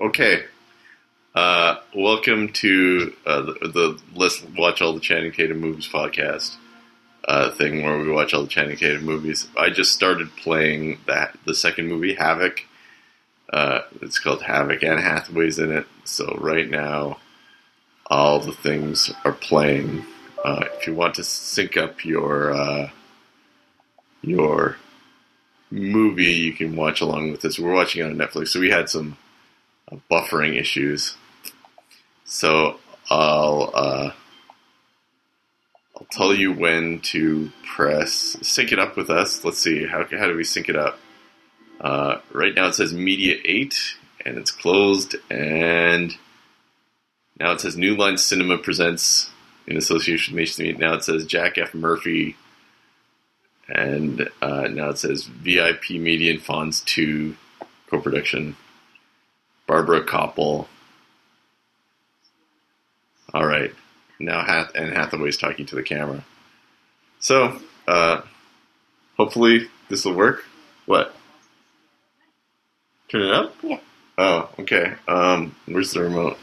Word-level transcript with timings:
Okay. 0.00 0.44
Uh, 1.34 1.76
welcome 1.94 2.48
to 2.54 3.14
uh, 3.26 3.42
the, 3.42 3.52
the 3.68 4.00
Let's 4.14 4.42
Watch 4.56 4.80
All 4.80 4.94
the 4.94 5.00
Channing 5.00 5.30
Tatum 5.30 5.60
Movies 5.60 5.86
podcast 5.86 6.56
uh, 7.28 7.50
thing 7.50 7.82
where 7.82 7.98
we 7.98 8.10
watch 8.10 8.32
all 8.32 8.44
the 8.44 8.48
Channing 8.48 8.78
Tatum 8.78 9.04
movies. 9.04 9.46
I 9.58 9.68
just 9.68 9.92
started 9.92 10.34
playing 10.36 11.00
that 11.06 11.36
the 11.44 11.54
second 11.54 11.88
movie, 11.88 12.14
Havoc. 12.14 12.62
Uh, 13.52 13.80
it's 14.00 14.18
called 14.18 14.40
Havoc. 14.40 14.82
Anne 14.82 14.96
Hathaway's 14.96 15.58
in 15.58 15.70
it. 15.70 15.86
So 16.04 16.34
right 16.40 16.68
now, 16.68 17.18
all 18.06 18.40
the 18.40 18.52
things 18.52 19.12
are 19.26 19.34
playing. 19.34 20.06
Uh, 20.42 20.64
if 20.78 20.86
you 20.86 20.94
want 20.94 21.16
to 21.16 21.24
sync 21.24 21.76
up 21.76 22.06
your 22.06 22.54
uh, 22.54 22.90
your 24.22 24.78
movie, 25.70 26.32
you 26.32 26.54
can 26.54 26.74
watch 26.74 27.02
along 27.02 27.32
with 27.32 27.42
this. 27.42 27.58
We're 27.58 27.74
watching 27.74 28.00
it 28.00 28.06
on 28.06 28.16
Netflix, 28.16 28.48
so 28.48 28.60
we 28.60 28.70
had 28.70 28.88
some 28.88 29.18
buffering 30.10 30.58
issues. 30.58 31.16
So 32.24 32.78
I'll 33.08 33.70
uh, 33.74 34.12
I'll 35.96 36.06
tell 36.10 36.34
you 36.34 36.52
when 36.52 37.00
to 37.00 37.50
press 37.64 38.36
sync 38.42 38.72
it 38.72 38.78
up 38.78 38.96
with 38.96 39.10
us. 39.10 39.44
Let's 39.44 39.58
see 39.58 39.86
how 39.86 40.04
how 40.10 40.26
do 40.26 40.36
we 40.36 40.44
sync 40.44 40.68
it 40.68 40.76
up? 40.76 40.98
Uh, 41.80 42.20
right 42.32 42.54
now 42.54 42.66
it 42.66 42.74
says 42.74 42.92
Media 42.92 43.36
Eight, 43.44 43.96
and 44.24 44.38
it's 44.38 44.50
closed. 44.50 45.16
And 45.30 46.16
now 47.38 47.52
it 47.52 47.60
says 47.60 47.76
New 47.76 47.96
Line 47.96 48.18
Cinema 48.18 48.58
presents 48.58 49.30
in 49.66 49.76
association 49.76 50.34
with 50.36 50.44
HTV. 50.44 50.78
Now 50.78 50.94
it 50.94 51.04
says 51.04 51.26
Jack 51.26 51.58
F. 51.58 51.74
Murphy, 51.74 52.36
and 53.68 54.28
uh, 54.40 54.68
now 54.68 54.90
it 54.90 54.98
says 54.98 55.24
VIP 55.24 55.90
Media 55.90 56.38
and 56.48 56.86
Two 56.86 57.36
co-production. 57.88 58.56
Barbara 59.70 60.00
Kopple. 60.00 60.66
All 63.32 63.46
right. 63.46 63.72
Now 64.18 64.44
Hath 64.44 64.74
and 64.74 64.92
Hathaway's 64.92 65.36
talking 65.36 65.64
to 65.66 65.76
the 65.76 65.84
camera. 65.84 66.24
So, 67.20 67.56
uh, 67.86 68.22
hopefully 69.16 69.68
this 69.88 70.04
will 70.04 70.14
work. 70.14 70.44
What? 70.86 71.14
Turn 73.10 73.22
it 73.22 73.32
up? 73.32 73.54
Yeah. 73.62 73.78
Oh, 74.18 74.50
okay. 74.58 74.94
Um, 75.06 75.54
where's 75.66 75.92
the 75.92 76.02
remote? 76.02 76.36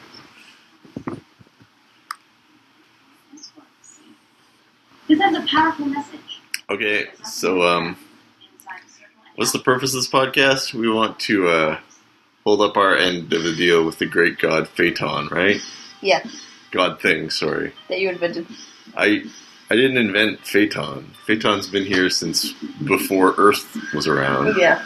This 5.10 5.20
has 5.20 5.36
a 5.36 5.46
powerful 5.52 5.86
message. 5.86 6.42
Okay, 6.70 7.08
so 7.26 7.62
um, 7.64 7.98
what's 9.36 9.52
the 9.52 9.60
purpose 9.60 9.94
of 9.94 10.00
this 10.00 10.10
podcast? 10.10 10.74
We 10.74 10.90
want 10.90 11.20
to 11.22 11.50
uh, 11.50 11.80
hold 12.48 12.62
up 12.62 12.78
our 12.78 12.96
end 12.96 13.34
of 13.34 13.44
the 13.44 13.54
deal 13.54 13.84
with 13.84 14.00
the 14.00 14.06
great 14.06 14.40
god 14.40 14.70
Phaeton, 14.70 15.28
right? 15.28 15.60
Yeah, 16.00 16.24
God 16.72 17.02
thing, 17.02 17.30
sorry. 17.30 17.74
that 17.90 18.00
you 18.00 18.08
invented. 18.08 18.48
I 18.96 19.26
I 19.70 19.76
didn't 19.76 19.98
invent 19.98 20.40
Phaeton. 20.46 21.12
Phaeton's 21.26 21.68
been 21.68 21.84
here 21.84 22.10
since 22.10 22.54
before 22.86 23.36
Earth 23.38 23.78
was 23.94 24.08
around. 24.08 24.56
Yeah. 24.58 24.82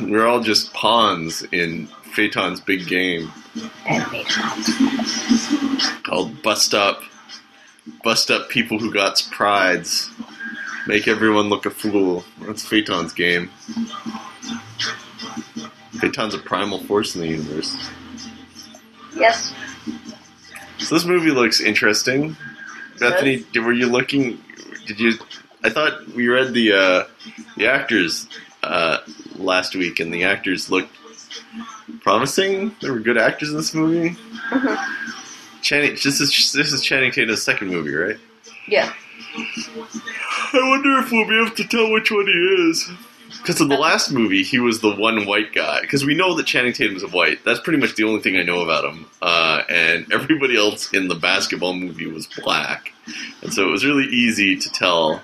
We're 0.00 0.26
all 0.26 0.42
just 0.42 0.74
pawns 0.74 1.44
in 1.50 1.86
Phaeton's 2.12 2.60
big 2.60 2.86
game 2.86 3.32
called 6.02 6.42
Bust 6.42 6.74
Up. 6.74 7.00
Bust 8.04 8.30
up 8.30 8.50
people 8.50 8.78
who 8.78 8.92
got 8.92 9.26
prides. 9.30 10.10
Make 10.86 11.08
everyone 11.08 11.48
look 11.48 11.64
a 11.64 11.70
fool. 11.70 12.22
That's 12.42 12.66
Phaeton's 12.66 13.14
game. 13.14 13.50
Phaeton's 16.00 16.34
a 16.34 16.38
primal 16.38 16.78
force 16.84 17.14
in 17.14 17.20
the 17.22 17.28
universe. 17.28 17.76
Yes. 19.16 19.52
So 20.78 20.94
this 20.94 21.04
movie 21.04 21.30
looks 21.30 21.60
interesting. 21.60 22.36
Bethany, 23.00 23.44
did- 23.52 23.64
were 23.64 23.72
you 23.72 23.86
looking? 23.88 24.40
Did 24.86 25.00
you? 25.00 25.12
I 25.64 25.70
thought 25.70 26.06
we 26.14 26.28
read 26.28 26.54
the 26.54 26.72
uh, 26.72 27.04
the 27.56 27.66
actors 27.66 28.28
uh, 28.62 28.98
last 29.36 29.74
week, 29.74 29.98
and 30.00 30.12
the 30.12 30.24
actors 30.24 30.70
looked 30.70 30.94
promising. 32.00 32.74
There 32.80 32.92
were 32.92 33.00
good 33.00 33.18
actors 33.18 33.50
in 33.50 33.56
this 33.56 33.74
movie. 33.74 34.16
Mhm. 34.50 34.78
Channing, 35.62 35.92
this 35.92 36.20
is 36.20 36.52
this 36.52 36.72
is 36.72 36.82
Channing 36.84 37.10
Tatum's 37.10 37.42
second 37.42 37.68
movie, 37.68 37.92
right? 37.94 38.16
Yeah. 38.68 38.92
I 39.36 40.60
wonder 40.70 40.98
if 40.98 41.10
we'll 41.10 41.28
be 41.28 41.40
able 41.40 41.54
to 41.56 41.64
tell 41.64 41.90
which 41.92 42.10
one 42.10 42.26
he 42.26 42.68
is. 42.70 42.88
Because 43.38 43.60
in 43.60 43.68
the 43.68 43.76
last 43.76 44.12
movie, 44.12 44.42
he 44.42 44.58
was 44.58 44.80
the 44.80 44.94
one 44.94 45.26
white 45.26 45.52
guy. 45.54 45.80
Because 45.80 46.04
we 46.04 46.14
know 46.14 46.34
that 46.34 46.46
Channing 46.46 46.72
Tatum 46.72 46.96
is 46.96 47.06
white. 47.06 47.44
That's 47.44 47.60
pretty 47.60 47.78
much 47.78 47.94
the 47.94 48.04
only 48.04 48.20
thing 48.20 48.36
I 48.36 48.42
know 48.42 48.60
about 48.60 48.84
him. 48.84 49.06
Uh, 49.22 49.62
and 49.68 50.12
everybody 50.12 50.56
else 50.56 50.92
in 50.92 51.08
the 51.08 51.14
basketball 51.14 51.74
movie 51.74 52.06
was 52.06 52.26
black. 52.26 52.92
And 53.42 53.52
so 53.52 53.66
it 53.66 53.70
was 53.70 53.84
really 53.84 54.06
easy 54.06 54.56
to 54.56 54.70
tell 54.70 55.22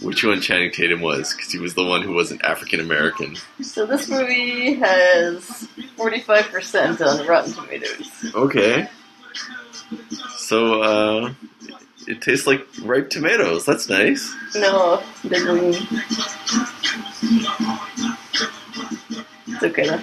which 0.00 0.24
one 0.24 0.40
Channing 0.40 0.70
Tatum 0.70 1.00
was. 1.00 1.32
Because 1.32 1.50
he 1.50 1.58
was 1.58 1.74
the 1.74 1.84
one 1.84 2.02
who 2.02 2.14
wasn't 2.14 2.44
African 2.44 2.80
American. 2.80 3.36
So 3.62 3.86
this 3.86 4.08
movie 4.08 4.74
has 4.74 5.68
45% 5.96 7.00
on 7.06 7.26
Rotten 7.26 7.52
Tomatoes. 7.52 8.34
Okay. 8.34 8.88
So, 10.36 10.82
uh, 10.82 11.34
it 12.06 12.20
tastes 12.20 12.46
like 12.46 12.66
ripe 12.82 13.10
tomatoes. 13.10 13.64
That's 13.64 13.88
nice. 13.88 14.34
No, 14.54 15.02
they're 15.24 15.44
green. 15.44 15.74
It's 19.62 19.78
okay 19.78 19.88
though. 19.88 20.02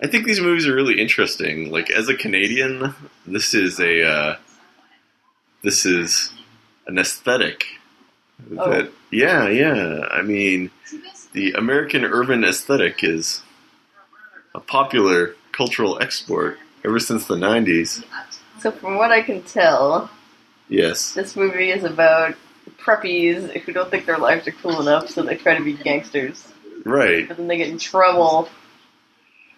I 0.00 0.06
think 0.06 0.24
these 0.24 0.40
movies 0.40 0.66
are 0.66 0.74
really 0.74 1.00
interesting. 1.00 1.70
Like 1.70 1.90
as 1.90 2.08
a 2.08 2.14
Canadian, 2.14 2.94
this 3.26 3.54
is 3.54 3.80
a 3.80 4.06
uh, 4.06 4.36
this 5.62 5.84
is 5.84 6.32
an 6.86 6.98
aesthetic. 6.98 7.66
Oh. 8.56 8.70
That 8.70 8.92
yeah, 9.10 9.48
yeah. 9.48 10.06
I 10.10 10.22
mean, 10.22 10.70
the 11.32 11.52
American 11.52 12.04
urban 12.04 12.44
aesthetic 12.44 13.02
is 13.02 13.42
a 14.54 14.60
popular 14.60 15.34
cultural 15.50 16.00
export 16.00 16.58
ever 16.84 17.00
since 17.00 17.26
the 17.26 17.36
'90s. 17.36 18.04
So 18.60 18.70
from 18.70 18.94
what 18.96 19.10
I 19.10 19.22
can 19.22 19.42
tell, 19.42 20.08
Yes, 20.68 21.14
this 21.14 21.34
movie 21.34 21.70
is 21.70 21.82
about 21.82 22.36
preppies 22.84 23.50
who 23.62 23.72
don't 23.72 23.90
think 23.90 24.06
their 24.06 24.18
lives 24.18 24.46
are 24.48 24.52
cool 24.52 24.80
enough, 24.80 25.08
so 25.08 25.22
they 25.22 25.36
try 25.36 25.56
to 25.56 25.64
be 25.64 25.72
gangsters. 25.74 26.46
right, 26.84 27.26
But 27.28 27.36
then 27.36 27.48
they 27.48 27.56
get 27.56 27.68
in 27.68 27.78
trouble. 27.78 28.48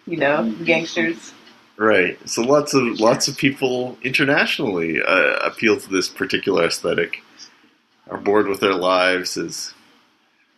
You 0.07 0.17
know, 0.17 0.53
gangsters. 0.63 1.33
right. 1.77 2.17
So 2.29 2.43
lots 2.43 2.75
of 2.75 2.99
lots 2.99 3.27
of 3.27 3.37
people 3.37 3.97
internationally 4.03 5.01
uh, 5.01 5.37
appeal 5.43 5.79
to 5.79 5.89
this 5.89 6.07
particular 6.09 6.65
aesthetic. 6.65 7.21
Are 8.07 8.19
bored 8.19 8.47
with 8.47 8.59
their 8.59 8.75
lives 8.75 9.35
as 9.35 9.73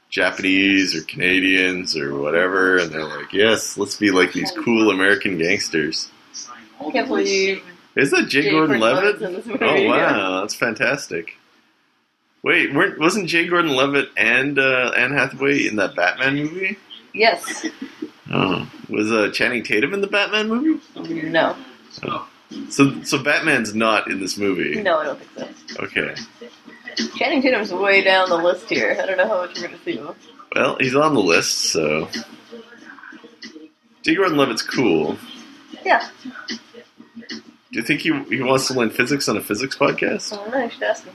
Japanese 0.09 0.93
or 0.95 1.01
Canadians 1.05 1.95
or 1.95 2.19
whatever, 2.19 2.77
and 2.77 2.91
they're 2.91 3.05
like, 3.05 3.31
"Yes, 3.31 3.77
let's 3.77 3.95
be 3.95 4.11
like 4.11 4.33
these 4.33 4.51
cool 4.51 4.89
American 4.91 5.37
gangsters." 5.37 6.09
I 6.81 6.91
can't 6.91 7.07
believe 7.07 7.63
Is 7.95 8.11
that 8.11 8.27
Jay, 8.27 8.43
Jay 8.43 8.51
Gordon 8.51 8.79
Levitt? 8.81 9.21
Oh 9.61 9.83
wow, 9.85 10.41
that's 10.41 10.55
fantastic. 10.55 11.37
Wait, 12.47 12.73
weren't, 12.73 12.97
wasn't 12.97 13.27
Jay 13.27 13.45
Gordon 13.45 13.75
Levitt 13.75 14.07
and 14.15 14.57
uh, 14.57 14.93
Anne 14.95 15.11
Hathaway 15.11 15.67
in 15.67 15.75
that 15.75 15.97
Batman 15.97 16.37
movie? 16.37 16.77
yes. 17.13 17.65
Oh, 18.31 18.71
was 18.87 19.11
uh, 19.11 19.31
Channing 19.33 19.63
Tatum 19.63 19.93
in 19.93 19.99
the 19.99 20.07
Batman 20.07 20.47
movie? 20.47 20.81
No. 21.29 21.57
So, 22.69 23.01
so 23.03 23.21
Batman's 23.21 23.75
not 23.75 24.09
in 24.09 24.21
this 24.21 24.37
movie. 24.37 24.81
No, 24.81 24.97
I 24.97 25.03
don't 25.03 25.21
think 25.21 25.57
so. 25.67 25.83
Okay. 25.83 26.15
Channing 27.17 27.41
Tatum's 27.41 27.73
way 27.73 28.01
down 28.01 28.29
the 28.29 28.37
list 28.37 28.69
here. 28.69 28.97
I 28.97 29.05
don't 29.05 29.17
know 29.17 29.27
how 29.27 29.41
much 29.41 29.55
we're 29.55 29.67
going 29.67 29.77
to 29.77 29.83
see 29.83 29.97
him. 29.97 30.15
Well, 30.55 30.77
he's 30.79 30.95
on 30.95 31.15
the 31.15 31.21
list, 31.21 31.71
so. 31.71 32.07
Jay 34.03 34.15
Gordon 34.15 34.37
Levitt's 34.37 34.61
cool. 34.61 35.17
Yeah. 35.83 36.07
Do 36.47 37.37
you 37.71 37.83
think 37.83 37.99
he, 37.99 38.17
he 38.29 38.41
wants 38.41 38.67
to 38.67 38.73
learn 38.73 38.89
physics 38.89 39.27
on 39.27 39.35
a 39.35 39.41
physics 39.41 39.77
podcast? 39.77 40.31
I 40.31 40.37
don't 40.37 40.51
know. 40.51 40.57
I 40.59 40.69
should 40.69 40.83
ask 40.83 41.03
him. 41.03 41.13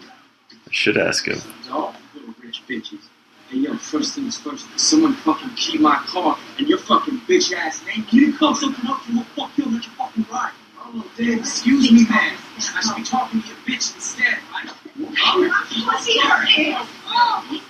I 0.72 0.74
should 0.74 0.96
ask 0.96 1.26
him. 1.26 1.38
Y'all 1.68 1.94
little 2.14 2.34
rich 2.42 2.62
bitches. 2.66 3.02
Hey 3.50 3.58
yo, 3.58 3.76
first 3.76 4.14
things 4.14 4.38
first, 4.38 4.66
someone 4.80 5.12
fucking 5.12 5.50
key 5.50 5.76
my 5.76 5.96
car 6.06 6.38
and 6.56 6.66
your 6.66 6.78
fucking 6.78 7.20
bitch 7.28 7.52
ass 7.52 7.84
name. 7.84 8.06
You 8.10 8.24
didn't 8.24 8.38
come 8.38 8.54
up 8.54 8.58
to 8.60 8.66
a 8.68 9.24
fuck 9.36 9.50
you 9.58 9.66
let 9.66 9.84
you 9.84 9.92
fucking 9.98 10.24
ride. 10.32 10.52
Oh, 10.78 11.04
then 11.18 11.40
excuse 11.40 11.92
me, 11.92 12.06
man. 12.08 12.38
I 12.56 12.80
should 12.80 12.96
be 12.96 13.02
talking 13.02 13.42
to 13.42 13.48
your 13.48 13.56
bitch 13.58 13.94
instead, 13.94 14.38
right? 14.50 14.66
Pussy 14.96 16.18
her 16.20 16.46
ass. 16.46 16.88
Oh. 17.06 17.60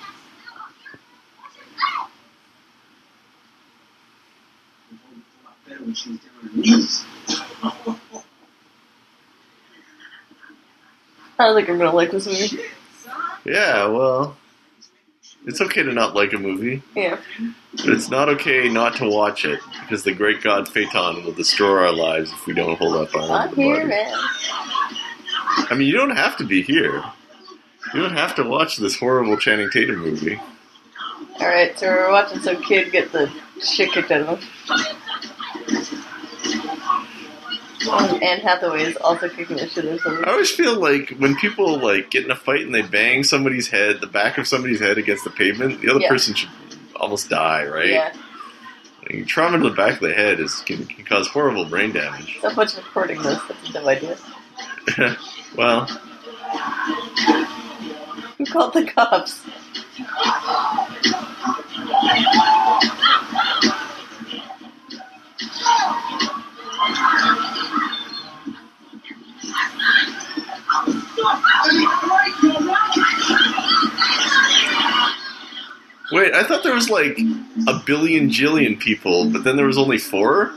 When 5.80 5.94
she 5.94 6.10
was 6.10 6.20
down 6.20 6.30
on 6.40 6.48
her 6.50 6.56
knees. 6.56 7.04
I 11.36 11.46
don't 11.46 11.56
think 11.56 11.68
I'm 11.68 11.78
going 11.78 11.90
to 11.90 11.96
like 11.96 12.12
this 12.12 12.26
movie. 12.28 12.62
Yeah, 13.44 13.86
well, 13.88 14.36
It's 15.44 15.60
okay 15.60 15.82
to 15.82 15.92
not 15.92 16.14
like 16.14 16.32
a 16.32 16.38
movie, 16.38 16.82
Yeah. 16.94 17.18
but 17.76 17.88
it's 17.88 18.08
not 18.08 18.28
okay 18.28 18.68
not 18.68 18.96
to 18.96 19.08
watch 19.08 19.44
it 19.44 19.58
because 19.80 20.04
the 20.04 20.14
great 20.14 20.40
god 20.42 20.68
Phaeton 20.68 21.24
will 21.24 21.32
destroy 21.32 21.86
our 21.86 21.92
lives 21.92 22.30
if 22.32 22.46
we 22.46 22.54
don't 22.54 22.76
hold 22.78 22.94
up 22.96 23.14
end 23.14 23.24
I'm 23.32 23.54
here, 23.54 23.84
man. 23.86 24.12
I 25.70 25.74
mean, 25.76 25.88
you 25.88 25.94
don't 25.96 26.16
have 26.16 26.36
to 26.38 26.44
be 26.44 26.62
here. 26.62 27.02
You 27.92 28.00
don't 28.02 28.16
have 28.16 28.34
to 28.36 28.44
watch 28.44 28.76
this 28.76 28.96
horrible 28.98 29.36
Channing 29.36 29.68
Tatum 29.70 29.96
movie. 29.98 30.40
Alright, 31.40 31.76
so 31.78 31.88
we're 31.88 32.10
watching 32.12 32.40
some 32.40 32.62
kid 32.62 32.92
get 32.92 33.10
the 33.12 33.30
shit 33.60 33.90
kicked 33.92 34.10
out 34.12 34.20
of 34.22 34.38
him. 34.40 34.48
And 37.88 38.22
Anne 38.22 38.40
Hathaway 38.40 38.82
is 38.84 38.96
also 38.98 39.28
kicking 39.28 39.56
the 39.56 39.68
shit 39.68 39.84
out 39.86 40.06
of 40.06 40.24
I 40.24 40.30
always 40.30 40.50
feel 40.50 40.78
like 40.78 41.10
when 41.18 41.34
people 41.36 41.78
like 41.78 42.10
get 42.10 42.24
in 42.24 42.30
a 42.30 42.36
fight 42.36 42.60
and 42.62 42.74
they 42.74 42.82
bang 42.82 43.24
somebody's 43.24 43.68
head, 43.68 44.00
the 44.00 44.06
back 44.06 44.38
of 44.38 44.46
somebody's 44.46 44.80
head 44.80 44.98
against 44.98 45.24
the 45.24 45.30
pavement, 45.30 45.80
the 45.80 45.90
other 45.90 46.00
Yeah. 46.00 46.08
person 46.08 46.34
should 46.34 46.48
almost 46.96 47.28
die, 47.30 47.64
right? 47.66 47.88
Yeah. 47.88 48.12
Like, 49.10 49.26
trauma 49.26 49.58
to 49.58 49.68
the 49.68 49.74
back 49.74 49.94
of 49.94 50.00
the 50.00 50.14
head 50.14 50.38
is 50.38 50.60
can, 50.60 50.86
can 50.86 51.04
cause 51.04 51.26
horrible 51.28 51.64
brain 51.64 51.92
damage. 51.92 52.38
So 52.40 52.50
much 52.54 52.76
recording 52.76 53.20
this. 53.22 53.38
That's 53.48 53.68
a 53.70 53.72
dumb 53.72 53.88
idea. 53.88 54.16
well, 55.56 55.86
Who 58.38 58.44
called 58.46 58.74
the 58.74 58.84
cops? 58.94 59.40
Wait, 76.12 76.34
I 76.34 76.42
thought 76.44 76.62
there 76.62 76.74
was 76.74 76.90
like 76.90 77.18
a 77.66 77.80
billion 77.84 78.28
jillion 78.28 78.78
people, 78.78 79.30
but 79.30 79.44
then 79.44 79.56
there 79.56 79.66
was 79.66 79.78
only 79.78 79.98
four. 79.98 80.52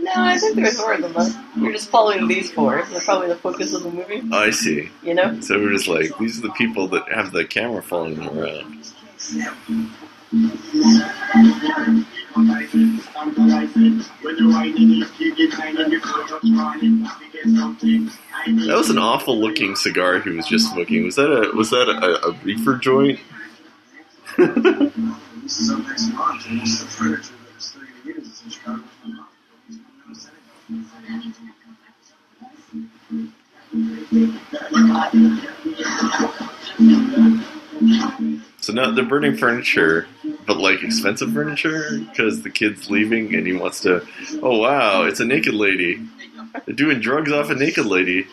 No, 0.00 0.10
I 0.16 0.36
think 0.36 0.56
there's 0.56 0.78
more 0.78 0.94
of 0.94 1.02
them. 1.02 1.12
Though. 1.12 1.62
We're 1.62 1.72
just 1.72 1.88
following 1.88 2.26
these 2.26 2.50
four. 2.50 2.84
They're 2.90 3.00
probably 3.00 3.28
the 3.28 3.36
focus 3.36 3.72
of 3.72 3.84
the 3.84 3.90
movie. 3.90 4.22
Oh, 4.32 4.38
I 4.38 4.50
see. 4.50 4.90
You 5.02 5.14
know? 5.14 5.40
So 5.40 5.58
we're 5.58 5.72
just 5.72 5.86
like 5.86 6.16
these 6.18 6.38
are 6.38 6.42
the 6.42 6.52
people 6.52 6.88
that 6.88 7.12
have 7.12 7.30
the 7.30 7.44
camera 7.44 7.82
following 7.82 8.16
them 8.16 8.36
around. 8.36 8.82
That 18.56 18.76
was 18.76 18.90
an 18.90 18.98
awful 18.98 19.38
looking 19.38 19.76
cigar 19.76 20.18
he 20.20 20.30
was 20.30 20.46
just 20.46 20.72
smoking. 20.72 21.04
Was 21.04 21.16
that 21.16 21.30
a 21.30 21.54
was 21.54 21.70
that 21.70 21.88
a, 21.88 22.26
a 22.26 22.32
reefer 22.42 22.76
joint? 22.76 23.20
Is 24.38 25.70
up 25.70 25.86
next 25.86 26.08
month, 26.12 26.44
this 26.48 26.70
is 26.70 26.80
the 26.80 26.86
furniture 26.86 27.34
that's 27.52 27.66
still 27.66 27.82
going 27.82 27.92
to 28.02 28.08
use. 28.08 28.28
It's 28.28 28.42
in 28.44 28.50
Chicago. 28.50 28.82
So 38.60 38.72
now 38.72 38.90
they're 38.92 39.04
burning 39.04 39.36
furniture, 39.36 40.06
but 40.46 40.58
like 40.58 40.82
expensive 40.82 41.32
furniture 41.32 41.98
because 41.98 42.42
the 42.42 42.50
kid's 42.50 42.90
leaving 42.90 43.34
and 43.34 43.46
he 43.46 43.52
wants 43.54 43.80
to. 43.80 44.06
Oh 44.42 44.58
wow, 44.58 45.04
it's 45.04 45.20
a 45.20 45.24
naked 45.24 45.54
lady. 45.54 46.06
They're 46.64 46.74
doing 46.74 47.00
drugs 47.00 47.32
off 47.32 47.50
a 47.50 47.54
naked 47.54 47.86
lady. 47.86 48.26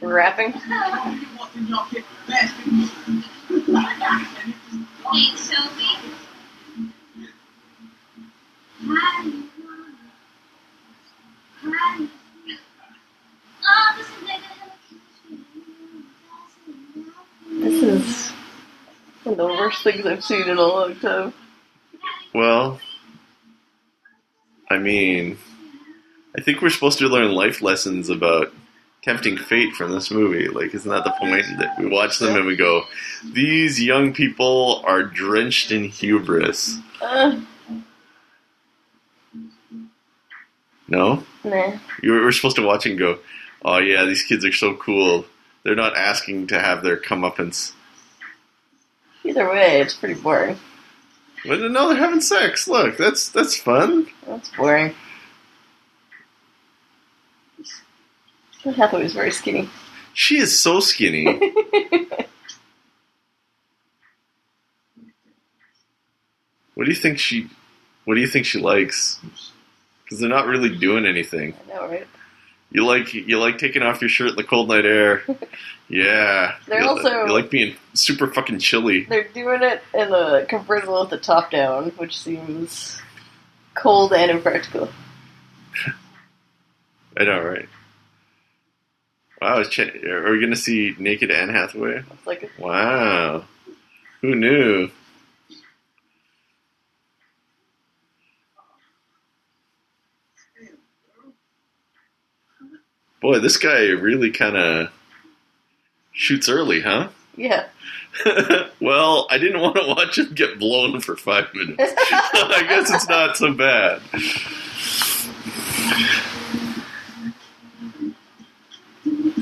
Rapping. 0.00 0.52
This 2.26 2.52
is 3.50 3.68
like 3.68 3.98
a 3.98 4.18
This 17.60 17.82
is 17.82 18.32
one 19.28 19.38
of 19.38 19.46
the 19.46 19.62
worst 19.62 19.84
things 19.84 20.06
I've 20.06 20.24
seen 20.24 20.48
in 20.48 20.56
a 20.56 20.62
long 20.62 20.96
time. 20.96 21.34
Well, 22.34 22.80
I 24.70 24.78
mean, 24.78 25.38
I 26.36 26.40
think 26.40 26.62
we're 26.62 26.70
supposed 26.70 26.98
to 26.98 27.08
learn 27.08 27.32
life 27.32 27.60
lessons 27.62 28.08
about 28.08 28.52
tempting 29.02 29.36
fate 29.36 29.74
from 29.74 29.92
this 29.92 30.10
movie. 30.10 30.48
Like, 30.48 30.74
isn't 30.74 30.90
that 30.90 31.04
the 31.04 31.14
point 31.18 31.44
that 31.58 31.78
we 31.78 31.86
watch 31.86 32.18
them 32.18 32.36
and 32.36 32.46
we 32.46 32.56
go, 32.56 32.84
these 33.24 33.82
young 33.82 34.12
people 34.12 34.82
are 34.86 35.02
drenched 35.02 35.70
in 35.70 35.84
hubris? 35.84 36.78
Uh, 37.00 37.40
No, 40.90 41.22
nah. 41.44 41.76
you 42.02 42.12
were, 42.12 42.22
we're 42.22 42.32
supposed 42.32 42.56
to 42.56 42.62
watch 42.62 42.86
and 42.86 42.98
go, 42.98 43.18
oh 43.62 43.76
yeah, 43.76 44.06
these 44.06 44.22
kids 44.22 44.42
are 44.42 44.52
so 44.52 44.74
cool. 44.74 45.26
They're 45.62 45.74
not 45.74 45.98
asking 45.98 46.46
to 46.46 46.58
have 46.58 46.82
their 46.82 46.96
comeuppance. 46.96 47.72
Either 49.28 49.48
way, 49.50 49.80
it's 49.80 49.94
pretty 49.94 50.18
boring. 50.20 50.58
But 51.46 51.60
no, 51.60 51.88
they're 51.88 51.98
having 51.98 52.20
sex. 52.20 52.66
Look, 52.66 52.96
that's 52.96 53.28
that's 53.28 53.56
fun. 53.56 54.06
That's 54.26 54.50
boring. 54.50 54.94
Anne 58.64 58.74
Hathaway's 58.74 59.12
very 59.12 59.30
skinny. 59.30 59.68
She 60.14 60.38
is 60.38 60.58
so 60.58 60.80
skinny. 60.80 61.26
What 66.78 66.84
do 66.84 66.92
you 66.92 66.96
think 66.96 67.18
she? 67.18 67.50
What 68.04 68.14
do 68.14 68.20
you 68.20 68.28
think 68.28 68.46
she 68.46 68.60
likes? 68.60 69.18
Because 70.04 70.20
they're 70.20 70.28
not 70.28 70.46
really 70.46 70.76
doing 70.78 71.06
anything. 71.06 71.54
I 71.64 71.74
know, 71.74 71.88
right? 71.88 72.06
You 72.70 72.84
like 72.86 73.14
you 73.14 73.38
like 73.38 73.58
taking 73.58 73.82
off 73.82 74.00
your 74.02 74.10
shirt 74.10 74.30
in 74.30 74.36
the 74.36 74.44
cold 74.44 74.68
night 74.68 74.86
air. 74.86 75.22
Yeah. 75.90 76.56
They're 76.66 76.82
you, 76.82 76.86
also- 76.86 77.24
you 77.24 77.32
like 77.32 77.48
being 77.48 77.74
super 77.94 78.26
fucking 78.26 78.58
chilly. 78.58 79.04
They're 79.04 79.26
doing 79.28 79.62
it 79.62 79.82
in 79.94 80.10
the 80.10 80.44
convertible 80.46 81.00
with 81.00 81.08
the 81.08 81.16
top 81.16 81.50
down, 81.50 81.92
which 81.96 82.18
seems 82.20 83.00
cold 83.74 84.12
and 84.12 84.30
impractical. 84.30 84.90
I 87.16 87.24
know, 87.24 87.40
right? 87.40 87.68
Wow, 89.40 89.62
Ch- 89.62 89.78
are 90.04 90.30
we 90.30 90.40
gonna 90.42 90.56
see 90.56 90.94
naked 90.98 91.30
Anne 91.30 91.48
Hathaway? 91.48 92.02
Like 92.26 92.50
Wow, 92.58 93.44
who 94.20 94.34
knew? 94.34 94.90
Boy, 103.20 103.38
this 103.40 103.56
guy 103.56 103.88
really 103.88 104.30
kind 104.30 104.56
of 104.56 104.92
shoots 106.12 106.48
early, 106.48 106.80
huh? 106.80 107.08
yeah. 107.36 107.66
well, 108.80 109.26
I 109.30 109.38
didn't 109.38 109.60
want 109.60 109.76
to 109.76 109.86
watch 109.86 110.18
him 110.18 110.34
get 110.34 110.58
blown 110.58 111.00
for 111.00 111.16
five 111.16 111.52
minutes. 111.54 111.92
I 112.00 112.64
guess 112.68 112.92
it's 112.92 113.08
not 113.08 113.36
so 113.36 113.52
bad. 113.52 114.00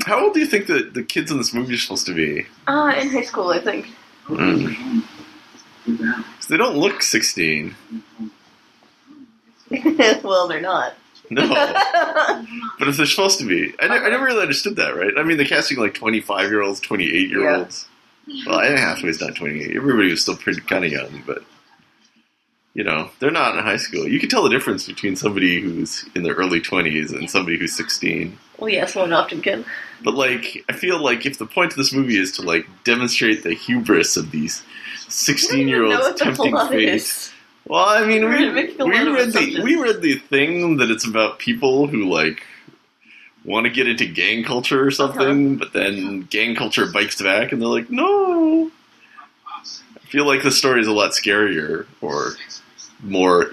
How 0.05 0.23
old 0.23 0.33
do 0.33 0.39
you 0.39 0.45
think 0.45 0.67
that 0.67 0.93
the 0.93 1.03
kids 1.03 1.31
in 1.31 1.37
this 1.37 1.53
movie 1.53 1.73
are 1.73 1.77
supposed 1.77 2.05
to 2.05 2.13
be? 2.13 2.45
Ah, 2.67 2.95
in 2.97 3.09
high 3.09 3.23
school, 3.23 3.49
I 3.49 3.59
think. 3.59 3.89
Mm. 4.27 5.03
They 6.47 6.57
don't 6.57 6.77
look 6.77 7.01
16. 7.01 7.75
well, 10.23 10.47
they're 10.47 10.61
not. 10.61 10.93
No. 11.29 11.47
But 12.79 12.87
if 12.87 12.97
they're 12.97 13.05
supposed 13.05 13.39
to 13.39 13.45
be, 13.45 13.73
I, 13.79 13.87
ne- 13.87 14.05
I 14.05 14.09
never 14.09 14.25
really 14.25 14.41
understood 14.41 14.75
that, 14.77 14.95
right? 14.95 15.13
I 15.17 15.23
mean, 15.23 15.37
they're 15.37 15.45
casting 15.47 15.77
like 15.77 15.93
25 15.93 16.49
year 16.49 16.61
olds, 16.61 16.79
28 16.79 17.29
year 17.29 17.49
olds. 17.49 17.87
Well, 18.45 18.59
Anne 18.59 18.77
Hathaway's 18.77 19.19
not 19.21 19.35
28. 19.35 19.75
Everybody 19.75 20.09
was 20.09 20.21
still 20.21 20.35
pretty 20.37 20.61
kind 20.61 20.85
of 20.85 20.91
young, 20.91 21.23
but 21.25 21.43
you 22.73 22.83
know, 22.83 23.09
they're 23.19 23.31
not 23.31 23.57
in 23.57 23.63
high 23.63 23.77
school. 23.77 24.07
You 24.07 24.19
can 24.19 24.29
tell 24.29 24.43
the 24.43 24.49
difference 24.49 24.85
between 24.85 25.15
somebody 25.15 25.59
who's 25.59 26.05
in 26.13 26.21
their 26.21 26.35
early 26.35 26.61
20s 26.61 27.11
and 27.11 27.27
somebody 27.29 27.57
who's 27.57 27.75
16. 27.75 28.37
well, 28.59 28.69
yes, 28.69 28.95
one 28.95 29.11
often 29.13 29.41
can. 29.41 29.65
But 30.03 30.13
like, 30.13 30.63
I 30.69 30.73
feel 30.73 31.01
like 31.01 31.25
if 31.25 31.39
the 31.39 31.47
point 31.47 31.71
of 31.71 31.77
this 31.77 31.91
movie 31.91 32.17
is 32.17 32.31
to 32.33 32.43
like 32.43 32.67
demonstrate 32.83 33.41
the 33.41 33.55
hubris 33.55 34.15
of 34.15 34.29
these 34.29 34.63
16 35.07 35.67
year 35.67 35.77
I 35.77 35.79
don't 35.79 35.87
even 35.87 35.99
know 35.99 36.07
olds 36.07 36.21
tempting 36.21 36.57
fate. 36.69 36.89
is. 36.89 37.31
Well, 37.67 37.85
I 37.85 38.05
mean, 38.05 38.23
we, 38.29 38.49
we 38.49 39.09
read 39.09 39.33
the 39.33 39.61
we 39.63 39.75
read 39.75 40.01
the 40.01 40.15
thing 40.15 40.77
that 40.77 40.89
it's 40.89 41.05
about 41.07 41.39
people 41.39 41.87
who 41.87 42.09
like 42.09 42.43
want 43.43 43.65
to 43.65 43.69
get 43.71 43.87
into 43.87 44.05
gang 44.05 44.43
culture 44.43 44.83
or 44.85 44.91
something, 44.91 45.55
Uh-huh. 45.55 45.55
but 45.59 45.73
then 45.73 46.21
gang 46.21 46.55
culture 46.55 46.85
bites 46.91 47.21
back, 47.21 47.51
and 47.51 47.61
they're 47.61 47.67
like, 47.69 47.89
no. 47.89 48.71
I 49.95 50.09
feel 50.09 50.25
like 50.25 50.43
the 50.43 50.51
story 50.51 50.79
is 50.81 50.87
a 50.87 50.93
lot 50.93 51.11
scarier 51.11 51.85
or 51.99 52.33
more 53.01 53.51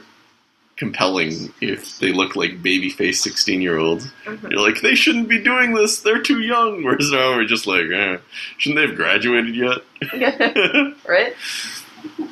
compelling 0.76 1.52
if 1.60 1.98
they 1.98 2.12
look 2.12 2.34
like 2.36 2.62
baby 2.62 2.90
face 2.90 3.20
sixteen 3.22 3.60
year 3.62 3.78
olds. 3.78 4.06
Mhm. 4.24 4.50
You're 4.52 4.60
like, 4.60 4.80
they 4.80 4.94
shouldn't 4.94 5.28
be 5.28 5.40
doing 5.42 5.74
this. 5.74 6.00
They're 6.00 6.22
too 6.22 6.40
young. 6.40 6.82
Whereas 6.84 7.10
now 7.10 7.34
we're 7.36 7.44
just 7.46 7.66
like, 7.66 7.86
eh, 7.92 8.18
shouldn't 8.58 8.76
they 8.80 8.86
have 8.86 8.96
graduated 8.96 9.56
yet? 9.56 9.78
right? 11.08 11.34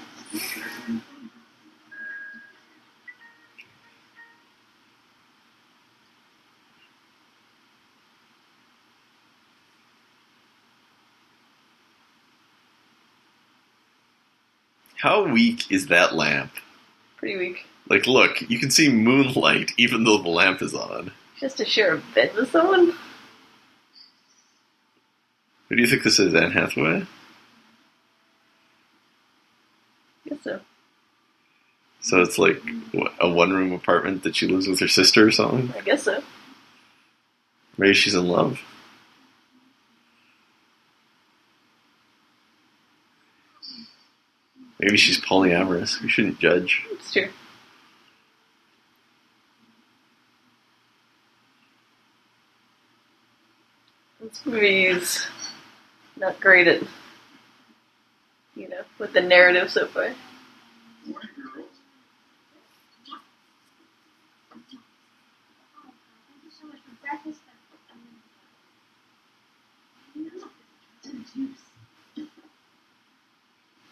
How 15.02 15.24
weak 15.24 15.68
is 15.68 15.88
that 15.88 16.14
lamp? 16.14 16.52
Pretty 17.16 17.36
weak. 17.36 17.66
Like, 17.88 18.06
look, 18.06 18.40
you 18.48 18.60
can 18.60 18.70
see 18.70 18.88
moonlight 18.88 19.72
even 19.76 20.04
though 20.04 20.18
the 20.18 20.28
lamp 20.28 20.62
is 20.62 20.74
on. 20.74 21.10
Just 21.40 21.56
to 21.56 21.64
share 21.64 21.94
a 21.94 22.02
bed 22.14 22.32
with 22.36 22.52
someone? 22.52 22.94
Who 25.68 25.74
do 25.74 25.82
you 25.82 25.88
think 25.88 26.04
this 26.04 26.20
is, 26.20 26.32
Anne 26.32 26.52
Hathaway? 26.52 27.04
I 30.24 30.28
guess 30.28 30.38
so. 30.44 30.60
So 32.00 32.20
it's 32.20 32.38
like 32.38 32.62
what, 32.92 33.12
a 33.18 33.28
one 33.28 33.52
room 33.52 33.72
apartment 33.72 34.22
that 34.22 34.36
she 34.36 34.46
lives 34.46 34.68
with 34.68 34.78
her 34.78 34.86
sister 34.86 35.26
or 35.26 35.32
something? 35.32 35.74
I 35.76 35.80
guess 35.80 36.04
so. 36.04 36.22
Maybe 37.76 37.94
she's 37.94 38.14
in 38.14 38.28
love. 38.28 38.60
Maybe 44.82 44.96
she's 44.96 45.20
polyamorous. 45.20 46.00
We 46.02 46.08
shouldn't 46.08 46.40
judge. 46.40 46.84
It's 46.90 47.12
true. 47.12 47.28
This 54.20 54.44
movie's 54.44 55.28
not 56.16 56.40
great 56.40 56.66
at, 56.66 56.82
you 58.56 58.68
know, 58.68 58.82
with 58.98 59.12
the 59.12 59.20
narrative 59.20 59.70
so 59.70 59.86
far. 59.86 60.14
Morning, 61.06 61.28
girls. 61.36 61.66
Oh, 63.12 63.18
thank 64.50 64.72
you 66.44 66.50
so 66.50 66.66
much 66.66 66.78
for 66.78 67.06
breakfast. 67.06 67.40
Um, 67.92 68.00
juice. 71.34 71.60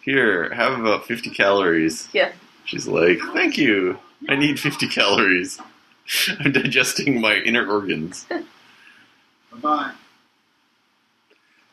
Here, 0.02 0.52
have 0.54 0.78
about 0.78 1.04
50 1.06 1.30
calories. 1.30 2.08
Yeah. 2.12 2.32
She's 2.64 2.86
like, 2.86 3.18
thank 3.32 3.58
you. 3.58 3.98
I 4.28 4.36
need 4.36 4.58
50 4.58 4.88
calories. 4.88 5.58
I'm 6.40 6.52
digesting 6.52 7.20
my 7.20 7.36
inner 7.36 7.70
organs. 7.70 8.26
Bye-bye. 9.52 9.92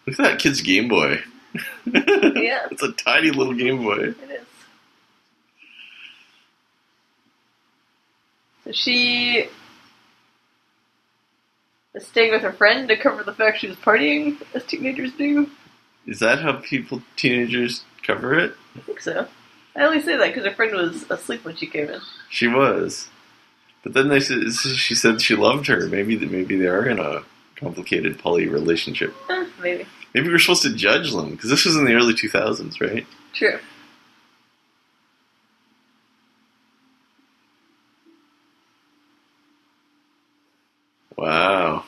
Look 0.06 0.20
at 0.20 0.24
that 0.24 0.40
kid's 0.40 0.62
Game 0.62 0.88
Boy. 0.88 1.22
Yeah. 1.86 2.68
It's 2.70 2.84
a 2.84 2.92
tiny 2.92 3.32
little 3.32 3.54
Game 3.54 3.82
Boy. 3.82 4.10
It 4.10 4.18
is. 4.30 4.46
So 8.66 8.72
she 8.74 9.48
is 11.96 12.06
staying 12.06 12.32
with 12.32 12.42
her 12.42 12.52
friend 12.52 12.88
to 12.90 12.98
cover 12.98 13.24
the 13.24 13.34
fact 13.34 13.60
she 13.60 13.68
was 13.68 13.78
partying, 13.78 14.42
as 14.54 14.66
teenagers 14.66 15.14
do. 15.14 15.50
Is 16.08 16.20
that 16.20 16.40
how 16.40 16.54
people, 16.54 17.04
teenagers, 17.18 17.84
cover 18.02 18.40
it? 18.40 18.54
I 18.76 18.80
think 18.80 19.02
so. 19.02 19.28
I 19.76 19.84
only 19.84 20.02
say 20.02 20.16
that 20.18 20.28
because 20.28 20.46
her 20.46 20.56
friend 20.56 20.74
was 20.74 21.04
asleep 21.12 21.44
when 21.44 21.56
she 21.56 21.68
came 21.68 21.90
in. 21.90 22.00
She 22.30 22.48
was. 22.48 23.10
But 23.84 23.94
then 23.94 24.08
they 24.08 24.20
said, 24.22 24.52
she 24.54 24.96
said 24.96 25.22
she 25.22 25.36
loved 25.36 25.68
her. 25.68 25.86
Maybe 25.88 26.18
maybe 26.18 26.58
they 26.58 26.68
are 26.68 26.88
in 26.88 27.00
a 27.00 27.24
complicated 27.58 28.18
poly 28.20 28.48
relationship. 28.48 29.14
Eh, 29.30 29.46
maybe. 29.62 29.86
Maybe 30.14 30.30
we're 30.30 30.40
supposed 30.40 30.64
to 30.64 30.74
judge 30.74 31.12
them 31.12 31.32
because 31.32 31.50
this 31.50 31.66
was 31.66 31.76
in 31.76 31.86
the 31.86 31.94
early 31.94 32.14
2000s, 32.14 32.82
right? 32.82 33.06
True. 33.34 33.60
Wow. 41.18 41.84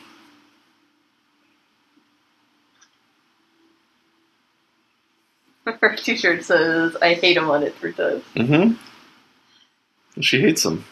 T-shirt 6.04 6.44
says, 6.44 6.96
I 7.02 7.14
hate 7.14 7.38
him 7.38 7.50
on 7.50 7.64
it 7.64 7.76
three 7.76 7.94
times. 7.94 8.24
Mm-hmm. 8.36 10.22
She 10.22 10.42
hates 10.42 10.64
them. 10.64 10.86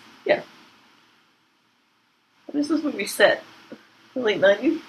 When 2.47 2.61
is 2.61 2.69
this 2.69 2.79
is 2.79 2.83
movie 2.85 3.05
set? 3.05 3.43
The 4.13 4.21
late 4.21 4.41
90s? 4.41 4.81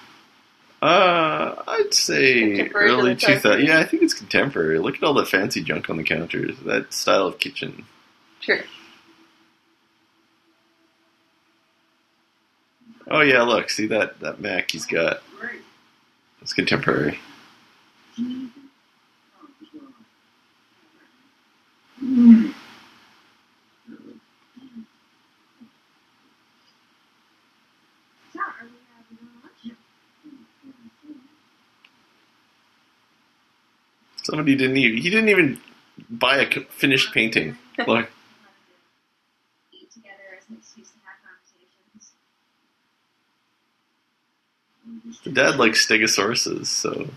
Uh, 0.81 1.57
I'd 1.67 1.93
say 1.93 2.69
early 2.69 3.17
2000. 3.17 3.67
Yeah, 3.67 3.81
I 3.81 3.85
think 3.85 4.05
it's 4.05 4.15
contemporary. 4.15 4.79
Look 4.79 4.95
at 4.95 5.03
all 5.03 5.15
that 5.15 5.27
fancy 5.27 5.63
junk 5.63 5.91
on 5.91 5.97
the 5.97 6.05
counters. 6.05 6.57
That 6.61 6.95
style 6.95 7.27
of 7.27 7.41
kitchen. 7.41 7.85
True. 8.41 8.63
Oh 13.11 13.23
yeah, 13.23 13.43
look, 13.43 13.71
see 13.71 13.87
that 13.89 14.21
that 14.21 14.41
Mac 14.41 14.71
he's 14.71 14.87
got. 14.87 15.23
It's 16.43 16.53
contemporary. 16.53 17.19
Do 18.15 18.23
you 18.23 18.29
need 18.29 18.35
anything? 18.35 18.63
Oh, 19.43 19.49
just 19.59 19.75
one. 19.75 19.93
Mm. 22.03 22.55
So, 28.33 28.41
are 28.41 28.55
we 28.63 28.71
having 28.95 29.19
lunch? 29.43 29.77
Somebody 34.23 34.57
didn't 34.57 34.77
even 34.77 34.99
he 35.03 35.11
didn't 35.11 35.29
even 35.31 35.61
buy 36.11 36.39
a 36.39 36.47
finished 36.47 37.13
painting. 37.13 37.57
Look, 37.79 38.11
Eat 39.73 39.91
together 39.93 40.15
as 40.39 40.49
an 40.49 40.57
excuse 40.59 40.89
to 40.91 40.99
have 41.05 41.19
conversations. 41.25 42.13
the 45.25 45.31
dad 45.31 45.57
likes 45.57 45.87
stegosauruses, 45.87 46.67
so 46.67 47.09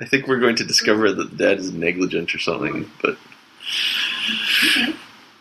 I 0.00 0.04
think 0.04 0.26
we're 0.26 0.40
going 0.40 0.56
to 0.56 0.64
discover 0.64 1.12
that 1.12 1.30
the 1.30 1.36
dad 1.36 1.58
is 1.58 1.72
negligent 1.72 2.34
or 2.34 2.38
something. 2.38 2.90
But 3.00 3.16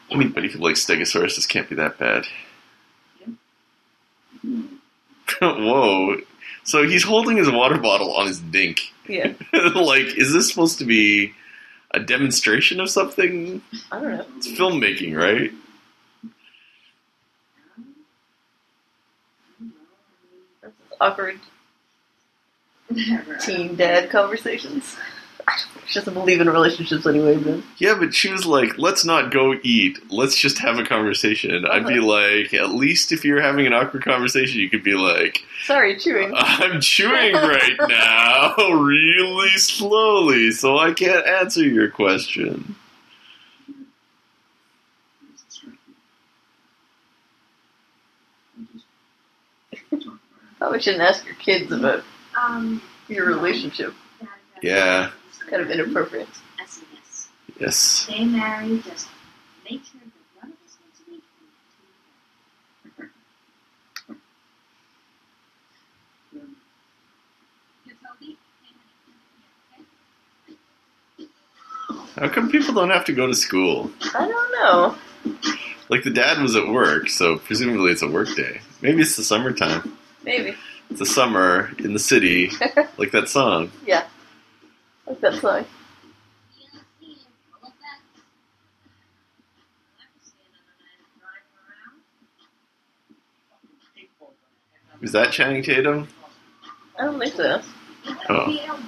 anybody 0.10 0.50
who 0.50 0.60
likes 0.60 0.86
stegosauruses 0.86 1.48
can't 1.48 1.70
be 1.70 1.76
that 1.76 1.98
bad. 1.98 2.26
Whoa! 5.42 6.18
So 6.64 6.84
he's 6.88 7.04
holding 7.04 7.38
his 7.38 7.50
water 7.50 7.78
bottle 7.78 8.14
on 8.16 8.28
his 8.28 8.40
dink. 8.40 8.94
Yeah. 9.08 9.34
like, 9.54 10.18
is 10.18 10.34
this 10.34 10.50
supposed 10.50 10.80
to 10.80 10.86
be 10.86 11.34
a 11.92 12.00
demonstration 12.00 12.80
of 12.80 12.90
something? 12.90 13.62
I 13.92 14.00
don't 14.00 14.18
know. 14.18 14.26
It's 14.38 14.48
filmmaking, 14.48 15.16
right? 15.16 15.52
That's 20.62 20.74
awkward 21.00 21.40
Whatever. 22.88 23.36
teen 23.38 23.76
dad 23.76 24.10
conversations. 24.10 24.96
She 25.92 26.00
doesn't 26.00 26.14
believe 26.14 26.40
in 26.40 26.50
relationships 26.50 27.06
anyway, 27.06 27.36
but 27.36 27.60
Yeah, 27.78 27.96
but 28.00 28.14
she 28.16 28.32
was 28.32 28.46
like, 28.46 28.78
let's 28.78 29.04
not 29.04 29.30
go 29.30 29.56
eat. 29.62 30.00
Let's 30.10 30.38
just 30.38 30.60
have 30.60 30.80
a 30.80 30.86
conversation. 30.86 31.66
I'd 31.66 31.86
be 31.86 32.00
like, 32.00 32.54
at 32.54 32.70
least 32.70 33.12
if 33.12 33.26
you're 33.26 33.42
having 33.42 33.68
an 33.68 33.74
awkward 33.74 34.06
conversation, 34.06 34.62
you 34.62 34.70
could 34.70 34.84
be 34.84 34.94
like, 34.94 35.44
sorry, 35.66 35.98
chewing. 35.98 36.32
I'm 36.34 36.80
chewing 36.80 37.34
right 37.34 37.76
now, 37.90 38.56
really 38.70 39.50
slowly, 39.58 40.52
so 40.52 40.78
I 40.78 40.94
can't 40.94 41.28
answer 41.28 41.62
your 41.64 41.90
question. 41.92 42.76
Probably 50.58 50.80
shouldn't 50.82 51.04
ask 51.04 51.26
your 51.26 51.36
kids 51.36 51.72
about 51.72 52.04
Um, 52.40 52.82
your 53.08 53.26
relationship. 53.26 53.94
Dad, 54.20 54.28
Dad, 54.56 54.64
Yeah. 54.64 55.12
It's 55.52 55.58
kind 55.58 55.62
of 55.64 55.72
inappropriate. 55.72 56.30
SMS. 56.64 57.28
Yes. 57.60 57.76
Stay 57.76 58.24
married, 58.24 58.84
just 58.86 59.10
make 59.70 59.84
sure 59.84 60.00
that 60.00 60.42
one 60.42 60.52
of 60.52 60.58
us 60.66 60.78
needs 60.88 61.02
a 61.08 61.12
week. 61.12 61.24
You 67.86 67.94
Toby? 68.02 68.38
How 72.20 72.30
come 72.30 72.50
people 72.50 72.74
don't 72.74 72.90
have 72.90 73.06
to 73.06 73.14
go 73.14 73.28
to 73.28 73.34
school? 73.36 73.92
I 74.16 74.28
don't 74.28 74.52
know. 74.54 74.96
Like, 75.90 76.04
the 76.04 76.10
dad 76.12 76.42
was 76.42 76.56
at 76.56 76.68
work, 76.68 77.10
so 77.10 77.38
presumably 77.40 77.92
it's 77.92 78.02
a 78.02 78.08
work 78.08 78.34
day. 78.36 78.62
Maybe 78.82 79.02
it's 79.02 79.18
the 79.18 79.24
summertime. 79.24 79.98
Maybe. 80.24 80.56
It's 80.90 81.00
the 81.00 81.06
summer 81.06 81.72
in 81.80 81.94
the 81.94 82.00
city, 82.00 82.52
like 82.98 83.12
that 83.12 83.28
song. 83.30 83.72
yeah. 83.86 84.06
What's 85.12 85.20
that 85.24 85.42
song? 85.42 85.66
Is 95.02 95.12
that 95.12 95.34
Channing 95.34 95.64
Tatum? 95.64 96.08
I 96.98 97.04
don't 97.04 97.20
think 97.20 97.34
so. 97.34 97.62
Oh. 98.30 98.88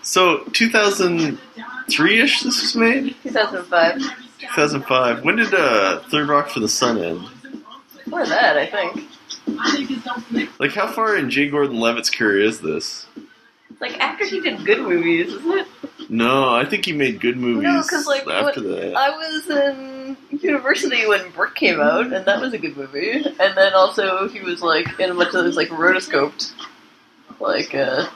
So, 0.00 0.38
2003-ish 0.44 2.40
this 2.40 2.62
was 2.62 2.76
made? 2.76 3.14
2005. 3.24 4.00
2005. 4.38 5.22
When 5.22 5.36
did 5.36 5.52
uh, 5.52 6.00
Third 6.04 6.30
Rock 6.30 6.48
for 6.48 6.60
the 6.60 6.68
Sun 6.68 6.96
end? 7.02 7.28
Before 8.04 8.24
that, 8.24 8.56
I 8.56 8.64
think. 8.64 9.06
Like, 10.58 10.72
how 10.72 10.86
far 10.86 11.16
in 11.16 11.30
Jay 11.30 11.48
Gordon 11.48 11.78
Levitt's 11.78 12.10
career 12.10 12.40
is 12.40 12.60
this? 12.60 13.06
It's 13.70 13.80
like 13.80 13.98
after 14.00 14.24
he 14.24 14.40
did 14.40 14.64
good 14.64 14.80
movies, 14.80 15.32
isn't 15.32 15.58
it? 15.58 15.66
No, 16.08 16.54
I 16.54 16.64
think 16.64 16.86
he 16.86 16.92
made 16.92 17.20
good 17.20 17.36
movies 17.36 17.64
No, 17.64 17.82
because 17.82 18.06
like, 18.06 18.26
after 18.26 18.60
that. 18.60 18.94
I 18.96 19.10
was 19.10 19.50
in 19.50 20.16
university 20.30 21.06
when 21.06 21.30
Brick 21.32 21.54
came 21.54 21.80
out, 21.80 22.12
and 22.12 22.24
that 22.24 22.40
was 22.40 22.52
a 22.52 22.58
good 22.58 22.76
movie. 22.76 23.12
And 23.12 23.56
then 23.56 23.74
also 23.74 24.28
he 24.28 24.40
was 24.40 24.62
like 24.62 24.98
in 24.98 25.10
a 25.10 25.14
bunch 25.14 25.28
of 25.28 25.44
those 25.44 25.56
like 25.56 25.68
rotoscoped, 25.68 26.52
like 27.40 27.74
uh, 27.74 28.08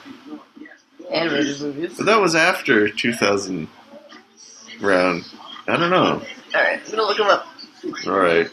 animated 1.11 1.61
movies. 1.61 1.97
But 1.97 2.07
that 2.07 2.19
was 2.19 2.33
after 2.33 2.89
2000 2.89 3.67
round. 4.79 5.25
I 5.67 5.77
don't 5.77 5.91
know. 5.91 6.21
All 6.55 6.61
right, 6.61 6.79
I'm 6.83 6.91
gonna 6.91 7.03
look 7.03 7.19
him 7.19 7.27
up. 7.27 7.47
All 8.07 8.19
right. 8.19 8.49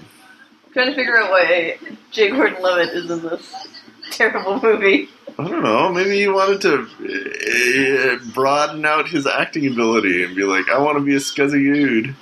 Trying 0.73 0.91
to 0.91 0.95
figure 0.95 1.19
out 1.19 1.31
why 1.31 1.79
J. 2.11 2.31
Gordon 2.31 2.63
Levitt 2.63 2.91
is 2.91 3.11
in 3.11 3.23
this 3.23 3.69
terrible 4.11 4.61
movie. 4.61 5.09
I 5.39 5.49
don't 5.49 5.63
know. 5.63 5.93
Maybe 5.93 6.19
he 6.19 6.29
wanted 6.29 6.61
to 6.63 8.19
uh, 8.19 8.33
broaden 8.35 8.85
out 8.85 9.09
his 9.09 9.27
acting 9.27 9.67
ability 9.67 10.25
and 10.25 10.35
be 10.35 10.43
like, 10.43 10.69
I 10.69 10.79
want 10.79 10.99
to 10.99 11.05
be 11.05 11.15
a 11.15 11.21
scuzzy 11.21 11.63
dude. 11.73 12.15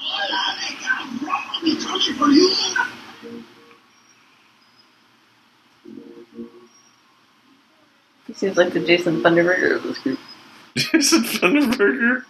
He 8.26 8.34
seems 8.34 8.56
like 8.56 8.72
the 8.72 8.80
Jason 8.80 9.22
Thunderberger 9.22 9.76
of 9.76 9.82
this 9.84 9.98
group. 9.98 10.18
Jason 10.76 11.22
Thunderberger. 11.22 12.24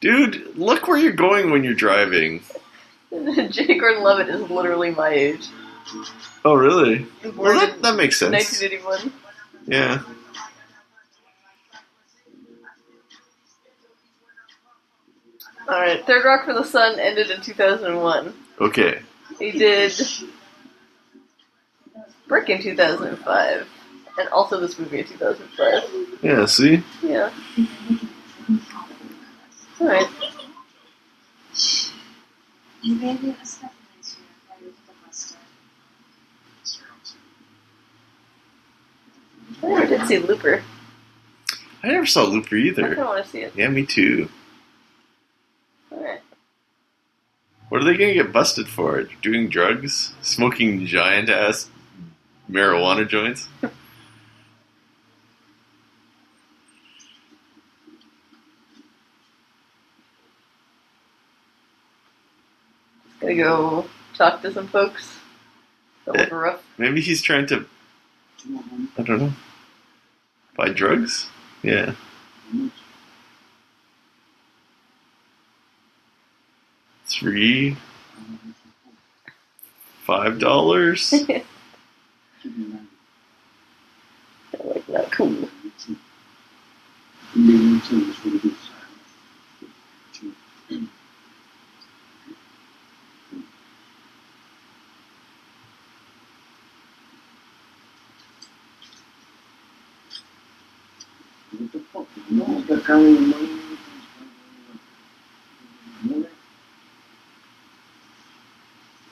Dude, 0.00 0.56
look 0.56 0.86
where 0.88 0.98
you're 0.98 1.12
going 1.12 1.50
when 1.50 1.64
you're 1.64 1.74
driving. 1.74 2.42
J. 3.10 3.78
Gordon 3.78 4.02
Levitt 4.02 4.28
is 4.28 4.50
literally 4.50 4.90
my 4.90 5.08
age. 5.10 5.46
Oh, 6.44 6.54
really? 6.54 7.06
Well, 7.36 7.58
that, 7.58 7.82
that 7.82 7.96
makes 7.96 8.18
sense. 8.18 8.32
1981. 8.32 9.12
Yeah. 9.66 10.02
All 15.68 15.80
right, 15.80 16.04
Third 16.06 16.24
Rock 16.24 16.44
from 16.44 16.54
the 16.54 16.64
Sun 16.64 17.00
ended 17.00 17.30
in 17.30 17.40
2001. 17.40 18.34
Okay. 18.60 19.00
He 19.40 19.50
did 19.50 19.92
Brick 22.28 22.48
in 22.48 22.62
2005, 22.62 23.68
and 24.18 24.28
also 24.28 24.60
this 24.60 24.78
movie 24.78 25.00
in 25.00 25.06
2005. 25.06 26.22
Yeah, 26.22 26.46
see? 26.46 26.82
Yeah. 27.02 27.30
You 29.78 29.88
made 32.94 33.22
me 33.22 33.36
a 33.40 33.44
step 33.44 33.72
nicer 33.96 34.18
if 34.20 34.50
I 34.50 34.52
the. 39.60 39.62
I 39.62 39.68
never 39.68 39.86
did 39.86 40.08
see 40.08 40.18
Looper. 40.18 40.62
I 41.82 41.88
never 41.88 42.06
saw 42.06 42.24
Looper 42.24 42.56
either. 42.56 42.92
I 42.92 42.94
don't 42.94 43.06
want 43.06 43.24
to 43.24 43.30
see 43.30 43.40
it. 43.40 43.52
Yeah, 43.54 43.68
me 43.68 43.84
too. 43.84 44.30
What 47.68 47.82
are 47.82 47.84
they 47.84 47.96
going 47.96 48.16
to 48.16 48.22
get 48.22 48.32
busted 48.32 48.68
for? 48.68 49.02
Doing 49.22 49.48
drugs? 49.48 50.12
Smoking 50.22 50.86
giant 50.86 51.28
ass 51.28 51.68
marijuana 52.50 53.08
joints? 53.08 53.48
Gonna 63.26 63.38
go 63.38 63.86
talk 64.14 64.40
to 64.42 64.52
some 64.52 64.68
folks. 64.68 65.18
That 66.04 66.14
was 66.14 66.22
eh, 66.30 66.34
rough. 66.34 66.62
Maybe 66.78 67.00
he's 67.00 67.22
trying 67.22 67.46
to, 67.48 67.66
I 68.96 69.02
don't 69.02 69.18
know, 69.18 69.32
buy 70.56 70.68
drugs? 70.68 71.28
Yeah. 71.60 71.94
Three, 77.06 77.76
five 80.04 80.38
dollars? 80.38 81.12
I 81.28 81.42
like 84.62 84.88
not 84.88 85.10
cool. 85.10 85.48
Yo, 102.88 102.98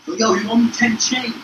you 0.06 0.48
owe 0.48 0.56
me 0.56 0.70
10 0.70 0.96
change. 0.98 1.34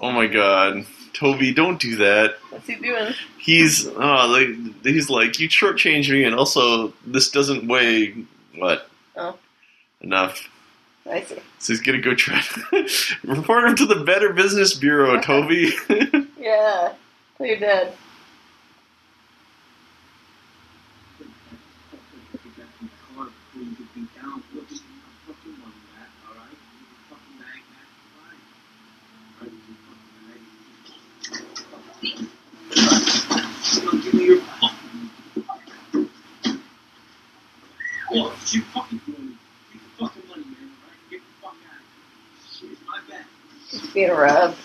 Oh 0.00 0.10
my 0.10 0.26
god. 0.26 0.84
Toby, 1.14 1.54
don't 1.54 1.80
do 1.80 1.96
that. 1.96 2.34
What's 2.50 2.66
he 2.66 2.74
doing? 2.74 3.14
He's 3.38 3.86
oh, 3.86 3.92
like, 3.96 4.82
he's 4.82 5.08
like 5.08 5.38
you 5.38 5.48
shortchanged 5.48 6.10
me, 6.10 6.24
and 6.24 6.34
also 6.34 6.92
this 7.06 7.30
doesn't 7.30 7.66
weigh 7.66 8.14
what 8.56 8.90
Oh. 9.16 9.38
enough. 10.00 10.48
I 11.10 11.22
see. 11.22 11.36
So 11.58 11.72
he's 11.72 11.80
gonna 11.80 12.00
go 12.00 12.14
try 12.14 12.40
to 12.40 12.88
report 13.24 13.64
him 13.64 13.76
to 13.76 13.86
the 13.86 14.04
Better 14.04 14.32
Business 14.32 14.74
Bureau, 14.74 15.20
Toby. 15.22 15.72
Yeah. 16.38 16.94
Tell 17.38 17.46
your 17.46 17.56
dad. 17.60 17.92
Give 34.02 34.14
me 34.14 34.24
your 34.26 34.40
fucking. 34.40 35.10
Oh, 38.14 38.34
it's 38.40 38.54
your 38.54 38.64
fucking 38.64 39.00
money. 39.06 39.36
Get 39.72 39.82
the 39.82 40.04
fucking 40.04 40.28
money, 40.28 40.44
man. 40.44 40.70
Alright? 40.82 41.10
Get 41.10 41.20
the 41.20 41.40
fuck 41.40 41.54
out. 41.70 42.50
Shit, 42.52 42.72
it's 42.72 42.80
my 42.86 43.00
bad. 43.08 43.24
Robbed. 43.94 44.56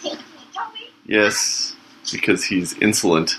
yes, 1.05 1.75
because 2.11 2.45
he's 2.45 2.77
insolent. 2.79 3.37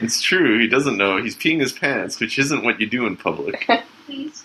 It's 0.00 0.22
true. 0.22 0.58
He 0.58 0.66
doesn't 0.66 0.96
know. 0.96 1.22
He's 1.22 1.36
peeing 1.36 1.60
his 1.60 1.72
pants, 1.72 2.20
which 2.20 2.38
isn't 2.38 2.64
what 2.64 2.80
you 2.80 2.86
do 2.86 3.06
in 3.06 3.16
public. 3.16 3.68
Please. 4.06 4.44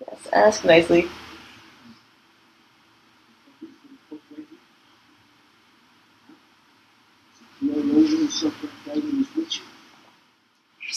Yes, 0.00 0.28
ask 0.32 0.64
nicely. 0.64 1.08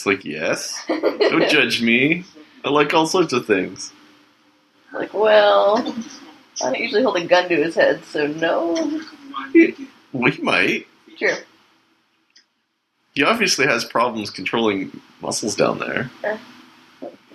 Like, 0.06 0.26
yes. 0.26 0.84
Don't 0.88 1.50
judge 1.50 1.82
me. 1.82 2.24
I 2.64 2.70
like 2.70 2.94
all 2.94 3.06
sorts 3.06 3.34
of 3.34 3.46
things. 3.46 3.92
Like, 4.94 5.14
well, 5.14 5.78
I 6.62 6.72
don't 6.72 6.80
usually 6.80 7.04
hold 7.04 7.18
a 7.18 7.26
gun 7.26 7.50
to 7.50 7.56
his 7.56 7.76
head, 7.76 8.04
so 8.06 8.28
no. 8.28 9.02
Well, 10.14 10.32
he 10.32 10.42
might. 10.42 10.88
Sure. 11.18 11.36
He 13.14 13.24
obviously 13.24 13.66
has 13.66 13.84
problems 13.84 14.30
controlling 14.30 15.02
muscles 15.22 15.56
down 15.56 15.80
there. 15.80 16.10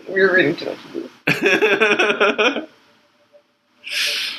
We're 0.08 0.34
reading 0.34 0.56
too 0.56 0.66
much 0.66 0.78
of 0.86 0.92
this. 1.26 2.68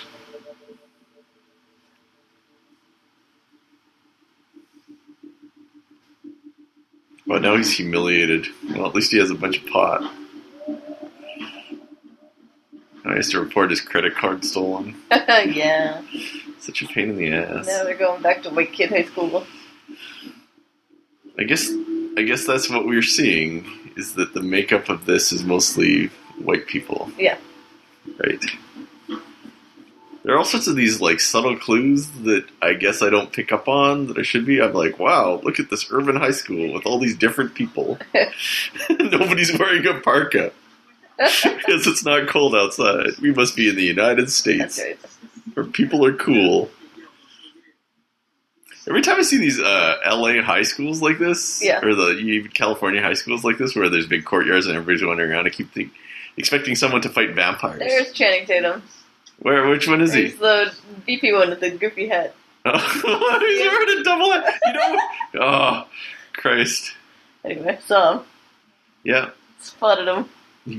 But 7.32 7.44
now 7.44 7.56
he's 7.56 7.72
humiliated. 7.72 8.48
Well, 8.76 8.86
at 8.86 8.94
least 8.94 9.14
he 9.14 9.18
has 9.20 9.32
a 9.32 9.36
bunch 9.36 9.60
of 9.60 9.66
pot. 9.68 10.04
I 13.06 13.16
used 13.16 13.32
to 13.32 13.40
report 13.40 13.70
his 13.70 13.80
credit 13.80 14.16
card 14.16 14.44
stolen. 14.44 15.02
yeah. 15.12 16.02
Such 16.60 16.82
a 16.82 16.88
pain 16.88 17.12
in 17.12 17.16
the 17.16 17.32
ass. 17.32 17.68
Now 17.68 17.86
they're 17.86 17.96
going 17.96 18.22
back 18.22 18.44
to 18.44 18.50
white 18.50 18.74
kid 18.74 18.90
high 18.90 19.06
school. 19.06 19.48
I 21.40 21.44
guess 21.44 21.72
I 22.18 22.24
guess 22.24 22.46
that's 22.46 22.70
what 22.70 22.86
we're 22.86 23.02
seeing 23.02 23.66
is 23.96 24.16
that 24.16 24.34
the 24.34 24.42
makeup 24.42 24.90
of 24.90 25.06
this 25.06 25.32
is 25.32 25.46
mostly 25.46 26.08
white 26.38 26.68
people. 26.68 27.10
Yeah. 27.18 27.38
Right. 28.20 28.44
There 30.24 30.36
are 30.36 30.38
all 30.38 30.46
sorts 30.46 30.68
of 30.68 30.76
these 30.76 31.02
like 31.02 31.20
subtle 31.20 31.58
clues 31.58 32.08
that 32.24 32.46
I 32.62 32.74
guess 32.74 33.02
I 33.02 33.10
don't 33.10 33.32
pick 33.34 33.52
up 33.52 33.68
on 33.68 34.08
that 34.08 34.18
I 34.20 34.22
should 34.22 34.46
be. 34.46 34.62
I'm 34.62 34.74
like, 34.74 35.00
wow, 35.00 35.42
look 35.44 35.60
at 35.60 35.70
this 35.72 35.88
urban 35.92 36.16
high 36.16 36.32
school 36.32 36.72
with 36.74 36.86
all 36.86 37.00
these 37.00 37.18
different 37.18 37.56
people. 37.56 37.98
Nobody's 38.90 39.58
wearing 39.58 39.86
a 39.88 40.00
parka 40.00 40.52
because 41.18 41.88
it's 41.88 42.06
not 42.06 42.28
cold 42.28 42.56
outside. 42.56 43.18
We 43.22 43.32
must 43.34 43.56
be 43.56 43.70
in 43.70 43.76
the 43.76 43.84
United 43.84 44.30
States 44.32 44.80
right. 44.80 44.98
where 45.56 45.66
people 45.66 46.06
are 46.06 46.14
cool. 46.14 46.70
Every 48.88 49.02
time 49.02 49.18
I 49.18 49.22
see 49.22 49.38
these 49.38 49.60
uh, 49.60 49.96
LA 50.08 50.42
high 50.42 50.64
schools 50.64 51.02
like 51.02 51.20
this, 51.20 51.64
Yeah. 51.64 51.86
or 51.86 51.94
the 51.94 52.18
even 52.18 52.50
California 52.52 53.02
high 53.02 53.14
schools 53.14 53.44
like 53.44 53.58
this, 53.60 53.76
where 53.76 53.90
there's 53.90 54.08
big 54.08 54.26
courtyards 54.26 54.66
and 54.66 54.76
everybody's 54.76 55.06
wandering 55.06 55.32
around, 55.32 55.46
I 55.46 55.50
keep 55.50 55.72
think, 55.72 55.92
expecting 56.38 56.76
someone 56.76 57.02
to 57.02 57.10
fight 57.10 57.36
vampires. 57.36 57.80
There's 57.80 58.12
Channing 58.14 58.48
Tatum. 58.48 58.82
Where? 59.42 59.68
Which 59.68 59.88
one 59.88 60.02
is 60.02 60.14
he? 60.14 60.24
He's 60.24 60.38
the 60.38 60.72
VP 61.06 61.34
one 61.34 61.50
with 61.50 61.60
the 61.62 61.72
goofy 61.72 62.08
hat. 62.08 62.36
Oh, 62.64 62.78
he's 63.40 63.60
wearing 63.68 64.00
a 64.00 64.04
double 64.04 64.32
hat. 64.32 64.60
You 64.66 64.74
know? 64.74 65.00
Oh, 65.46 65.88
Christ. 66.34 66.94
Anyway, 67.44 67.80
saw 67.86 68.18
him. 68.20 68.26
Yeah, 69.04 69.32
Spotted 69.60 70.08
him. 70.08 70.30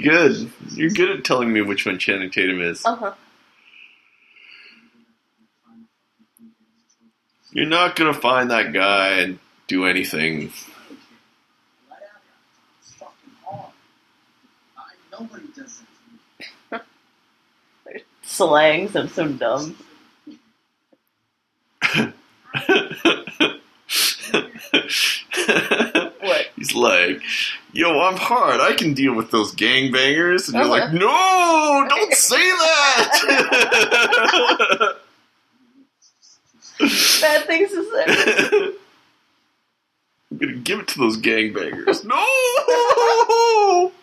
good. 0.01 0.53
You're 0.75 0.91
good 0.91 1.11
at 1.11 1.25
telling 1.25 1.53
me 1.53 1.61
which 1.61 1.85
one 1.87 1.99
Channing 1.99 2.31
Tatum 2.31 2.61
is. 2.61 2.85
Uh 2.87 2.95
huh. 2.95 3.15
You're 7.51 7.67
not 7.67 7.97
gonna 7.97 8.15
find 8.15 8.51
that 8.51 8.73
guy 8.73 9.19
and 9.21 9.39
do 9.67 9.85
anything. 9.87 10.53
Right 11.91 11.99
out 11.99 12.23
here. 12.23 12.33
It's 12.81 12.93
fucking 12.95 13.15
hard. 13.45 13.73
I, 14.79 14.83
nobody 15.21 15.47
does 15.49 15.79
that 15.81 15.87
to 15.87 15.92
me. 15.92 15.92
Slangs. 18.33 18.97
I'm 18.97 19.09
so 19.09 19.29
dumb. 19.29 19.77
What? 26.21 26.47
He's 26.57 26.75
like, 26.75 27.21
yo, 27.73 28.01
I'm 28.01 28.17
hard. 28.17 28.61
I 28.61 28.73
can 28.75 28.95
deal 28.95 29.15
with 29.15 29.31
those 29.31 29.55
gangbangers. 29.55 30.47
And 30.49 30.55
you're 30.57 30.65
Uh-huh. 30.65 30.71
like, 30.71 30.93
no, 30.93 31.87
don't 31.89 32.13
say 32.15 32.37
that. 32.37 33.19
Bad 37.21 37.47
things 37.47 37.71
to 37.71 37.85
say. 37.91 38.05
I'm 40.31 40.39
gonna 40.39 40.53
give 40.55 40.81
it 40.81 40.89
to 40.89 40.99
those 40.99 41.17
gangbangers. 41.19 42.05
No! 42.05 43.93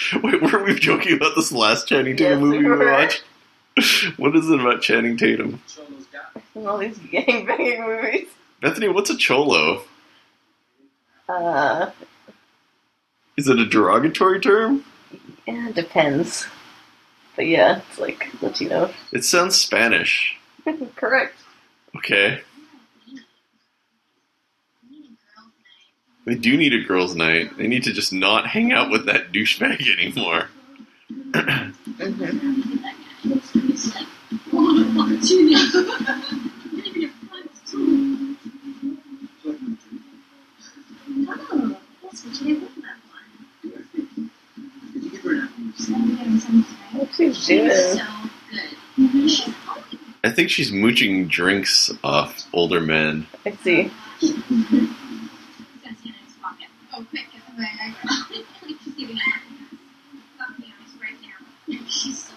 Wait, 0.22 0.40
weren't 0.42 0.64
we 0.64 0.74
joking 0.78 1.14
about 1.16 1.34
this 1.36 1.52
last 1.52 1.88
Channing 1.88 2.16
Tatum 2.16 2.38
Yes, 2.38 2.40
movie 2.40 2.58
we 2.58 2.64
were. 2.68 2.92
watched? 2.92 3.24
What 4.16 4.34
is 4.36 4.48
it 4.50 4.60
about 4.60 4.82
Channing 4.82 5.16
Tatum? 5.16 5.62
Cholos 5.68 6.04
got 6.12 6.34
me. 6.34 6.42
In 6.56 6.66
all 6.66 6.78
these 6.78 6.98
gangbanging 6.98 7.86
movies. 7.86 8.28
Bethany, 8.60 8.88
what's 8.88 9.08
a 9.10 9.16
cholo? 9.16 9.82
Uh, 11.28 11.90
Is 13.36 13.46
it 13.48 13.58
a 13.58 13.66
derogatory 13.66 14.40
term? 14.40 14.84
yeah, 15.46 15.68
it 15.68 15.74
depends. 15.76 16.46
But 17.36 17.46
yeah, 17.46 17.82
it's 17.88 17.98
like 18.00 18.28
Latino. 18.42 18.92
It 19.12 19.24
sounds 19.24 19.54
Spanish. 19.56 20.36
Correct. 20.96 21.36
Okay. 21.96 22.40
They 26.28 26.34
do 26.34 26.58
need 26.58 26.74
a 26.74 26.84
girls' 26.84 27.16
night. 27.16 27.56
They 27.56 27.66
need 27.66 27.84
to 27.84 27.92
just 27.94 28.12
not 28.12 28.46
hang 28.48 28.70
out 28.70 28.90
with 28.90 29.06
that 29.06 29.32
douchebag 29.32 29.80
anymore. 29.98 30.48
I 50.22 50.30
think 50.30 50.50
she's 50.50 50.70
mooching 50.70 51.28
drinks 51.28 51.90
off 52.04 52.46
older 52.52 52.82
men. 52.82 53.26
I 53.46 53.52
see. 53.52 53.90
Oh, 56.98 57.06
quick, 57.10 57.26
get 57.32 57.42
the 57.46 57.52
bag. 57.62 57.94
She's 58.66 58.94
giving 58.94 59.16
it. 59.16 59.22
Fuck 60.36 60.58
me, 60.58 60.74
I'm 60.76 61.00
right 61.00 61.14
now. 61.22 61.86
She's 61.88 62.24
so 62.24 62.34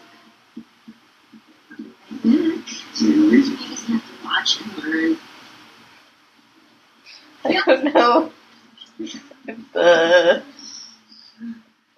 good. 2.22 2.64
See 2.94 3.16
no 3.16 3.32
reason. 3.32 3.58
You 3.60 3.68
just 3.70 3.88
have 3.88 4.04
to 4.06 4.24
watch 4.24 4.62
and 4.62 4.84
learn. 4.84 5.18
I 7.44 7.54
don't 7.66 7.84
know 7.92 8.32
if 9.00 9.74
the 9.74 10.44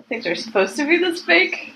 things 0.07 0.25
are 0.25 0.35
supposed 0.53 0.75
to 0.75 0.85
be 0.87 0.97
this 0.99 1.23
fake. 1.23 1.73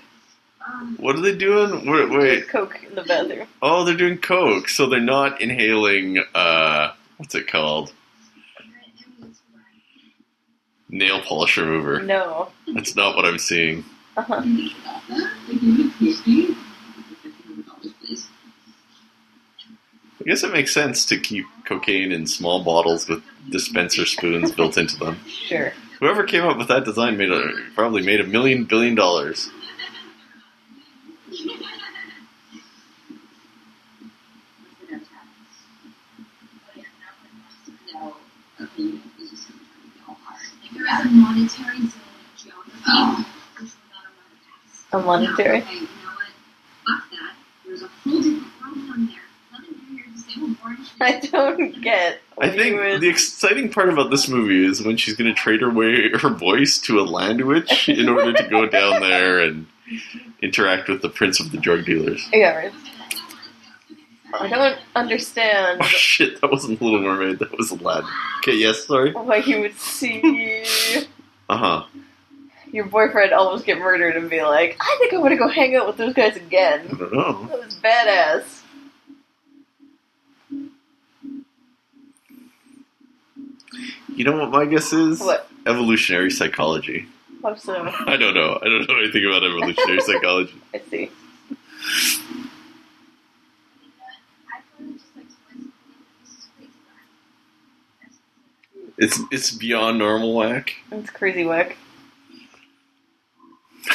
Um, 0.64 0.96
What 1.00 1.16
are 1.16 1.20
they 1.20 1.34
doing? 1.34 1.84
Wait, 1.90 2.10
wait. 2.10 2.48
Coke 2.48 2.78
in 2.88 2.94
the 2.94 3.02
bathroom. 3.02 3.48
Oh, 3.60 3.82
they're 3.84 3.96
doing 3.96 4.18
coke, 4.18 4.68
so 4.68 4.86
they're 4.86 5.00
not 5.00 5.40
inhaling. 5.40 6.22
uh 6.34 6.92
What's 7.16 7.34
it 7.34 7.48
called? 7.48 7.92
Nail 10.88 11.20
polish 11.22 11.56
remover. 11.58 12.00
No. 12.04 12.50
That's 12.72 12.94
not 12.94 13.16
what 13.16 13.24
I'm 13.24 13.38
seeing. 13.38 13.84
Uh-huh. 14.16 14.42
I 20.20 20.24
guess 20.24 20.42
it 20.44 20.52
makes 20.52 20.72
sense 20.72 21.04
to 21.06 21.18
keep 21.18 21.46
cocaine 21.64 22.12
in 22.12 22.26
small 22.26 22.62
bottles 22.62 23.08
with 23.08 23.22
dispenser 23.50 24.04
spoons 24.06 24.52
built 24.52 24.78
into 24.78 24.96
them. 24.96 25.18
Sure. 25.26 25.72
Whoever 26.00 26.24
came 26.24 26.44
up 26.44 26.56
with 26.58 26.68
that 26.68 26.84
design 26.84 27.16
made 27.16 27.30
a 27.32 27.42
probably 27.74 28.02
made 28.02 28.20
a 28.20 28.24
million 28.24 28.64
billion 28.64 28.94
dollars. 28.94 29.50
A 41.00 41.04
monetary 41.10 41.78
zone 41.78 41.86
of 41.86 42.36
geography, 42.36 43.24
which 43.60 43.72
we're 43.72 43.90
not 43.92 44.04
allowed 44.06 44.32
to 44.32 44.38
pass. 44.46 44.84
A 44.92 44.98
monetary. 44.98 45.58
Okay, 45.58 45.74
you 45.74 45.80
know 45.80 45.86
what? 45.86 46.30
Fuck 46.86 47.10
that. 47.10 47.34
There's 47.66 47.82
a 47.82 47.88
whole 47.88 48.22
different 48.22 48.46
world 48.60 48.88
down 48.88 49.06
there. 49.06 49.26
Nothing 49.52 49.76
new 49.90 49.96
here, 49.96 50.06
the 50.14 50.20
same 50.20 50.42
old 50.44 50.60
boring 50.60 50.78
shit. 50.84 51.00
I 51.00 51.20
don't 51.20 51.82
get. 51.82 52.20
I 52.40 52.50
think 52.50 53.00
the 53.00 53.08
exciting 53.08 53.70
part 53.70 53.88
about 53.88 54.10
this 54.10 54.28
movie 54.28 54.64
is 54.64 54.82
when 54.82 54.96
she's 54.96 55.16
going 55.16 55.32
to 55.32 55.34
trade 55.40 55.60
her 55.60 55.70
way 55.70 56.10
her 56.18 56.30
voice 56.30 56.78
to 56.82 57.00
a 57.00 57.02
land 57.02 57.44
witch 57.44 57.88
in 57.88 58.08
order 58.08 58.32
to 58.32 58.48
go 58.48 58.66
down 58.66 59.00
there 59.00 59.40
and 59.40 59.66
interact 60.42 60.88
with 60.88 61.02
the 61.02 61.08
prince 61.08 61.40
of 61.40 61.50
the 61.52 61.58
drug 61.58 61.84
dealers. 61.84 62.26
Yeah, 62.32 62.54
right. 62.56 62.72
I 64.34 64.48
don't 64.48 64.78
understand 64.94 65.80
Oh 65.82 65.84
shit, 65.86 66.40
that 66.42 66.50
wasn't 66.50 66.82
Little 66.82 67.00
Mermaid, 67.00 67.38
that 67.38 67.56
was 67.56 67.70
Aladdin. 67.70 68.10
Okay, 68.40 68.56
yes, 68.56 68.84
sorry. 68.84 69.12
why 69.12 69.36
you 69.36 69.60
would 69.60 69.78
see 69.78 71.04
Uh 71.48 71.56
huh. 71.56 71.84
your 72.70 72.84
boyfriend 72.84 73.32
almost 73.32 73.64
get 73.64 73.78
murdered 73.78 74.16
and 74.16 74.28
be 74.28 74.42
like, 74.42 74.76
I 74.80 74.96
think 75.00 75.14
I'm 75.14 75.22
gonna 75.22 75.38
go 75.38 75.48
hang 75.48 75.74
out 75.76 75.86
with 75.86 75.96
those 75.96 76.12
guys 76.12 76.34
I 76.36 76.40
again. 76.40 76.86
don't 76.88 77.12
know. 77.12 77.46
That 77.46 77.58
was 77.64 77.76
badass. 77.76 78.57
You 84.18 84.24
know 84.24 84.36
what 84.36 84.50
my 84.50 84.64
guess 84.66 84.92
is? 84.92 85.20
What? 85.20 85.48
Evolutionary 85.64 86.32
psychology. 86.32 87.06
How 87.40 87.54
so? 87.54 87.72
I 88.08 88.16
don't 88.16 88.34
know. 88.34 88.58
I 88.60 88.64
don't 88.64 88.88
know 88.88 88.98
anything 88.98 89.24
about 89.24 89.44
evolutionary 89.44 90.00
psychology. 90.00 90.54
I 90.74 90.80
see. 90.90 91.04
I 91.04 91.08
thought 94.60 94.80
it 94.80 94.92
just 94.94 95.06
like 95.14 95.26
twice. 95.28 95.68
This 96.20 96.30
is 96.30 96.48
crazy. 96.56 96.70
That's- 98.00 98.18
It's 98.98 99.20
it's 99.30 99.52
beyond 99.56 99.98
normal 99.98 100.34
whack. 100.34 100.74
It's 100.90 101.10
crazy 101.10 101.44
whack. 101.44 101.76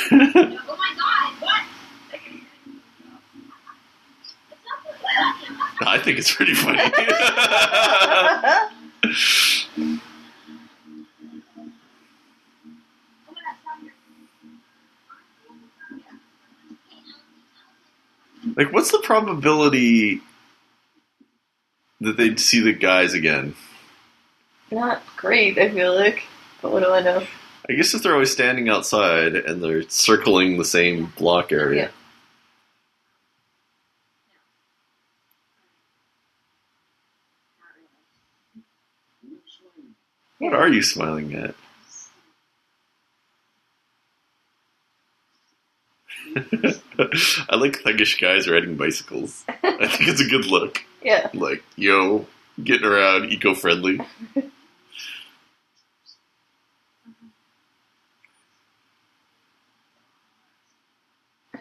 Oh 0.10 0.16
my 0.16 0.94
god, 0.98 1.34
what? 1.42 1.64
It's 2.14 2.24
not 4.66 4.86
the 5.82 5.90
I 5.90 6.00
think 6.00 6.18
it's 6.18 6.34
pretty 6.34 6.54
funny. 6.54 6.80
Like, 18.56 18.72
what's 18.74 18.92
the 18.92 19.02
probability 19.04 20.22
that 22.02 22.18
they'd 22.18 22.40
see 22.40 22.62
the 22.62 22.74
guys 22.74 23.14
again? 23.14 23.56
Not 24.72 25.04
great, 25.16 25.58
I 25.58 25.70
feel 25.70 25.96
like. 25.96 26.24
But 26.62 26.72
what 26.72 26.84
do 26.84 26.92
I 26.92 27.02
know? 27.02 27.26
I 27.70 27.74
guess 27.74 27.94
if 27.94 28.04
they're 28.04 28.14
always 28.14 28.32
standing 28.32 28.70
outside 28.70 29.36
and 29.36 29.64
they're 29.64 29.88
circling 29.90 30.58
the 30.58 30.66
same 30.66 31.06
block 31.18 31.52
area. 31.52 31.84
Yeah. 31.84 31.90
What 40.40 40.54
are 40.54 40.68
you 40.68 40.82
smiling 40.82 41.34
at? 41.36 41.56
I 47.50 47.56
like 47.56 47.84
thuggish 47.84 48.20
guys 48.20 48.50
riding 48.50 48.76
bicycles. 48.76 49.44
I 49.48 49.88
think 49.88 50.10
it's 50.10 50.22
a 50.22 50.28
good 50.28 50.46
look. 50.46 50.84
Yeah. 51.04 51.30
Like, 51.34 51.62
yo, 51.76 52.28
getting 52.64 52.88
around, 52.88 53.26
eco 53.26 53.54
friendly. 53.54 54.00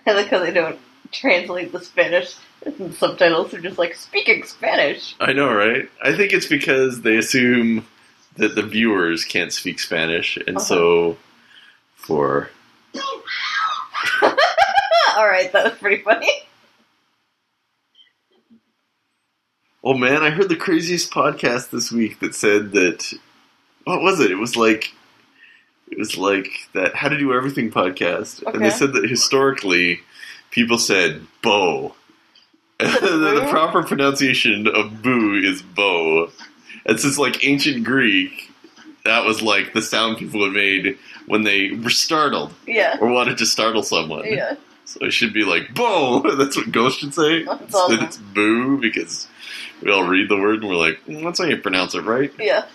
I 0.07 0.13
like 0.13 0.29
how 0.29 0.39
they 0.39 0.53
don't 0.53 0.79
translate 1.11 1.73
the 1.73 1.81
Spanish 1.81 2.37
in 2.65 2.93
subtitles. 2.93 3.51
They're 3.51 3.61
just 3.61 3.79
like 3.79 3.97
speaking 3.97 4.45
Spanish. 4.45 5.17
I 5.19 5.33
know, 5.33 5.53
right? 5.53 5.89
I 6.01 6.15
think 6.15 6.33
it's 6.33 6.47
because 6.47 7.03
they 7.03 7.17
assume 7.17 7.85
that 8.37 8.55
the 8.55 8.63
viewers 8.63 9.25
can't 9.25 9.53
speak 9.53 9.81
Spanish, 9.81 10.37
and 10.37 10.59
uh-huh. 10.59 10.65
so 10.65 11.17
for 11.97 12.51
All 15.17 15.27
right, 15.27 15.53
that 15.53 15.65
was 15.65 15.79
pretty 15.79 16.03
funny. 16.03 16.31
oh 19.85 19.95
man, 19.95 20.23
I 20.23 20.31
heard 20.31 20.49
the 20.49 20.57
craziest 20.57 21.11
podcast 21.11 21.71
this 21.71 21.91
week 21.93 22.21
that 22.21 22.35
said 22.35 22.73
that 22.73 23.13
what 23.85 24.03
was 24.03 24.21
it? 24.21 24.31
It 24.31 24.37
was 24.37 24.57
like 24.57 24.93
it 25.91 25.99
was 25.99 26.17
like 26.17 26.49
that 26.75 26.95
How 26.95 27.09
to 27.09 27.19
Do 27.19 27.33
Everything 27.35 27.71
podcast, 27.71 28.43
and 28.53 28.63
they 28.65 28.71
said 28.71 28.93
that 28.95 29.09
historically 29.09 30.01
people 30.51 30.79
said 30.79 31.27
bo. 31.43 31.95
The 32.79 33.47
proper 33.51 33.83
pronunciation 33.85 34.67
of 34.67 35.03
"boo" 35.03 35.35
is 35.35 35.63
bo. 35.63 36.31
And 36.85 36.99
since 36.99 37.17
like 37.19 37.45
ancient 37.47 37.85
Greek, 37.85 38.51
that 39.05 39.25
was 39.25 39.41
like 39.41 39.73
the 39.73 39.83
sound 39.83 40.17
people 40.19 40.43
had 40.45 40.53
made 40.53 40.99
when 41.27 41.45
they 41.45 41.71
were 41.71 41.91
startled 41.91 42.53
Yeah. 42.67 42.97
or 43.01 43.09
wanted 43.09 43.39
to 43.39 43.47
startle 43.47 43.85
someone. 43.85 44.25
Yeah. 44.27 44.57
So 44.85 45.05
it 45.07 45.13
should 45.13 45.33
be 45.33 45.45
like 45.45 45.75
"bow." 45.75 46.21
That's 46.37 46.57
what 46.57 46.71
Ghost 46.73 47.01
should 47.01 47.15
say. 47.15 47.45
That's 47.45 47.75
awesome. 47.75 48.01
it's 48.05 48.17
"boo" 48.17 48.81
because 48.81 49.29
we 49.83 49.91
all 49.91 50.07
read 50.07 50.29
the 50.29 50.37
word 50.37 50.61
and 50.61 50.69
we're 50.69 50.77
like, 50.77 50.99
mm, 51.07 51.23
"That's 51.25 51.39
how 51.39 51.47
you 51.47 51.57
pronounce 51.57 51.95
it, 51.95 52.03
right?" 52.03 52.33
Yeah. 52.39 52.67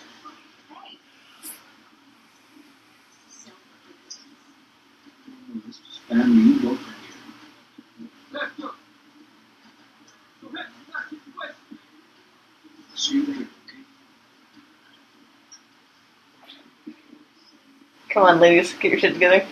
This 5.66 5.76
is 5.76 5.98
family. 6.08 6.42
You 6.42 6.60
go 6.60 6.76
from 6.76 6.94
here. 6.96 8.70
See 12.94 13.14
you 13.14 13.26
later, 13.26 13.40
okay? 13.66 13.76
Come 18.10 18.22
on, 18.24 18.40
ladies, 18.40 18.72
get 18.74 18.90
your 18.90 18.98
shit 19.00 19.14
together. 19.14 19.46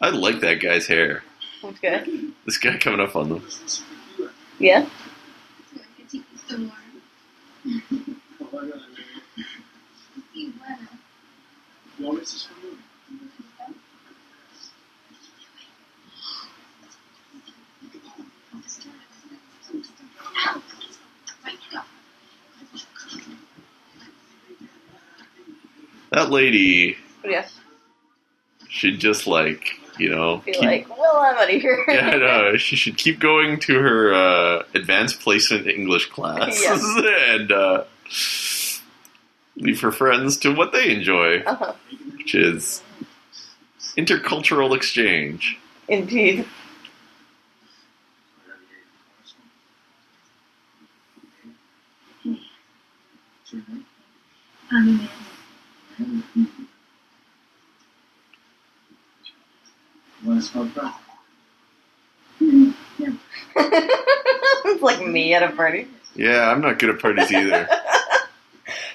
I 0.00 0.08
like 0.10 0.40
that 0.40 0.60
guy's 0.60 0.86
hair. 0.86 1.22
That's 1.62 1.78
good. 1.80 2.32
This 2.46 2.56
guy 2.56 2.78
coming 2.78 3.00
up 3.00 3.14
on 3.14 3.28
them. 3.28 3.46
Yeah. 4.58 4.88
No, 11.98 12.16
this 12.18 12.34
is 12.34 12.42
for 12.44 12.66
you. 12.66 12.78
That 26.12 26.30
lady 26.30 26.96
Yeah. 27.24 27.46
should 28.68 28.98
just 29.00 29.26
like, 29.26 29.78
you 29.98 30.10
know, 30.10 30.38
Be 30.44 30.52
keep- 30.52 30.62
like, 30.62 30.88
well, 30.98 31.16
I'm 31.16 31.36
out 31.36 31.52
of 31.54 31.60
here. 31.60 31.84
yeah, 31.88 32.10
I 32.10 32.16
know. 32.16 32.56
She 32.58 32.76
should 32.76 32.96
keep 32.98 33.18
going 33.18 33.58
to 33.60 33.78
her 33.80 34.12
uh, 34.14 34.62
advanced 34.74 35.20
placement 35.20 35.66
English 35.66 36.06
class 36.10 36.60
Yes. 36.60 36.82
and 37.30 37.50
uh, 37.50 37.84
leave 39.56 39.80
her 39.80 39.92
friends 39.92 40.36
to 40.38 40.52
what 40.54 40.72
they 40.72 40.94
enjoy, 40.94 41.38
Uh-huh. 41.40 41.72
which 42.16 42.34
is 42.34 42.82
intercultural 43.96 44.76
exchange. 44.76 45.58
Indeed. 45.88 46.44
Want 60.24 60.40
to 60.40 60.46
smoke 60.46 60.74
that? 60.74 60.98
it's 63.56 64.82
like 64.82 65.06
me 65.06 65.34
at 65.34 65.42
a 65.42 65.50
party. 65.54 65.88
Yeah, 66.14 66.50
I'm 66.50 66.60
not 66.60 66.78
good 66.78 66.90
at 66.90 67.00
parties 67.00 67.30
either. 67.32 67.68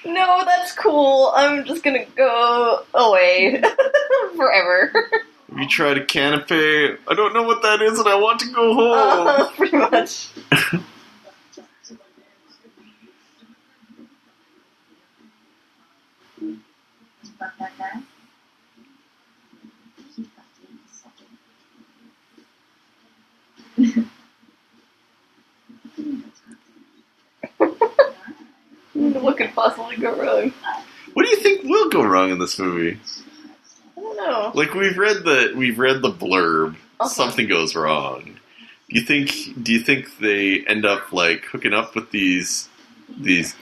No, 0.04 0.42
that's 0.46 0.72
cool. 0.72 1.32
I'm 1.34 1.64
just 1.64 1.82
gonna 1.82 2.06
go 2.16 2.82
away 2.94 3.60
forever. 4.36 4.90
Have 5.50 5.58
you 5.58 5.68
tried 5.68 5.98
a 5.98 6.04
canapé? 6.04 6.96
I 7.06 7.14
don't 7.14 7.34
know 7.34 7.42
what 7.42 7.62
that 7.62 7.82
is 7.82 7.98
and 7.98 8.08
I 8.08 8.14
want 8.14 8.40
to 8.40 8.46
go 8.50 8.74
home. 8.74 9.28
Uh, 9.28 9.50
pretty 9.50 9.76
much. 9.76 10.28
What 28.94 29.36
could 29.36 29.54
possibly 29.54 29.96
go 29.96 30.16
wrong? 30.16 30.52
What 31.14 31.24
do 31.24 31.30
you 31.30 31.36
think 31.36 31.64
will 31.64 31.88
go 31.88 32.02
wrong 32.02 32.30
in 32.30 32.38
this 32.38 32.58
movie? 32.58 32.98
I 33.96 34.00
don't 34.00 34.16
know. 34.16 34.52
Like 34.54 34.74
we've 34.74 34.98
read 34.98 35.24
the 35.24 35.52
we've 35.56 35.78
read 35.78 36.02
the 36.02 36.10
blurb. 36.10 36.74
Uh-huh. 37.00 37.08
Something 37.08 37.46
goes 37.48 37.76
wrong. 37.76 38.38
Do 38.88 38.98
you 38.98 39.02
think? 39.02 39.62
Do 39.62 39.72
you 39.72 39.80
think 39.80 40.18
they 40.18 40.64
end 40.66 40.84
up 40.84 41.12
like 41.12 41.44
hooking 41.44 41.72
up 41.74 41.94
with 41.94 42.10
these 42.10 42.68
these 43.16 43.54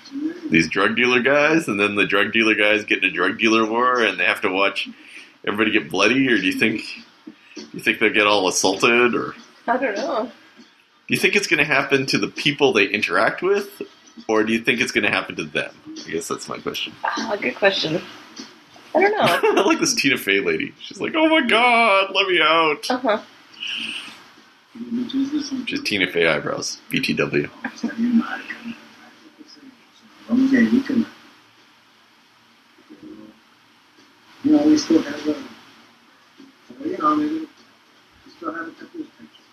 these 0.51 0.69
drug 0.69 0.97
dealer 0.97 1.21
guys, 1.21 1.69
and 1.69 1.79
then 1.79 1.95
the 1.95 2.07
drug 2.07 2.33
dealer 2.33 2.55
guys 2.55 2.85
get 2.85 3.03
in 3.03 3.11
a 3.11 3.13
drug 3.13 3.39
dealer 3.39 3.65
war, 3.67 4.03
and 4.03 4.19
they 4.19 4.25
have 4.25 4.41
to 4.43 4.51
watch 4.51 4.89
everybody 5.47 5.71
get 5.71 5.91
bloody, 5.91 6.27
or 6.29 6.37
do 6.37 6.47
you 6.47 6.53
think? 6.53 6.83
Do 7.55 7.65
you 7.73 7.81
think 7.81 7.99
they'll 7.99 8.13
get 8.13 8.27
all 8.27 8.49
assaulted, 8.49 9.15
or 9.15 9.35
I 9.67 9.77
don't 9.77 9.97
know. 9.97 10.25
do 10.27 11.15
you 11.15 11.19
think 11.19 11.35
it's 11.37 11.47
going 11.47 11.59
to 11.59 11.65
happen 11.65 12.07
to 12.07 12.19
the 12.19 12.29
people 12.29 12.73
they 12.73 12.87
interact 12.87 13.43
with, 13.43 13.83
or 14.29 14.45
do 14.45 14.53
you 14.53 14.61
think 14.61 14.81
it's 14.81 14.93
going 14.93 15.05
to 15.05 15.11
happen 15.11 15.37
to 15.37 15.45
them? 15.45 15.75
I 16.07 16.11
guess 16.11 16.29
that's 16.29 16.49
my 16.49 16.59
question. 16.59 16.93
Ah, 17.05 17.37
good 17.41 17.55
question. 17.57 18.03
I 18.95 19.01
don't 19.01 19.13
know. 19.13 19.61
I 19.63 19.67
like 19.67 19.81
this 19.81 19.95
Tina 19.95 20.17
Fey 20.17 20.41
lady. 20.41 20.75
She's 20.81 21.01
like, 21.01 21.13
"Oh 21.17 21.29
my 21.29 21.47
god, 21.47 22.13
let 22.15 22.29
me 22.29 22.41
out." 22.41 22.91
Uh 22.91 22.99
huh. 22.99 23.23
Just 25.65 25.87
Tina 25.87 26.07
Fey 26.11 26.27
eyebrows. 26.27 26.79
BTW. 26.91 27.49
Vamos 30.29 30.51
de 30.51 30.59
ahí, 30.59 30.81
que 30.87 30.95
You 34.45 34.53
know, 34.53 34.63
we 34.63 34.79
still 34.79 35.03
have 35.03 35.27
a, 35.27 35.35
you 36.85 36.97
know, 36.99 37.17
maybe 37.17 37.41
we 37.41 37.49
still 38.37 38.55
have 38.55 38.69
a 38.69 38.71
couple 38.71 39.01
of 39.01 39.19
pictures. 39.19 39.45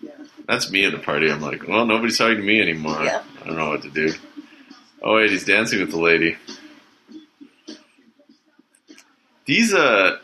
Yeah. 0.00 0.10
That's 0.46 0.70
me 0.70 0.86
at 0.86 0.92
the 0.92 0.98
party. 0.98 1.30
I'm 1.30 1.42
like, 1.42 1.68
well, 1.68 1.84
nobody's 1.84 2.16
talking 2.16 2.36
to 2.38 2.42
me 2.42 2.60
anymore. 2.60 3.02
Yeah. 3.02 3.22
I 3.42 3.46
don't 3.46 3.56
know 3.56 3.68
what 3.68 3.82
to 3.82 3.90
do. 3.90 4.14
Oh 5.02 5.16
wait, 5.16 5.30
he's 5.30 5.44
dancing 5.44 5.80
with 5.80 5.90
the 5.90 6.00
lady. 6.00 6.36
These 9.44 9.74
uh, 9.74 10.18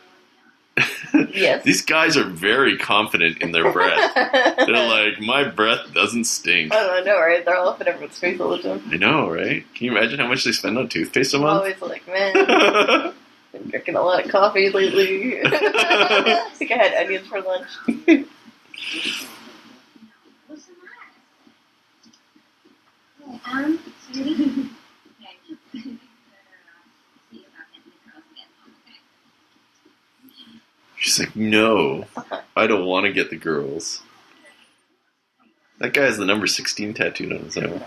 Yes. 1.13 1.63
These 1.65 1.81
guys 1.83 2.17
are 2.17 2.23
very 2.23 2.77
confident 2.77 3.39
in 3.41 3.51
their 3.51 3.71
breath. 3.71 4.13
They're 4.15 4.87
like, 4.87 5.19
my 5.19 5.43
breath 5.43 5.93
doesn't 5.93 6.23
stink. 6.25 6.73
I 6.73 7.01
know, 7.01 7.19
right? 7.19 7.43
They're 7.45 7.55
all 7.55 7.69
up 7.69 7.81
in 7.81 7.87
everyone's 7.87 8.17
face 8.19 8.39
all 8.39 8.49
the 8.49 8.57
time. 8.59 8.81
I 8.91 8.97
know, 8.97 9.29
right? 9.29 9.63
Can 9.75 9.85
you 9.85 9.91
imagine 9.97 10.19
how 10.19 10.27
much 10.27 10.43
they 10.43 10.51
spend 10.51 10.77
on 10.77 10.89
toothpaste 10.89 11.33
a 11.33 11.37
I'm 11.37 11.43
month? 11.43 11.57
always 11.81 11.81
like, 11.81 12.07
man, 12.07 12.33
been 13.51 13.69
drinking 13.69 13.95
a 13.95 14.01
lot 14.01 14.25
of 14.25 14.31
coffee 14.31 14.69
lately. 14.69 15.39
I 15.45 16.49
think 16.55 16.71
I 16.71 16.75
had 16.77 16.93
onions 17.05 17.27
for 17.27 17.41
lunch. 17.41 17.67
What's 20.47 20.65
the 20.65 20.73
matter? 20.73 20.89
Oh, 23.25 23.39
um, 23.45 23.79
sorry. 24.11 24.23
okay. 24.23 25.97
See 27.31 27.39
about 27.39 27.65
getting 27.71 27.91
the 27.91 27.99
girls 28.09 28.25
again. 28.31 28.49
Okay. 28.85 28.99
She's 31.03 31.19
like, 31.19 31.35
no, 31.35 32.05
I 32.55 32.65
don't 32.65 32.85
want 32.85 33.07
to 33.07 33.11
get 33.11 33.29
the 33.29 33.35
girls. 33.35 34.01
That 35.79 35.91
guy 35.91 36.03
has 36.03 36.17
the 36.17 36.23
number 36.23 36.47
16 36.47 36.93
tattooed 36.93 37.33
on 37.33 37.39
his 37.39 37.57
arm. 37.57 37.83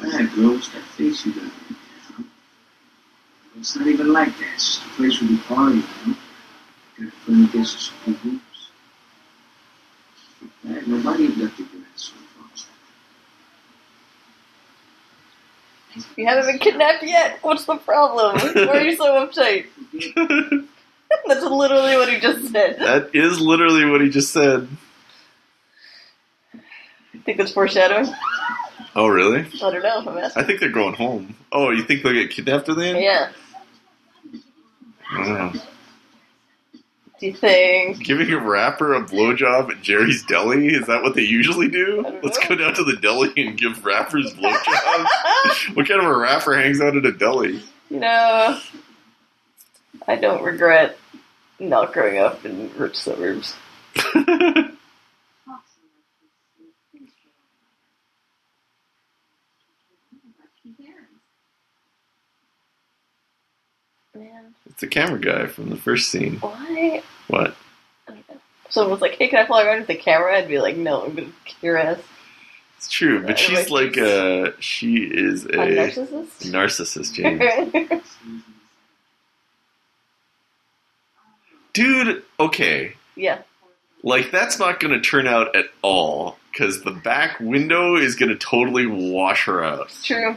Bad, 0.00 0.34
girl. 0.34 0.54
What's 0.54 0.68
that 0.72 0.82
face 0.96 1.24
you 1.24 1.34
got? 1.34 1.52
It's 3.60 3.76
not 3.76 3.86
even 3.86 4.12
like 4.12 4.36
that. 4.38 4.54
It's 4.56 4.78
a 4.78 4.88
place 4.96 5.22
where 5.22 5.30
we 5.30 5.38
party, 5.38 5.76
you 5.76 5.84
know? 6.04 6.18
Got 6.98 7.12
friendly 7.12 7.46
guests 7.52 7.92
and 8.06 8.16
some 8.16 8.42
groups. 10.38 10.54
Bad. 10.64 10.86
Nobody 10.88 11.28
left 11.28 11.56
the 11.56 11.64
grass 11.64 11.84
so 11.94 12.12
far. 12.12 12.44
You 16.16 16.26
haven't 16.26 16.46
been 16.46 16.58
kidnapped 16.58 17.02
yet? 17.02 17.38
What's 17.42 17.64
the 17.64 17.76
problem? 17.76 18.36
Why 18.68 18.78
are 18.78 18.82
you 18.82 18.96
so 18.96 19.26
uptight? 19.26 19.66
That's 21.26 21.42
literally 21.42 21.96
what 21.96 22.12
he 22.12 22.20
just 22.20 22.52
said. 22.52 22.78
that 22.78 23.10
is 23.14 23.40
literally 23.40 23.84
what 23.86 24.00
he 24.00 24.10
just 24.10 24.32
said. 24.32 24.68
I 26.54 27.18
think 27.24 27.38
that's 27.38 27.52
foreshadowing? 27.52 28.12
Oh, 28.94 29.08
really? 29.08 29.40
I 29.40 29.70
don't 29.70 29.82
know. 29.82 30.02
I'm 30.06 30.18
asking. 30.18 30.42
I 30.42 30.46
think 30.46 30.60
they're 30.60 30.70
going 30.70 30.94
home. 30.94 31.34
Oh, 31.50 31.70
you 31.70 31.82
think 31.82 32.02
they'll 32.02 32.12
get 32.12 32.30
kidnapped 32.30 32.68
at 32.68 32.76
the 32.76 32.86
end? 32.86 33.00
Yeah. 33.00 33.30
I 35.12 35.24
don't 35.24 35.54
know. 35.54 35.60
Do 37.20 37.26
you 37.26 37.34
think? 37.34 38.04
Giving 38.04 38.30
a 38.30 38.38
rapper 38.38 38.94
a 38.94 39.02
blowjob 39.02 39.70
at 39.72 39.82
Jerry's 39.82 40.24
Deli? 40.24 40.68
Is 40.68 40.86
that 40.86 41.02
what 41.02 41.16
they 41.16 41.22
usually 41.22 41.68
do? 41.68 42.20
Let's 42.22 42.38
go 42.46 42.54
down 42.54 42.74
to 42.74 42.84
the 42.84 42.96
deli 42.96 43.32
and 43.36 43.58
give 43.58 43.84
rappers 43.84 44.32
blowjobs. 44.34 45.74
what 45.74 45.88
kind 45.88 46.00
of 46.00 46.06
a 46.06 46.16
rapper 46.16 46.56
hangs 46.56 46.80
out 46.80 46.96
at 46.96 47.04
a 47.04 47.12
deli? 47.12 47.60
No. 47.90 48.60
I 50.06 50.16
don't 50.16 50.44
regret 50.44 50.96
not 51.58 51.92
growing 51.92 52.18
up 52.18 52.44
in 52.44 52.70
rich 52.76 52.96
suburbs. 52.96 53.56
Man, 64.18 64.54
it's 64.68 64.80
the 64.80 64.86
camera 64.86 65.20
guy 65.20 65.46
from 65.46 65.70
the 65.70 65.76
first 65.76 66.10
scene. 66.10 66.36
why? 66.40 67.02
What? 67.28 67.54
I 68.06 68.12
don't 68.12 68.28
know. 68.28 68.36
If 68.66 68.72
someone 68.72 68.90
was 68.92 69.00
like, 69.00 69.12
"Hey, 69.16 69.28
can 69.28 69.38
I 69.44 69.46
fly 69.46 69.64
around 69.64 69.78
with 69.78 69.86
the 69.88 69.96
camera?" 69.96 70.36
I'd 70.36 70.48
be 70.48 70.58
like, 70.58 70.76
"No, 70.76 71.04
I'm 71.04 71.14
gonna 71.14 71.28
kick 71.44 71.62
your 71.62 71.76
ass." 71.78 71.98
It's 72.76 72.88
true, 72.88 73.24
but 73.26 73.38
she's 73.38 73.70
like 73.70 73.96
a 73.96 74.54
she 74.60 74.96
is 74.98 75.44
a 75.46 75.48
A 75.48 75.66
narcissist. 75.88 76.50
narcissist, 76.50 77.12
James. 77.92 78.04
Dude, 81.72 82.22
okay. 82.40 82.94
yeah. 83.16 83.42
Like 84.02 84.30
that's 84.30 84.58
not 84.58 84.78
going 84.80 84.94
to 84.94 85.00
turn 85.00 85.26
out 85.26 85.54
at 85.56 85.66
all 85.82 86.38
cuz 86.56 86.82
the 86.82 86.92
back 86.92 87.38
window 87.40 87.96
is 87.96 88.14
going 88.14 88.30
to 88.30 88.36
totally 88.36 88.86
wash 88.86 89.44
her 89.46 89.62
out. 89.62 89.86
It's 89.86 90.04
true. 90.04 90.36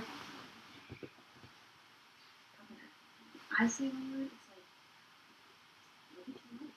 I 3.61 3.67
say 3.67 3.89
one 3.89 4.13
word, 4.13 4.29
it's 4.33 4.49
like, 4.49 4.65
look 6.17 6.35
at 6.35 6.41
your 6.43 6.61
life. 6.61 6.75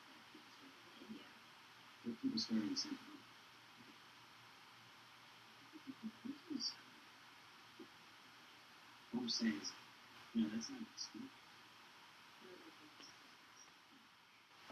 India. 1.00 1.24
What 2.04 2.22
people 2.22 2.40
starting 2.40 2.70
to 2.70 2.76
say, 2.76 2.90
What 9.12 9.22
I'm 9.22 9.30
saying 9.30 9.54
is, 9.62 9.72
no, 10.34 10.46
that's 10.54 10.70
not 10.70 10.80
excuse. 10.94 11.30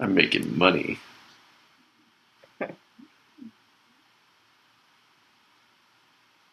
I'm 0.01 0.15
making 0.15 0.59
money. 0.59 1.01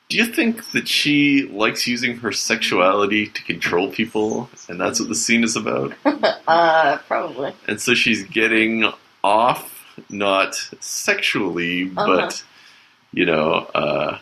Do 0.10 0.18
you 0.18 0.26
think 0.26 0.72
that 0.72 0.88
she 0.88 1.44
likes 1.44 1.86
using 1.86 2.18
her 2.18 2.32
sexuality 2.32 3.28
to 3.28 3.44
control 3.44 3.92
people 3.92 4.50
and 4.70 4.80
that's 4.80 5.00
what 5.00 5.10
the 5.10 5.16
scene 5.16 5.44
is 5.44 5.56
about? 5.56 5.94
uh, 6.48 6.98
probably. 7.08 7.54
And 7.68 7.82
so 7.82 7.94
she's 7.94 8.24
getting 8.24 8.90
off 9.24 9.74
not 10.10 10.56
sexually, 10.80 11.86
but 11.86 12.44
you 13.12 13.26
know, 13.26 13.52
uh, 13.74 14.20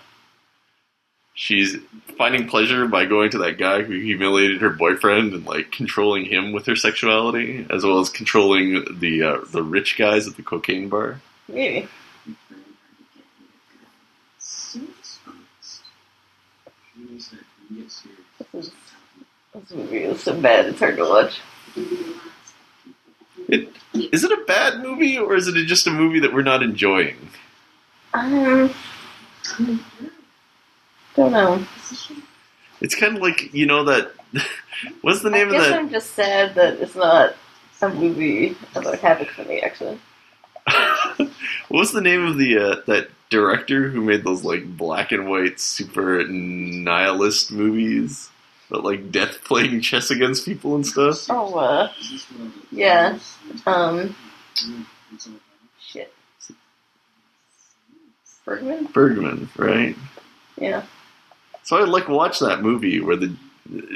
she's 1.34 1.78
finding 2.18 2.48
pleasure 2.48 2.88
by 2.88 3.06
going 3.06 3.30
to 3.32 3.38
that 3.40 3.58
guy 3.58 3.84
who 3.84 3.94
humiliated 4.00 4.62
her 4.62 4.70
boyfriend 4.70 5.34
and 5.34 5.46
like 5.46 5.72
controlling 5.72 6.26
him 6.26 6.52
with 6.52 6.66
her 6.66 6.76
sexuality, 6.76 7.68
as 7.70 7.84
well 7.84 8.00
as 8.00 8.10
controlling 8.10 9.00
the 9.00 9.22
uh, 9.22 9.38
the 9.52 9.62
rich 9.62 9.98
guys 9.98 10.28
at 10.28 10.36
the 10.36 10.44
cocaine 10.44 10.90
bar. 10.90 11.22
Maybe. 11.48 11.88
so 14.40 14.80
dishonest. 14.80 15.82
You 16.98 17.12
know, 17.12 17.20
so 17.20 17.36
you 17.36 17.38
get 17.38 17.46
serious. 17.46 17.55
This, 17.70 18.04
is, 18.54 18.72
this 19.54 19.72
movie 19.72 20.04
is 20.04 20.22
so 20.22 20.40
bad 20.40 20.66
it's 20.68 20.80
hard 20.80 20.98
to 20.98 21.04
watch. 21.04 21.40
It, 23.48 23.70
is 23.94 24.24
it 24.24 24.32
a 24.32 24.44
bad 24.46 24.82
movie 24.82 25.18
or 25.18 25.36
is 25.36 25.48
it 25.48 25.54
just 25.66 25.88
a 25.88 25.92
movie 25.92 26.20
that 26.20 26.34
we're 26.34 26.44
not 26.44 26.64
enjoying? 26.64 27.18
Um, 28.14 28.74
don't 31.16 31.32
know. 31.32 31.66
It's 32.82 32.96
kind 32.96 33.18
of 33.18 33.22
like 33.22 33.54
you 33.54 33.66
know 33.66 33.84
that. 33.86 34.12
What's 35.02 35.22
the 35.22 35.30
name 35.30 35.48
I 35.48 35.52
of 35.52 35.52
guess 35.52 35.70
that? 35.70 35.80
I'm 35.80 35.90
just 35.90 36.12
sad 36.12 36.56
that 36.56 36.82
it's 36.82 36.96
not 36.96 37.36
a 37.82 37.90
movie 37.90 38.58
about 38.74 39.00
Havoc 39.00 39.30
from 39.30 39.48
the 39.48 39.64
X-Men. 39.64 40.00
what 41.18 41.30
was 41.70 41.92
the 41.92 42.02
name 42.02 42.26
of 42.26 42.38
the 42.38 42.58
uh, 42.58 42.76
that 42.88 43.10
director 43.30 43.90
who 43.90 44.02
made 44.02 44.24
those 44.24 44.44
like 44.44 44.66
black 44.78 45.12
and 45.12 45.30
white 45.30 45.60
super 45.60 46.24
nihilist 46.28 47.52
movies? 47.52 48.30
But 48.70 48.84
like 48.84 49.12
death 49.12 49.44
playing 49.44 49.82
chess 49.82 50.10
against 50.10 50.44
people 50.46 50.74
and 50.76 50.86
stuff. 50.86 51.28
Oh, 51.30 51.54
uh, 51.60 51.90
Is 52.02 52.12
this 52.12 52.24
what 52.32 52.42
I'm- 52.42 52.54
Yeah. 52.72 53.20
um, 53.68 54.16
It's 55.14 55.28
all 55.28 55.34
about- 55.34 55.42
shit. 55.80 56.14
Bergman? 58.46 58.86
Bergman, 58.86 59.50
right? 59.58 59.96
Yeah. 60.58 60.84
So 61.64 61.78
I 61.78 61.82
like 61.86 62.08
watch 62.08 62.40
that 62.40 62.62
movie 62.62 63.00
where 63.02 63.16
the 63.16 63.36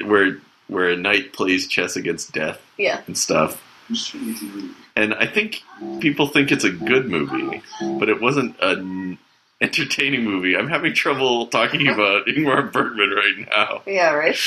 where 0.06 0.40
where 0.68 0.90
a 0.90 0.96
knight 0.98 1.34
plays 1.34 1.68
chess 1.68 1.96
against 1.96 2.32
death 2.32 2.60
Yeah. 2.78 3.02
and 3.08 3.18
stuff. 3.18 3.62
I'm 3.90 3.96
just 3.96 4.12
trying 4.12 4.26
to 4.26 4.32
get 4.32 4.40
to 4.40 4.46
know 4.46 4.56
you. 4.64 4.76
And 4.96 5.14
I 5.16 5.26
think 5.26 5.64
people 6.00 6.28
think 6.28 6.52
it's 6.52 6.64
a 6.64 6.70
good 6.70 7.10
movie, 7.10 7.64
but 7.82 8.08
it 8.08 8.22
wasn't 8.22 8.56
an 8.62 9.18
entertaining 9.62 10.24
movie. 10.24 10.56
I'm 10.56 10.70
having 10.70 10.94
trouble 10.94 11.48
talking 11.48 11.88
about 11.88 12.28
Ingmar 12.28 12.72
Bergman 12.72 13.10
right 13.10 13.50
now. 13.50 13.82
Yeah, 13.88 14.12
right? 14.12 14.38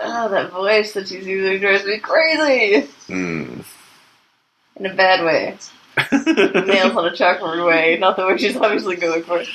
Oh, 0.00 0.28
that 0.28 0.52
voice 0.52 0.92
that 0.94 1.08
she's 1.08 1.26
using 1.26 1.60
drives 1.60 1.84
me 1.84 1.98
crazy! 1.98 2.86
Hmm. 3.08 3.60
In 4.76 4.86
a 4.86 4.94
bad 4.94 5.24
way. 5.24 5.58
Nails 6.12 6.96
on 6.96 7.06
a 7.06 7.10
chalkboard 7.10 7.66
way, 7.66 7.98
not 7.98 8.16
the 8.16 8.26
way 8.26 8.38
she's 8.38 8.56
obviously 8.56 8.96
going 8.96 9.24
for. 9.24 9.40
It 9.40 9.48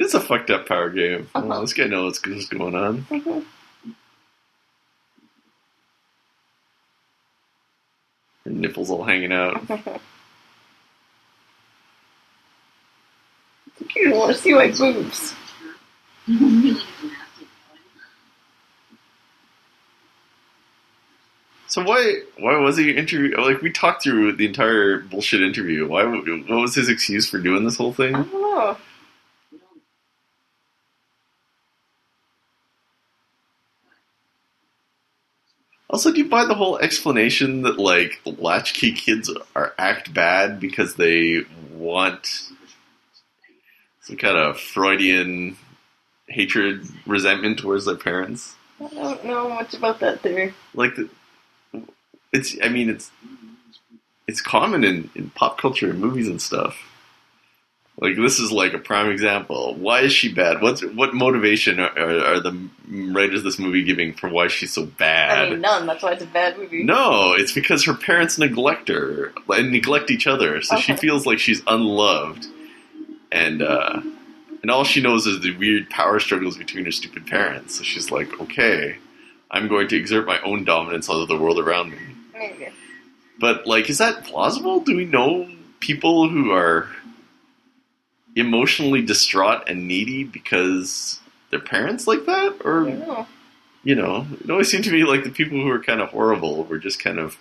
is 0.00 0.14
a 0.14 0.20
fucked 0.20 0.50
up 0.50 0.66
power 0.68 0.90
game. 0.90 1.28
Uh-huh. 1.34 1.46
Well, 1.46 1.60
this 1.60 1.74
guy 1.74 1.86
knows 1.86 2.20
what's 2.24 2.46
going 2.48 2.74
on. 2.74 3.02
Mhm. 3.10 3.44
Her 8.44 8.50
nipples 8.50 8.90
all 8.90 9.04
hanging 9.04 9.32
out. 9.32 9.60
you 13.94 14.08
don't 14.10 14.18
want 14.18 14.34
to 14.36 14.42
see 14.42 14.52
my 14.54 14.68
boobs. 14.68 15.34
You 16.26 16.38
really 16.38 16.62
get 16.72 16.76
the 17.00 17.06
nasty 17.06 17.44
going. 17.44 17.48
So 21.68 21.82
why 21.82 22.20
why 22.38 22.56
was 22.58 22.76
he 22.76 22.90
interview? 22.96 23.36
Like 23.40 23.62
we 23.62 23.70
talked 23.70 24.02
through 24.02 24.32
the 24.36 24.46
entire 24.46 24.98
bullshit 25.00 25.42
interview. 25.42 25.86
Why? 25.88 26.04
What 26.04 26.48
was 26.48 26.74
his 26.74 26.88
excuse 26.88 27.28
for 27.28 27.38
doing 27.38 27.64
this 27.64 27.76
whole 27.76 27.92
thing? 27.92 28.14
I 28.14 28.22
don't 28.22 28.32
know. 28.32 28.76
Also, 35.92 36.10
do 36.10 36.22
you 36.22 36.28
buy 36.28 36.46
the 36.46 36.54
whole 36.54 36.78
explanation 36.78 37.62
that 37.62 37.78
like 37.78 38.18
latchkey 38.24 38.92
kids 38.92 39.30
are 39.54 39.74
act 39.78 40.12
bad 40.14 40.58
because 40.58 40.94
they 40.94 41.42
want 41.70 42.48
some 44.00 44.16
kind 44.16 44.38
of 44.38 44.58
Freudian 44.58 45.58
hatred, 46.28 46.86
resentment 47.06 47.58
towards 47.58 47.84
their 47.84 47.96
parents? 47.96 48.54
I 48.80 48.88
don't 48.88 49.24
know 49.26 49.50
much 49.50 49.74
about 49.74 50.00
that 50.00 50.22
theory. 50.22 50.54
Like, 50.74 50.96
the, 50.96 51.10
it's 52.32 52.56
I 52.62 52.70
mean 52.70 52.88
it's 52.88 53.10
it's 54.26 54.40
common 54.40 54.84
in, 54.84 55.10
in 55.14 55.28
pop 55.30 55.58
culture 55.58 55.90
and 55.90 56.00
movies 56.00 56.26
and 56.26 56.40
stuff. 56.40 56.78
Like 57.98 58.16
this 58.16 58.38
is 58.38 58.50
like 58.50 58.72
a 58.72 58.78
prime 58.78 59.10
example. 59.10 59.74
Why 59.74 60.00
is 60.00 60.12
she 60.12 60.32
bad? 60.32 60.62
What's 60.62 60.82
what 60.82 61.14
motivation 61.14 61.78
are, 61.78 61.90
are, 61.90 62.24
are 62.24 62.40
the 62.40 62.68
writers 62.88 63.40
of 63.40 63.44
this 63.44 63.58
movie 63.58 63.84
giving 63.84 64.14
for 64.14 64.28
why 64.28 64.48
she's 64.48 64.72
so 64.72 64.86
bad? 64.86 65.46
I 65.46 65.50
mean, 65.50 65.60
none. 65.60 65.86
That's 65.86 66.02
why 66.02 66.12
it's 66.12 66.22
a 66.22 66.26
bad 66.26 66.56
movie. 66.56 66.82
No, 66.84 67.34
it's 67.34 67.52
because 67.52 67.84
her 67.84 67.94
parents 67.94 68.38
neglect 68.38 68.88
her 68.88 69.32
and 69.48 69.70
neglect 69.70 70.10
each 70.10 70.26
other, 70.26 70.62
so 70.62 70.76
she 70.76 70.96
feels 70.96 71.26
like 71.26 71.38
she's 71.38 71.62
unloved, 71.66 72.46
and 73.30 73.62
uh, 73.62 74.00
and 74.62 74.70
all 74.70 74.84
she 74.84 75.02
knows 75.02 75.26
is 75.26 75.40
the 75.40 75.54
weird 75.56 75.90
power 75.90 76.18
struggles 76.18 76.56
between 76.56 76.86
her 76.86 76.92
stupid 76.92 77.26
parents. 77.26 77.76
So 77.76 77.84
she's 77.84 78.10
like, 78.10 78.40
okay, 78.40 78.96
I'm 79.50 79.68
going 79.68 79.88
to 79.88 79.96
exert 79.96 80.26
my 80.26 80.40
own 80.40 80.64
dominance 80.64 81.10
on 81.10 81.28
the 81.28 81.36
world 81.36 81.58
around 81.58 81.90
me. 81.90 81.98
Maybe. 82.32 82.68
But 83.38 83.66
like, 83.66 83.90
is 83.90 83.98
that 83.98 84.24
plausible? 84.24 84.80
Do 84.80 84.96
we 84.96 85.04
know 85.04 85.48
people 85.80 86.28
who 86.28 86.52
are 86.52 86.88
emotionally 88.36 89.02
distraught 89.02 89.68
and 89.68 89.86
needy 89.86 90.24
because 90.24 91.20
their 91.50 91.60
parents 91.60 92.06
like 92.06 92.24
that, 92.26 92.56
or 92.64 92.84
know. 92.84 93.26
you 93.84 93.94
know, 93.94 94.26
it 94.42 94.50
always 94.50 94.70
seemed 94.70 94.84
to 94.84 94.92
me 94.92 95.04
like 95.04 95.24
the 95.24 95.30
people 95.30 95.60
who 95.60 95.68
are 95.68 95.82
kind 95.82 96.00
of 96.00 96.08
horrible 96.10 96.64
were 96.64 96.78
just 96.78 96.98
kind 97.02 97.18
of, 97.18 97.36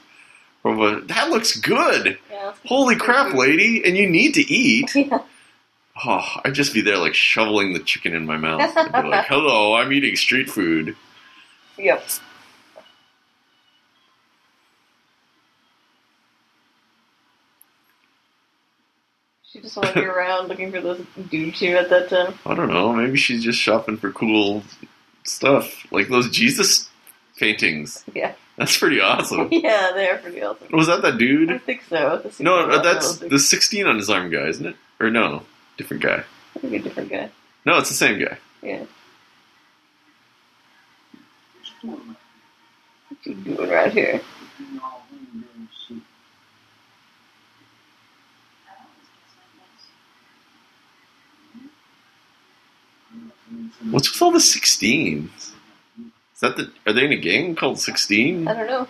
horrible. 0.63 1.01
that 1.07 1.29
looks 1.29 1.57
good. 1.57 2.17
Yeah, 2.29 2.53
Holy 2.65 2.95
crap, 2.95 3.33
lady! 3.33 3.83
And 3.85 3.95
you 3.97 4.09
need 4.09 4.33
to 4.35 4.41
eat. 4.41 4.91
Yeah. 4.95 5.23
Oh, 6.03 6.25
I'd 6.45 6.53
just 6.53 6.73
be 6.73 6.81
there 6.81 6.97
like 6.97 7.13
shoveling 7.13 7.73
the 7.73 7.79
chicken 7.79 8.15
in 8.15 8.25
my 8.25 8.37
mouth. 8.37 8.73
Like, 8.75 9.27
"Hello, 9.27 9.75
I'm 9.75 9.91
eating 9.91 10.15
street 10.15 10.49
food." 10.49 10.95
Yep. 11.77 12.03
She 19.51 19.59
just 19.59 19.75
wandering 19.75 20.07
around 20.07 20.47
looking 20.47 20.71
for 20.71 20.79
those 20.79 21.05
dude 21.29 21.57
she 21.57 21.73
met 21.73 21.89
that 21.89 22.09
time. 22.09 22.35
I 22.45 22.55
don't 22.55 22.69
know. 22.69 22.93
Maybe 22.93 23.17
she's 23.17 23.43
just 23.43 23.59
shopping 23.59 23.97
for 23.97 24.09
cool 24.11 24.63
stuff, 25.25 25.91
like 25.91 26.07
those 26.07 26.29
Jesus 26.29 26.89
paintings. 27.37 28.01
Yeah. 28.13 28.33
That's 28.55 28.77
pretty 28.77 29.01
awesome. 29.01 29.49
yeah, 29.51 29.91
they're 29.93 30.19
pretty 30.19 30.41
awesome. 30.41 30.67
Was 30.71 30.87
that 30.87 31.01
that 31.01 31.17
dude? 31.17 31.51
I 31.51 31.57
think 31.57 31.83
so. 31.89 32.21
The 32.23 32.43
No, 32.43 32.81
that's 32.81 33.17
the 33.17 33.39
16 33.39 33.87
on 33.87 33.97
his 33.97 34.09
arm 34.09 34.29
guy, 34.29 34.47
isn't 34.47 34.65
it? 34.65 34.75
Or 35.01 35.09
no, 35.09 35.43
different 35.77 36.03
guy. 36.03 36.23
I 36.55 36.59
think 36.59 36.73
a 36.73 36.79
different 36.79 37.09
guy. 37.09 37.29
No, 37.65 37.77
it's 37.77 37.89
the 37.89 37.95
same 37.95 38.19
guy. 38.19 38.37
Yeah. 38.61 38.85
What 41.81 41.99
you 43.23 43.35
doing 43.35 43.69
right 43.69 43.91
here? 43.91 44.21
What's 53.89 54.11
with 54.11 54.21
all 54.21 54.31
the 54.31 54.39
16s? 54.39 55.29
Is 55.35 55.53
that 56.41 56.55
the? 56.57 56.71
Are 56.85 56.93
they 56.93 57.05
in 57.05 57.11
a 57.11 57.17
gang 57.17 57.55
called 57.55 57.79
16? 57.79 58.47
I 58.47 58.53
don't 58.53 58.67
know. 58.67 58.87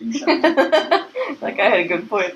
that 0.20 1.54
guy 1.56 1.64
had 1.70 1.80
a 1.80 1.88
good 1.88 2.08
point. 2.08 2.34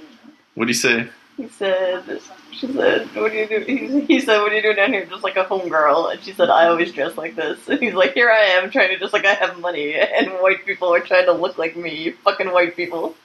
What 0.54 0.64
do 0.64 0.70
you 0.70 0.74
say? 0.74 1.08
He 1.36 1.48
said, 1.48 2.20
she 2.50 2.66
said, 2.66 3.06
what 3.14 3.32
do 3.32 3.38
you 3.38 3.48
do? 3.48 3.60
He, 3.60 4.00
he 4.02 4.20
said, 4.20 4.38
what 4.40 4.52
are 4.52 4.54
you 4.54 4.62
doing 4.62 4.76
down 4.76 4.92
here? 4.92 5.06
Just 5.06 5.22
like 5.24 5.36
a 5.36 5.44
homegirl. 5.44 6.12
And 6.12 6.22
she 6.22 6.32
said, 6.32 6.50
I 6.50 6.68
always 6.68 6.92
dress 6.92 7.16
like 7.16 7.36
this. 7.36 7.68
And 7.68 7.80
he's 7.80 7.94
like, 7.94 8.12
here 8.12 8.30
I 8.30 8.60
am 8.62 8.70
trying 8.70 8.90
to 8.90 8.98
just 8.98 9.12
like 9.12 9.24
I 9.24 9.34
have 9.34 9.58
money. 9.58 9.94
And 9.94 10.28
white 10.42 10.66
people 10.66 10.92
are 10.92 11.00
trying 11.00 11.26
to 11.26 11.32
look 11.32 11.56
like 11.56 11.76
me. 11.76 11.94
You 11.94 12.12
fucking 12.24 12.52
white 12.52 12.76
people. 12.76 13.14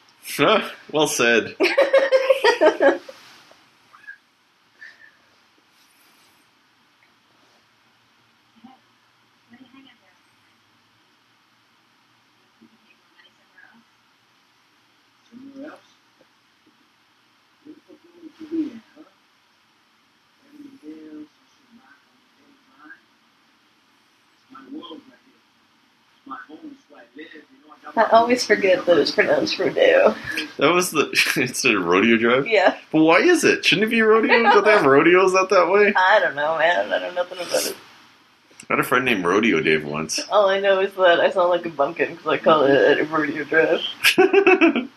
Well 0.91 1.07
said. 1.07 1.55
Why 9.57 9.57
do 9.57 9.63
you 9.65 9.69
hang 9.73 9.87
out 9.89 9.99
there? 10.01 10.11
You 10.11 10.39
can 10.51 10.73
make 10.73 11.01
more 11.33 11.41
money 11.41 11.47
somewhere 12.29 13.61
else. 13.61 13.79
Somewhere 15.29 15.71
else? 15.71 15.89
Where 17.63 17.75
the 17.75 17.81
fuck 17.87 17.99
you 18.03 18.09
want 18.15 18.31
to 18.37 18.45
be 18.45 18.71
at, 18.71 18.81
huh? 18.95 19.03
Beverly 20.43 20.75
Hills, 20.83 21.31
some 21.55 21.79
rock 21.81 21.99
on 22.07 22.19
the 22.21 22.35
Daytime. 22.37 23.01
It's 24.35 24.45
my 24.51 24.63
world 24.75 25.01
right 25.07 25.23
here. 25.25 25.41
It's 26.17 26.27
my 26.27 26.39
home, 26.47 26.71
it's 26.75 26.85
where 26.91 27.01
I 27.01 27.05
live. 27.15 27.31
You 27.33 27.59
know, 27.63 27.86
I 27.97 28.03
got 28.03 28.13
I 28.13 28.17
my 28.17 28.19
always 28.19 28.45
forget 28.45 28.85
that 28.85 28.97
it's 28.97 29.11
pronounced 29.11 29.57
Rodeo. 29.59 30.15
That 30.57 30.73
was 30.73 30.91
the 30.91 31.09
instead 31.41 31.75
of 31.75 31.83
rodeo 31.85 32.17
drive. 32.17 32.47
Yeah. 32.47 32.77
But 32.91 33.03
why 33.03 33.17
is 33.17 33.43
it? 33.43 33.65
Shouldn't 33.65 33.87
it 33.87 33.89
be 33.89 34.01
rodeo? 34.01 34.43
Don't 34.43 34.63
they 34.65 34.71
have 34.71 34.85
rodeos 34.85 35.35
out 35.35 35.49
that 35.49 35.69
way? 35.69 35.93
I 35.97 36.19
don't 36.19 36.35
know, 36.35 36.57
man. 36.57 36.91
I 36.91 36.99
don't 36.99 37.15
know 37.15 37.23
nothing 37.23 37.39
about 37.39 37.65
it. 37.65 37.75
I 38.69 38.73
had 38.73 38.79
a 38.79 38.83
friend 38.83 39.05
named 39.05 39.23
Rodeo 39.23 39.61
Dave 39.61 39.85
once. 39.85 40.19
All 40.29 40.49
I 40.49 40.59
know 40.59 40.81
is 40.81 40.93
that 40.95 41.21
I 41.21 41.29
sound 41.29 41.49
like 41.49 41.65
a 41.65 41.69
bumpkin 41.69 42.11
because 42.11 42.27
I 42.27 42.37
call 42.37 42.63
it 42.65 42.99
a 42.99 43.05
rodeo 43.05 43.45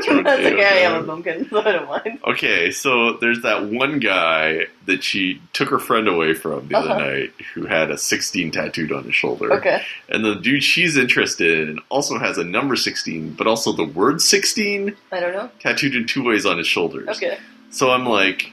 dress. 0.00 0.24
That's 0.24 0.40
okay, 0.46 0.64
I 0.64 0.90
am 0.90 1.08
a 1.08 1.22
so 1.50 1.60
I 1.60 1.72
don't 1.72 1.88
mind. 1.88 2.18
Okay, 2.26 2.70
so 2.70 3.14
there's 3.14 3.42
that 3.42 3.66
one 3.66 3.98
guy 4.00 4.66
that 4.86 5.02
she 5.04 5.40
took 5.52 5.68
her 5.68 5.78
friend 5.78 6.08
away 6.08 6.34
from 6.34 6.68
the 6.68 6.76
other 6.76 6.90
Uh-huh. 6.90 6.98
night 6.98 7.32
who 7.54 7.66
had 7.66 7.90
a 7.90 7.98
16 7.98 8.50
tattooed 8.50 8.92
on 8.92 9.04
his 9.04 9.14
shoulder. 9.14 9.52
Okay. 9.54 9.82
And 10.08 10.24
the 10.24 10.34
dude 10.36 10.62
she's 10.64 10.96
interested 10.96 11.68
in 11.68 11.78
also 11.88 12.18
has 12.18 12.38
a 12.38 12.44
number 12.44 12.76
16, 12.76 13.34
but 13.34 13.46
also 13.46 13.72
the 13.72 13.84
word 13.84 14.20
16 14.20 14.96
I 15.12 15.20
don't 15.20 15.32
know. 15.32 15.50
tattooed 15.60 15.94
in 15.94 16.06
two 16.06 16.24
ways 16.24 16.44
on 16.46 16.58
his 16.58 16.66
shoulders. 16.66 17.08
Okay. 17.16 17.38
So 17.70 17.90
I'm 17.90 18.06
like, 18.06 18.50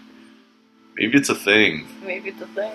maybe 0.96 1.18
it's 1.18 1.30
a 1.30 1.36
thing. 1.36 1.88
Maybe 2.06 2.30
it's 2.30 2.42
a 2.42 2.48
thing. 2.48 2.72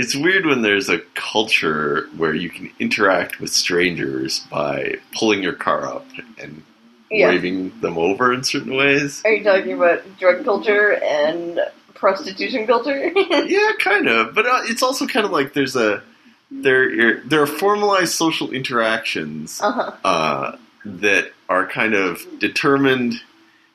It's 0.00 0.16
weird 0.16 0.46
when 0.46 0.62
there's 0.62 0.88
a 0.88 1.00
culture 1.14 2.08
where 2.16 2.34
you 2.34 2.48
can 2.48 2.70
interact 2.78 3.38
with 3.38 3.50
strangers 3.50 4.40
by 4.50 4.94
pulling 5.14 5.42
your 5.42 5.52
car 5.52 5.86
up 5.86 6.06
and 6.38 6.62
Yeah. 7.10 7.28
waving 7.28 7.80
them 7.82 7.98
over 7.98 8.32
in 8.32 8.42
certain 8.42 8.74
ways. 8.74 9.20
Are 9.26 9.32
you 9.32 9.44
talking 9.44 9.74
about 9.74 10.00
drug 10.18 10.42
culture 10.42 10.94
and 11.02 11.60
prostitution 11.92 12.66
culture? 12.66 13.12
yeah, 13.46 13.72
kind 13.78 14.08
of. 14.08 14.34
But 14.34 14.46
uh, 14.46 14.60
it's 14.64 14.82
also 14.82 15.06
kind 15.06 15.26
of 15.26 15.32
like 15.32 15.52
there's 15.52 15.76
a 15.76 16.02
there 16.50 17.20
there 17.20 17.42
are 17.42 17.46
formalized 17.46 18.14
social 18.14 18.50
interactions 18.52 19.60
uh 19.60 19.70
huh. 19.72 19.92
uh, 20.02 20.56
that 20.86 21.30
are 21.50 21.66
kind 21.66 21.92
of 21.92 22.22
determined 22.38 23.20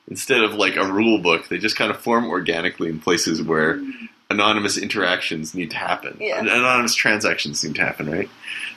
instead 0.08 0.42
of 0.42 0.54
like 0.54 0.74
a 0.74 0.90
rule 0.90 1.18
book. 1.18 1.46
They 1.48 1.58
just 1.58 1.76
kind 1.76 1.90
of 1.92 1.98
form 2.00 2.26
organically 2.26 2.88
in 2.88 2.98
places 2.98 3.40
where 3.42 3.80
anonymous 4.28 4.76
interactions 4.76 5.54
need 5.54 5.70
to 5.70 5.76
happen. 5.76 6.16
Yeah. 6.20 6.40
Anonymous 6.40 6.94
transactions 6.94 7.62
need 7.62 7.76
to 7.76 7.82
happen, 7.82 8.10
right? 8.10 8.28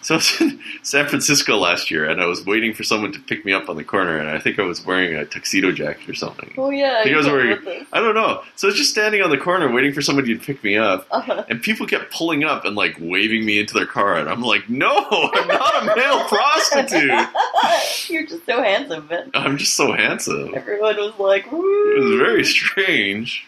So 0.02 0.14
I 0.14 0.18
was 0.18 0.39
in 0.41 0.60
San 0.82 1.08
Francisco 1.08 1.58
last 1.58 1.91
year, 1.91 2.06
and 2.08 2.22
I 2.22 2.26
was 2.26 2.45
waiting 2.45 2.74
for 2.74 2.84
someone 2.84 3.12
to 3.12 3.20
pick 3.20 3.43
me 3.43 3.52
up 3.52 3.68
on 3.68 3.76
the 3.76 3.84
corner, 3.84 4.18
and 4.18 4.30
I 4.30 4.39
think 4.39 4.58
I 4.58 4.62
was 4.62 4.86
wearing 4.86 5.14
a 5.16 5.26
tuxedo 5.26 5.72
jacket 5.74 6.08
or 6.08 6.14
something. 6.14 6.54
Oh 6.58 6.70
yeah. 6.70 7.00
I 7.00 7.04
think 7.04 7.16
I 7.16 7.18
was 7.18 7.28
wearing- 7.28 7.86
I 7.91 8.00
don't 8.00 8.16
know. 8.16 8.41
So 8.56 8.68
I 8.68 8.70
was 8.70 8.78
just 8.78 8.91
standing 8.91 9.22
on 9.22 9.30
the 9.30 9.38
corner 9.38 9.70
waiting 9.74 9.91
for 9.91 10.02
somebody 10.02 10.38
to 10.38 10.39
pick 10.43 10.64
me 10.64 10.78
up, 10.78 11.06
Uh-huh. 11.12 11.43
and 11.50 11.62
people 11.62 11.86
kept 11.86 12.14
pulling 12.14 12.43
up 12.45 12.64
and 12.64 12.76
like 12.78 12.95
waving 13.00 13.43
me 13.45 13.60
into 13.60 13.74
their 13.74 13.88
car, 13.88 14.16
and 14.18 14.30
I'm 14.30 14.41
like, 14.41 14.70
no, 14.70 14.88
I'm 15.34 15.47
not 15.47 15.82
a 15.84 15.95
male 15.95 16.24
prostitute. 16.30 17.28
You're 18.10 18.26
just 18.26 18.45
so 18.45 18.62
handsome, 18.64 19.08
man. 19.10 19.32
I'm 19.34 19.58
just 19.58 19.74
so 19.76 19.91
handsome. 19.91 20.54
Everyone 20.56 20.95
was 20.95 21.14
like, 21.20 21.52
Woo! 21.52 21.95
It 21.97 22.04
was 22.04 22.20
very 22.20 22.45
strange. 22.45 23.45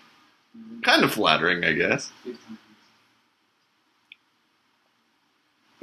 Kind 0.83 1.03
of 1.03 1.13
flattering, 1.13 1.63
I 1.63 1.73
guess. 1.73 2.11
Time. 2.23 2.37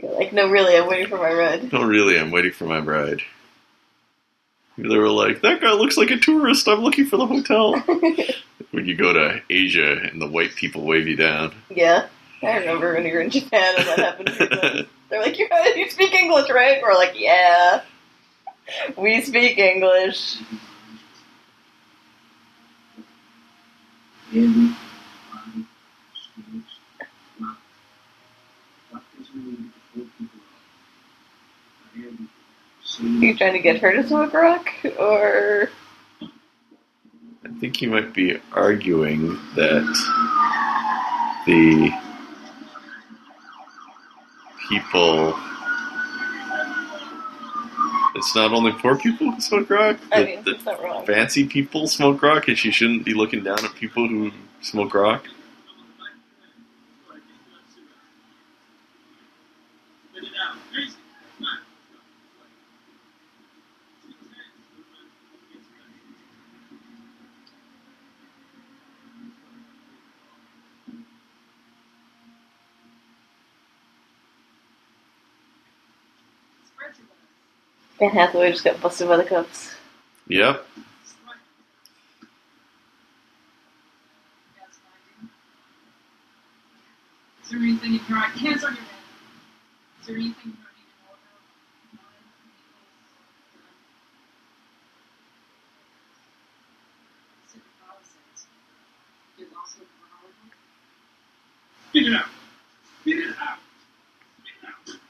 Like, 0.00 0.32
no, 0.32 0.48
really, 0.48 0.76
I'm 0.76 0.86
waiting 0.86 1.08
for 1.08 1.18
my 1.18 1.32
ride. 1.32 1.72
No, 1.72 1.82
really, 1.82 2.18
I'm 2.18 2.30
waiting 2.30 2.52
for 2.52 2.64
my 2.64 2.80
bride. 2.80 3.22
They 4.76 4.96
were 4.96 5.08
like, 5.08 5.40
that 5.42 5.60
guy 5.60 5.72
looks 5.72 5.96
like 5.96 6.10
a 6.10 6.18
tourist. 6.18 6.68
I'm 6.68 6.80
looking 6.80 7.06
for 7.06 7.16
the 7.16 7.26
hotel. 7.26 7.72
when 8.70 8.86
you 8.86 8.94
go 8.94 9.12
to 9.12 9.42
Asia 9.50 9.92
and 10.02 10.22
the 10.22 10.28
white 10.28 10.54
people 10.54 10.84
wave 10.84 11.08
you 11.08 11.16
down. 11.16 11.52
yeah, 11.68 12.06
I 12.42 12.58
remember 12.58 12.94
when 12.94 13.04
you 13.04 13.14
were 13.14 13.20
in 13.20 13.30
Japan 13.30 13.74
and 13.76 13.88
that 13.88 13.98
happened. 13.98 14.28
to 14.28 14.80
us. 14.80 14.86
They're 15.10 15.20
like, 15.22 15.38
you, 15.38 15.48
you 15.74 15.90
speak 15.90 16.14
English, 16.14 16.50
right? 16.50 16.80
We're 16.82 16.94
like, 16.94 17.18
yeah, 17.18 17.82
we 18.96 19.22
speak 19.22 19.58
English. 19.58 20.36
People 24.30 24.70
are? 25.32 25.64
You 33.00 33.36
trying 33.36 33.52
to 33.52 33.60
get 33.60 33.80
her 33.80 33.92
to 33.92 34.06
smoke 34.06 34.32
rock, 34.32 34.68
or 34.98 35.70
I 37.44 37.48
think 37.60 37.76
he 37.76 37.86
might 37.86 38.12
be 38.12 38.38
arguing 38.52 39.38
that 39.54 39.84
the 41.46 41.92
people. 44.68 45.38
It's 48.18 48.34
not 48.34 48.52
only 48.52 48.72
poor 48.72 48.96
people 48.96 49.30
who 49.30 49.40
smoke 49.40 49.70
rock, 49.70 49.96
I 50.12 50.24
mean, 50.24 50.42
that 50.44 50.64
not 50.64 50.82
wrong. 50.82 51.06
fancy 51.06 51.46
people 51.46 51.86
smoke 51.86 52.20
rock, 52.22 52.48
and 52.48 52.58
she 52.58 52.70
shouldn't 52.70 53.04
be 53.04 53.14
looking 53.14 53.44
down 53.44 53.64
at 53.64 53.74
people 53.76 54.08
who 54.08 54.32
smoke 54.60 54.92
rock. 54.94 55.24
Ben 77.98 78.10
Hathaway 78.10 78.52
just 78.52 78.64
got 78.64 78.80
busted 78.80 79.08
by 79.08 79.16
the 79.16 79.24
cops. 79.24 79.74
Yep. 80.28 80.64
Is 87.42 87.50
there 87.50 87.60
anything 87.60 88.00
on 88.14 88.44
your? 88.44 88.54
Is 88.54 88.62
there 90.06 90.16
anything 90.16 90.56
Get 101.92 102.02
it 102.06 102.12
out. 102.14 102.26
Get 103.04 103.18
it 103.18 103.24
out. 103.40 103.58
Get 104.44 104.54
it 104.62 104.68
out. 104.68 105.00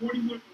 41. 0.00 0.53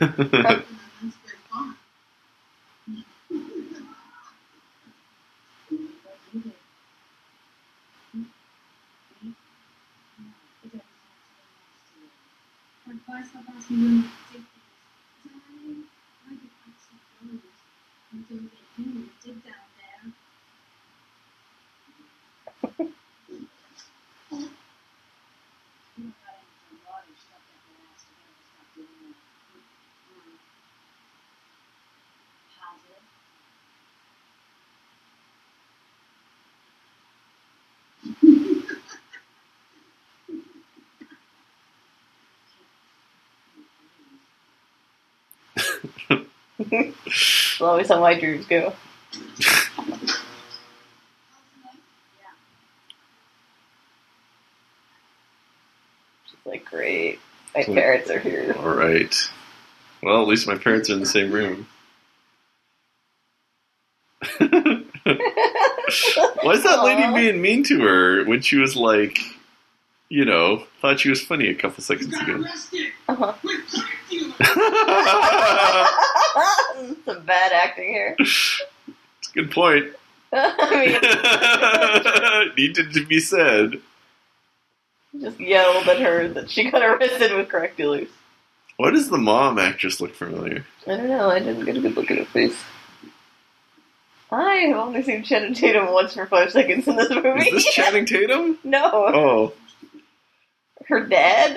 No, 0.00 0.08
I 0.08 0.16
don't 0.20 0.32
to 0.32 0.32
that. 0.42 0.62
Mm. 13.70 14.10
Positive. 19.24 19.61
That's 46.70 47.60
always 47.60 47.88
how 47.88 48.00
my 48.00 48.18
dreams 48.18 48.46
go. 48.46 48.72
She's 56.26 56.36
like, 56.44 56.64
"Great, 56.64 57.20
my 57.54 57.62
So- 57.64 57.74
parents 57.74 58.10
are 58.10 58.18
here." 58.18 58.54
All 58.58 58.74
right. 58.74 59.14
Well, 60.02 60.22
at 60.22 60.28
least 60.28 60.46
my 60.48 60.56
parents 60.56 60.90
are 60.90 60.94
in 60.94 61.00
the 61.00 61.06
same 61.06 61.30
room. 61.30 61.68
Why 64.38 64.84
is 66.54 66.62
that 66.64 66.82
lady 66.84 67.12
being 67.14 67.40
mean 67.40 67.62
to 67.64 67.80
her 67.82 68.24
when 68.24 68.40
she 68.40 68.56
was 68.56 68.74
like, 68.76 69.18
you 70.08 70.24
know, 70.24 70.64
thought 70.80 71.00
she 71.00 71.10
was 71.10 71.22
funny 71.22 71.48
a 71.48 71.54
couple 71.54 71.82
seconds 71.84 72.16
ago? 72.20 72.44
Uh-huh. 73.08 73.32
with 76.34 76.44
crack 76.44 76.56
dealers. 76.76 76.96
Some 77.04 77.24
bad 77.24 77.52
acting 77.52 77.88
here. 77.88 78.16
It's 78.18 78.62
a 79.30 79.32
good 79.34 79.50
point. 79.50 79.86
I 80.32 80.98
Needed 82.56 82.92
to 82.94 83.06
be 83.06 83.20
said. 83.20 83.80
just 85.20 85.38
yelled 85.40 85.88
at 85.88 86.00
her 86.00 86.28
that 86.28 86.50
she 86.50 86.70
got 86.70 86.82
arrested 86.82 87.34
with 87.36 87.48
crack 87.48 87.76
dealers. 87.76 88.08
Why 88.78 88.90
does 88.90 89.10
the 89.10 89.18
mom 89.18 89.58
actress 89.58 90.00
look 90.00 90.14
familiar? 90.14 90.64
I 90.86 90.96
don't 90.96 91.08
know. 91.08 91.28
I 91.30 91.38
didn't 91.38 91.64
get 91.66 91.76
a 91.76 91.80
good 91.80 91.94
look 91.96 92.10
at 92.10 92.18
her 92.18 92.24
face. 92.24 92.56
I 94.30 94.54
have 94.68 94.76
only 94.78 95.02
seen 95.02 95.22
Channing 95.22 95.52
Tatum 95.52 95.92
once 95.92 96.14
for 96.14 96.24
five 96.26 96.50
seconds 96.50 96.88
in 96.88 96.96
this 96.96 97.10
movie. 97.10 97.48
Is 97.50 97.64
this 97.64 97.74
Channing 97.74 98.06
Tatum? 98.12 98.58
no, 98.64 98.90
Oh, 98.92 99.52
her 100.92 101.06
dad. 101.06 101.56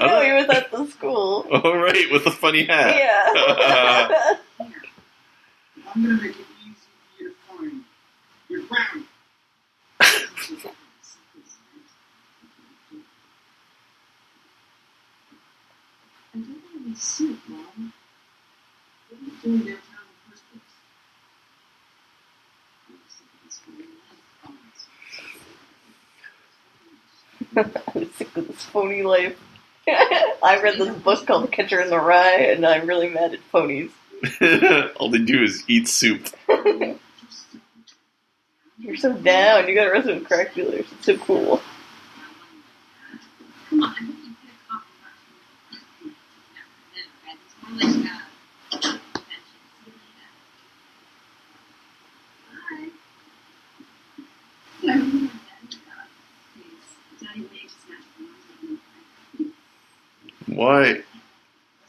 no, 0.00 0.22
he 0.22 0.32
was 0.32 0.48
at 0.48 0.70
the 0.70 0.86
school. 0.86 1.46
oh 1.50 1.76
right, 1.76 2.10
with 2.12 2.24
the 2.24 2.30
funny 2.30 2.64
hat. 2.64 2.96
Yeah. 2.96 4.36
I'm 5.94 6.02
gonna 6.02 6.22
make 6.22 6.30
it 6.30 6.46
easy 6.64 6.74
for 7.18 7.22
you 7.22 7.28
to 7.30 7.34
find. 7.48 7.84
You're 8.48 8.62
grounded. 8.62 9.08
I 16.34 16.38
don't 16.38 16.48
want 16.48 16.86
any 16.86 16.94
soup, 16.94 17.38
Mom. 17.48 17.92
What 19.08 19.20
are 19.20 19.24
you 19.24 19.32
doing 19.42 19.58
downtown 19.58 20.06
in 20.08 20.14
the 20.14 20.30
first 20.30 20.44
place? 20.50 20.62
I 27.56 27.64
was 27.94 28.10
sick 28.14 28.36
of 28.36 28.46
this 28.48 28.62
phony 28.64 29.02
life. 29.02 29.38
I 29.88 30.60
read 30.62 30.78
this 30.78 30.94
book 30.96 31.26
called 31.26 31.50
Catcher 31.52 31.80
in 31.80 31.90
the 31.90 31.98
Rye, 31.98 32.40
and 32.50 32.64
I'm 32.64 32.86
really 32.86 33.08
mad 33.08 33.34
at 33.34 33.40
ponies. 33.50 33.90
All 34.96 35.10
they 35.10 35.18
do 35.18 35.42
is 35.42 35.64
eat 35.68 35.88
soup. 35.88 36.28
You're 38.78 38.96
so 38.96 39.12
down. 39.12 39.68
You 39.68 39.74
got 39.74 39.88
arrested 39.88 40.18
with 40.20 40.26
crack 40.26 40.54
dealers. 40.54 40.86
It's 40.92 41.06
so 41.06 41.16
cool. 41.18 41.60
Come 43.70 43.82
on, 43.82 43.90
I 43.90 43.94
hope 43.94 44.00
you 44.00 44.34
get 44.42 44.54
a 44.54 44.68
copy. 44.68 44.86
No, 46.48 46.62
no, 47.22 47.32
it's 47.34 47.54
more 47.62 47.74
like 47.74 47.98
uh, 47.98 48.08
convention. 48.08 48.10
something 48.82 49.92
like 50.04 50.14
that. 60.46 60.54
Why? 60.54 61.02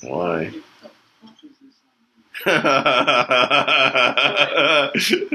Why? 0.02 0.54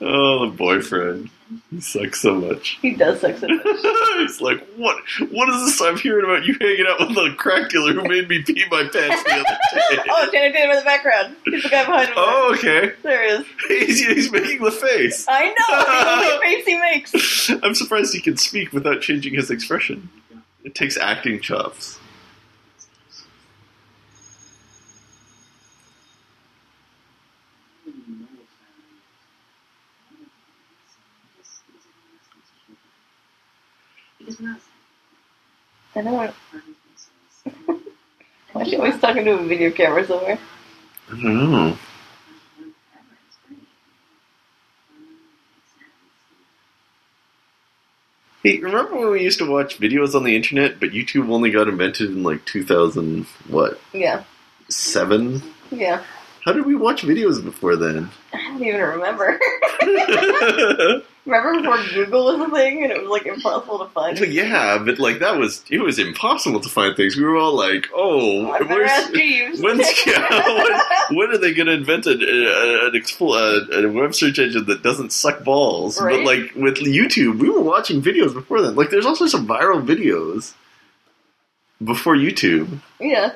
oh, 0.00 0.50
the 0.50 0.54
boyfriend. 0.56 1.28
He 1.70 1.82
sucks 1.82 2.22
so 2.22 2.34
much. 2.34 2.78
He 2.80 2.94
does 2.94 3.20
suck 3.20 3.36
so 3.36 3.46
much. 3.46 3.60
He's 4.16 4.40
like, 4.40 4.66
what? 4.76 4.96
What 5.30 5.50
is 5.50 5.66
this 5.66 5.82
I'm 5.82 5.98
hearing 5.98 6.24
about 6.24 6.46
you 6.46 6.56
hanging 6.58 6.86
out 6.88 7.00
with 7.06 7.18
a 7.18 7.34
crack 7.36 7.68
dealer 7.68 7.92
who 7.92 8.08
made 8.08 8.26
me 8.28 8.42
pee 8.42 8.64
my 8.70 8.84
pants 8.84 9.22
the 9.22 9.32
other 9.32 9.42
day? 9.96 10.02
oh, 10.08 10.30
Channing 10.32 10.52
Tatum 10.54 10.70
in 10.70 10.76
the 10.78 10.84
background. 10.84 11.36
He's 11.44 11.62
the 11.62 11.68
guy 11.68 11.84
behind 11.84 12.08
him. 12.08 12.14
Oh, 12.16 12.54
okay. 12.56 12.92
There 13.02 13.22
he 13.22 13.28
is. 13.28 13.46
He's, 13.68 14.06
he's 14.06 14.32
making 14.32 14.62
the 14.62 14.70
face. 14.70 15.26
I 15.28 15.48
know. 15.48 16.34
The 16.34 16.40
face 16.40 16.64
he 16.64 16.78
makes. 16.78 17.50
I'm 17.62 17.74
surprised 17.74 18.14
he 18.14 18.20
can 18.22 18.38
speak 18.38 18.72
without 18.72 19.02
changing 19.02 19.34
his 19.34 19.50
expression. 19.50 20.08
It 20.64 20.74
takes 20.74 20.96
acting 20.96 21.40
chops. 21.40 21.98
Because 34.24 34.40
I 34.40 34.44
was 34.44 34.60
I 35.94 36.00
know. 36.02 36.32
Why 38.52 38.62
is 38.62 38.68
she 38.68 38.76
always 38.76 38.98
talking 39.00 39.24
to 39.24 39.32
a 39.32 39.44
video 39.44 39.70
camera 39.70 40.06
somewhere? 40.06 40.38
I 41.08 41.10
don't 41.10 41.50
know. 41.50 41.76
Hey, 48.42 48.58
remember 48.58 48.96
when 48.98 49.10
we 49.10 49.22
used 49.22 49.38
to 49.38 49.48
watch 49.50 49.78
videos 49.78 50.14
on 50.14 50.24
the 50.24 50.34
internet, 50.34 50.80
but 50.80 50.90
YouTube 50.90 51.30
only 51.30 51.50
got 51.50 51.68
invented 51.68 52.10
in 52.10 52.22
like 52.22 52.44
2000, 52.44 53.24
what, 53.48 53.80
Yeah. 53.92 54.24
7? 54.68 55.42
Yeah. 55.70 56.02
How 56.44 56.52
did 56.52 56.66
we 56.66 56.74
watch 56.74 57.02
videos 57.02 57.42
before 57.42 57.76
then? 57.76 58.10
I 58.32 58.38
don't 58.38 58.62
even 58.64 58.80
remember. 58.80 59.38
remember 61.24 61.60
before 61.60 62.04
Google 62.04 62.24
was 62.36 62.48
a 62.48 62.50
thing 62.50 62.82
and 62.82 62.92
it 62.92 63.00
was 63.00 63.10
like 63.10 63.26
impossible 63.26 63.78
to 63.78 63.86
find? 63.86 64.18
Well, 64.18 64.28
yeah, 64.28 64.78
but 64.84 64.98
like 64.98 65.20
that 65.20 65.38
was, 65.38 65.64
it 65.70 65.78
was 65.78 65.98
impossible 65.98 66.60
to 66.60 66.68
find 66.68 66.96
things. 66.96 67.16
We 67.16 67.24
were 67.24 67.36
all 67.36 67.54
like, 67.54 67.88
oh, 67.94 68.50
I 68.50 68.62
where's, 68.62 68.90
When's, 69.60 69.86
yeah, 70.06 70.28
when, 71.08 71.18
when 71.18 71.30
are 71.30 71.38
they 71.38 71.54
going 71.54 71.66
to 71.66 71.72
invent 71.72 72.06
a, 72.06 72.10
a, 72.10 72.88
an 72.88 73.02
a, 73.20 73.86
a 73.86 73.92
web 73.92 74.14
search 74.14 74.38
engine 74.38 74.66
that 74.66 74.82
doesn't 74.82 75.12
suck 75.12 75.44
balls? 75.44 75.98
But 75.98 76.24
like 76.24 76.54
with 76.54 76.76
YouTube, 76.78 77.38
we 77.38 77.50
were 77.50 77.62
watching 77.62 78.02
videos 78.02 78.34
before 78.34 78.60
then. 78.60 78.74
Like 78.74 78.90
there's 78.90 79.06
also 79.06 79.26
some 79.26 79.46
viral 79.46 79.84
videos 79.84 80.54
before 81.82 82.16
YouTube. 82.16 82.80
yeah. 83.00 83.32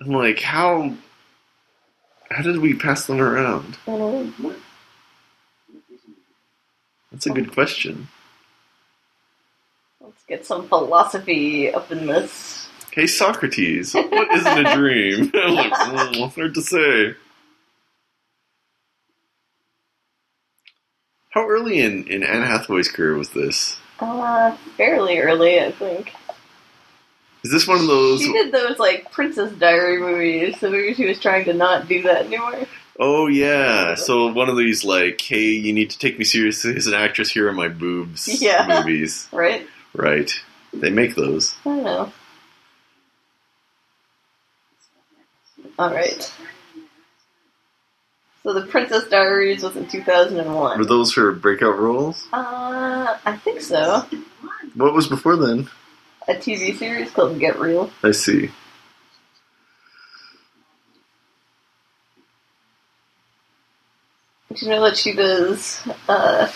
I'm 0.00 0.12
like, 0.12 0.40
how 0.40 0.94
how 2.30 2.42
did 2.42 2.58
we 2.58 2.74
pass 2.74 3.06
them 3.06 3.20
around? 3.20 3.76
I 7.12 7.16
don't 7.16 7.26
know. 7.26 7.26
That's 7.26 7.26
a 7.26 7.30
good 7.30 7.52
question. 7.52 8.08
Let's 10.00 10.24
get 10.24 10.46
some 10.46 10.68
philosophy 10.68 11.72
up 11.72 11.90
in 11.92 12.06
this. 12.06 12.68
Hey 12.92 13.06
Socrates, 13.06 13.94
what 13.94 14.32
isn't 14.32 14.66
a 14.66 14.74
dream? 14.74 15.30
Like, 15.34 15.72
mm, 15.72 16.34
hard 16.34 16.54
to 16.54 16.62
say. 16.62 17.14
How 21.30 21.46
early 21.48 21.80
in, 21.80 22.08
in 22.08 22.24
Anne 22.24 22.42
Hathaway's 22.42 22.90
career 22.90 23.14
was 23.16 23.30
this? 23.30 23.76
Uh, 24.00 24.56
fairly 24.76 25.20
early, 25.20 25.60
I 25.60 25.70
think. 25.70 26.12
Is 27.44 27.52
this 27.52 27.68
one 27.68 27.80
of 27.80 27.86
those? 27.86 28.20
She 28.20 28.32
did 28.32 28.52
those 28.52 28.78
like 28.78 29.12
Princess 29.12 29.52
Diary 29.52 29.98
movies, 30.00 30.58
so 30.58 30.70
maybe 30.70 30.94
she 30.94 31.06
was 31.06 31.20
trying 31.20 31.44
to 31.46 31.54
not 31.54 31.88
do 31.88 32.02
that 32.02 32.26
anymore. 32.26 32.66
Oh 33.02 33.28
yeah, 33.28 33.94
so 33.94 34.30
one 34.30 34.50
of 34.50 34.58
these 34.58 34.84
like, 34.84 35.18
hey, 35.22 35.52
you 35.52 35.72
need 35.72 35.88
to 35.88 35.98
take 35.98 36.18
me 36.18 36.24
seriously 36.26 36.76
as 36.76 36.86
an 36.86 36.92
actress. 36.92 37.30
Here 37.30 37.48
are 37.48 37.52
my 37.52 37.68
boobs. 37.68 38.28
Yeah. 38.42 38.66
movies. 38.84 39.26
Right? 39.32 39.66
Right. 39.94 40.30
They 40.74 40.90
make 40.90 41.14
those. 41.14 41.56
I 41.64 41.70
don't 41.70 41.82
know. 41.82 42.12
Alright. 45.78 46.30
So 48.42 48.52
the 48.52 48.66
Princess 48.66 49.08
Diaries 49.08 49.62
was 49.62 49.76
in 49.76 49.88
2001. 49.88 50.78
Were 50.78 50.84
those 50.84 51.14
her 51.14 51.32
breakout 51.32 51.78
roles? 51.78 52.28
Uh, 52.34 53.16
I 53.24 53.36
think 53.38 53.62
so. 53.62 54.04
What 54.74 54.92
was 54.92 55.08
before 55.08 55.36
then? 55.36 55.70
A 56.28 56.34
TV 56.34 56.76
series 56.76 57.10
called 57.10 57.38
Get 57.38 57.58
Real. 57.58 57.90
I 58.02 58.12
see. 58.12 58.50
Did 64.50 64.62
you 64.62 64.68
know 64.68 64.82
that 64.82 64.96
she 64.96 65.12
does 65.12 65.80
uh, 66.08 66.50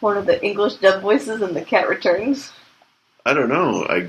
one 0.00 0.16
of 0.16 0.24
the 0.24 0.42
English 0.42 0.76
dub 0.76 1.02
voices 1.02 1.42
in 1.42 1.52
The 1.52 1.60
Cat 1.60 1.86
Returns? 1.86 2.50
I 3.26 3.34
don't 3.34 3.50
know. 3.50 3.84
I 3.86 4.08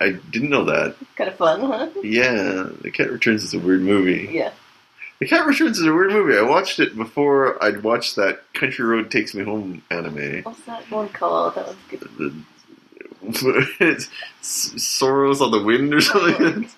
I 0.00 0.18
didn't 0.30 0.50
know 0.50 0.64
that. 0.64 0.96
Kind 1.14 1.30
of 1.30 1.36
fun, 1.36 1.60
huh? 1.60 1.88
Yeah, 2.02 2.68
The 2.80 2.90
Cat 2.90 3.12
Returns 3.12 3.44
is 3.44 3.54
a 3.54 3.60
weird 3.60 3.82
movie. 3.82 4.28
Yeah. 4.32 4.50
The 5.20 5.28
Cat 5.28 5.46
Returns 5.46 5.78
is 5.78 5.86
a 5.86 5.94
weird 5.94 6.10
movie. 6.10 6.36
I 6.36 6.42
watched 6.42 6.80
it 6.80 6.96
before 6.96 7.62
I'd 7.62 7.84
watched 7.84 8.16
that 8.16 8.52
Country 8.52 8.84
Road 8.84 9.12
Takes 9.12 9.32
Me 9.32 9.44
Home 9.44 9.82
anime. 9.88 10.42
What's 10.42 10.62
that 10.62 10.90
one 10.90 11.08
called? 11.10 11.54
That 11.54 11.68
was 11.68 11.76
good. 11.88 12.10
The, 12.18 12.34
it's 13.80 14.08
Sorrows 14.42 15.40
on 15.40 15.52
the 15.52 15.62
Wind 15.62 15.94
or 15.94 16.00
something. 16.00 16.68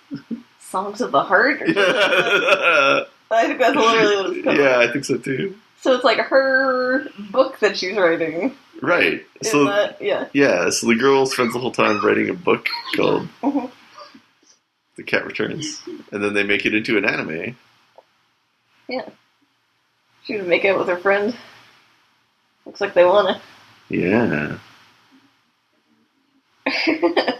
Songs 0.60 1.00
of 1.00 1.10
the 1.10 1.24
Heart? 1.24 1.62
Yeah. 1.66 3.04
I 3.36 3.46
think 3.46 3.58
that's 3.58 3.76
literally 3.76 4.16
what 4.16 4.32
it's 4.36 4.44
called. 4.44 4.56
yeah, 4.58 4.78
I 4.78 4.90
think 4.92 5.04
so 5.04 5.18
too. 5.18 5.56
So 5.80 5.94
it's 5.94 6.04
like 6.04 6.18
her 6.18 7.04
book 7.30 7.58
that 7.60 7.76
she's 7.76 7.96
writing. 7.96 8.54
Right. 8.82 9.24
Is 9.40 9.50
So 9.50 9.64
that, 9.66 10.00
yeah. 10.02 10.28
yeah, 10.32 10.70
so 10.70 10.86
the 10.88 10.94
girl 10.96 11.26
spends 11.26 11.52
the 11.52 11.58
whole 11.58 11.70
time 11.72 12.04
writing 12.04 12.28
a 12.30 12.34
book 12.34 12.66
called 12.96 13.28
Mhm. 13.42 13.70
The 14.96 15.02
Cat 15.04 15.24
Returns, 15.26 15.80
and 16.10 16.24
then 16.24 16.34
they 16.34 16.42
make 16.42 16.66
it 16.66 16.74
into 16.74 16.96
an 16.98 17.04
anime. 17.04 17.56
Yeah. 18.88 19.08
She 20.24 20.36
would 20.36 20.48
make 20.48 20.64
out 20.64 20.78
with 20.78 20.88
her 20.88 20.96
friend. 20.96 21.36
Looks 22.66 22.80
like 22.80 22.94
they 22.94 23.04
wanna. 23.04 23.40
Yeah. 23.88 24.58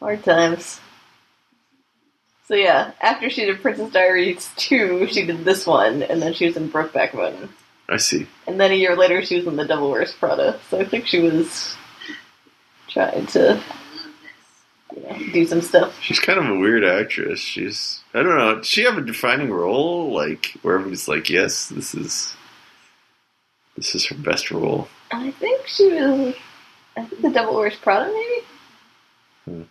Hard 0.00 0.22
times. 0.24 0.80
So 2.48 2.54
yeah, 2.54 2.92
after 3.02 3.28
she 3.28 3.44
did 3.44 3.60
Princess 3.60 3.92
Diaries 3.92 4.50
2, 4.56 5.08
she 5.08 5.26
did 5.26 5.44
this 5.44 5.66
one, 5.66 6.02
and 6.02 6.22
then 6.22 6.32
she 6.32 6.46
was 6.46 6.56
in 6.56 6.70
Brokeback 6.70 7.12
Mountain. 7.12 7.50
I 7.90 7.98
see. 7.98 8.26
And 8.46 8.58
then 8.58 8.70
a 8.72 8.74
year 8.74 8.96
later, 8.96 9.22
she 9.22 9.36
was 9.36 9.46
in 9.46 9.56
The 9.56 9.66
Devil 9.66 9.90
Wears 9.90 10.12
Prada. 10.14 10.58
So 10.70 10.80
I 10.80 10.86
think 10.86 11.06
she 11.06 11.20
was 11.20 11.76
trying 12.88 13.26
to, 13.26 13.62
you 14.96 15.02
know, 15.02 15.18
do 15.30 15.46
some 15.46 15.60
stuff. 15.60 16.00
She's 16.00 16.20
kind 16.20 16.38
of 16.38 16.46
a 16.46 16.58
weird 16.58 16.86
actress. 16.86 17.38
She's 17.38 18.02
I 18.14 18.22
don't 18.22 18.38
know. 18.38 18.56
Does 18.56 18.66
she 18.66 18.84
have 18.84 18.96
a 18.96 19.02
defining 19.02 19.50
role, 19.50 20.14
like 20.14 20.56
where 20.62 20.76
everybody's 20.76 21.06
like, 21.06 21.28
yes, 21.28 21.68
this 21.68 21.94
is 21.94 22.34
this 23.76 23.94
is 23.94 24.06
her 24.06 24.16
best 24.16 24.50
role. 24.50 24.88
I 25.12 25.32
think 25.32 25.66
she 25.66 25.88
was. 25.92 26.34
I 26.96 27.04
think 27.04 27.20
The 27.20 27.30
Devil 27.30 27.56
Wears 27.56 27.76
Prada, 27.76 28.10
maybe? 28.10 28.46
Hmm. 29.44 29.62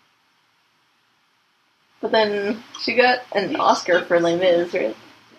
But 2.01 2.11
then 2.11 2.63
she 2.81 2.95
got 2.95 3.19
an 3.33 3.55
Oscar 3.55 4.03
for 4.05 4.19
Les 4.19 4.35
Mis, 4.37 4.73
right? 4.73 4.95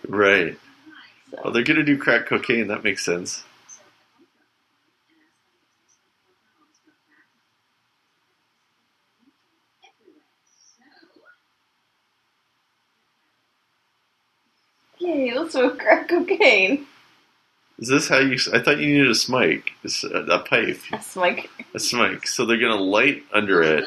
Right. 0.09 0.59
So. 1.31 1.39
Well, 1.45 1.53
they're 1.53 1.63
gonna 1.63 1.85
do 1.85 1.99
crack 1.99 2.27
cocaine. 2.27 2.69
That 2.69 2.85
makes 2.85 3.05
sense. 3.05 3.45
Yay, 14.99 15.33
let's 15.35 15.53
smoke 15.53 15.79
crack 15.79 16.09
cocaine. 16.09 16.87
Is 17.79 17.89
this 17.89 18.09
how 18.09 18.19
you? 18.19 18.37
I 18.53 18.59
thought 18.59 18.79
you 18.79 18.87
needed 18.89 19.11
a 19.11 19.15
smike, 19.15 19.73
a, 19.85 20.09
a 20.09 20.39
pipe, 20.41 20.81
That's 20.91 21.15
Mike. 21.15 21.49
a 21.75 21.79
smike. 21.79 22.27
So 22.27 22.45
they're 22.45 22.59
gonna 22.59 22.75
light 22.75 23.23
under 23.33 23.63
it. 23.63 23.85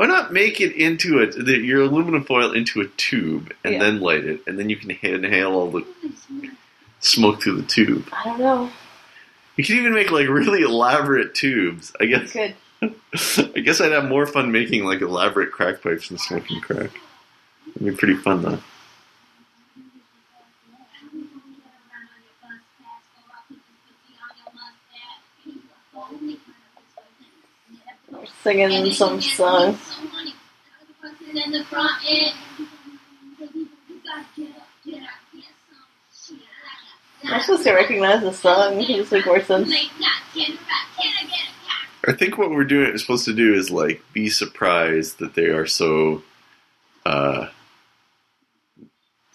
Why 0.00 0.06
not 0.06 0.32
make 0.32 0.62
it 0.62 0.72
into 0.76 1.18
a 1.20 1.26
the, 1.26 1.58
your 1.58 1.82
aluminum 1.82 2.24
foil 2.24 2.52
into 2.52 2.80
a 2.80 2.86
tube 2.86 3.52
and 3.62 3.74
Yeah. 3.74 3.80
then 3.80 4.00
light 4.00 4.24
it, 4.24 4.40
and 4.46 4.58
then 4.58 4.70
you 4.70 4.76
can 4.78 4.90
inhale 4.92 5.52
all 5.52 5.70
the 5.70 5.84
smoke 7.00 7.42
through 7.42 7.60
the 7.60 7.66
tube. 7.68 8.08
I 8.10 8.24
don't 8.24 8.38
know. 8.38 8.70
You 9.56 9.64
can 9.64 9.76
even 9.76 9.92
make 9.92 10.10
like 10.10 10.26
really 10.26 10.62
elaborate 10.62 11.34
tubes. 11.34 11.92
I 12.00 12.06
guess. 12.06 12.32
Good. 12.32 12.54
I 13.54 13.60
guess 13.60 13.82
I'd 13.82 13.92
have 13.92 14.06
more 14.06 14.24
fun 14.24 14.50
making 14.50 14.84
like 14.84 15.02
elaborate 15.02 15.52
crack 15.52 15.82
pipes 15.82 16.08
than 16.08 16.16
smoking 16.16 16.62
crack. 16.62 16.92
It'd 17.76 17.84
be 17.84 17.94
pretty 17.94 18.16
fun 18.16 18.40
though. 18.40 18.58
We're 28.10 28.24
singing 28.50 28.92
some 28.92 29.20
song. 29.20 29.78
I'm 37.22 37.40
supposed 37.42 37.64
to 37.64 37.72
recognize 37.72 38.22
the 38.22 38.32
song. 38.32 38.78
Make 38.78 39.26
more 39.26 39.42
sense. 39.42 39.72
I 42.06 42.12
think 42.12 42.38
what 42.38 42.50
we're 42.50 42.64
doing 42.64 42.96
supposed 42.98 43.26
to 43.26 43.34
do 43.34 43.54
is 43.54 43.70
like 43.70 44.02
be 44.12 44.28
surprised 44.28 45.18
that 45.18 45.34
they 45.34 45.46
are 45.46 45.66
so 45.66 46.22
uh 47.06 47.48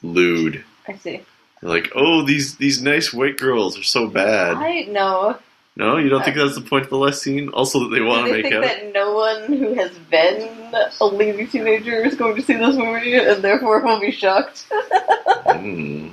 lewd. 0.02 0.64
I 0.88 0.98
see. 0.98 1.22
Like, 1.62 1.92
oh, 1.96 2.24
these 2.24 2.58
these 2.58 2.82
nice 2.82 3.14
white 3.14 3.38
girls 3.38 3.80
are 3.80 3.84
so 3.84 4.08
bad. 4.08 4.56
I 4.58 4.82
know. 4.84 5.38
No, 5.78 5.98
you 5.98 6.08
don't 6.10 6.24
think 6.24 6.38
that's 6.38 6.56
the 6.56 6.62
point 6.62 6.86
of 6.86 6.90
the 6.90 6.98
last 6.98 7.22
scene? 7.22 7.50
Also, 7.50 7.80
that 7.82 7.90
they 7.94 8.02
want 8.02 8.28
to 8.28 8.32
make 8.32 8.44
think 8.44 8.56
out. 8.56 8.64
that 8.64 8.94
no 8.94 9.14
one 9.14 9.44
who 9.52 9.74
has 9.74 9.92
been 10.10 10.74
a 11.02 11.06
lazy 11.06 11.48
teenager 11.48 12.06
is 12.06 12.16
going 12.16 12.36
to 12.36 12.42
see 12.42 12.54
this 12.54 12.78
movie 12.78 13.16
and 13.16 13.44
therefore 13.44 13.82
will 13.82 14.00
be 14.00 14.12
shocked? 14.12 14.66
Hmm. 14.70 16.10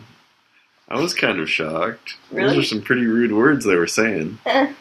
I 0.88 1.00
was 1.00 1.14
kind 1.14 1.38
of 1.38 1.48
shocked. 1.48 2.16
Really? 2.32 2.48
Those 2.56 2.64
are 2.64 2.68
some 2.68 2.82
pretty 2.82 3.06
rude 3.06 3.32
words 3.32 3.64
they 3.64 3.76
were 3.76 3.86
saying. 3.86 4.38
Eh. 4.46 4.72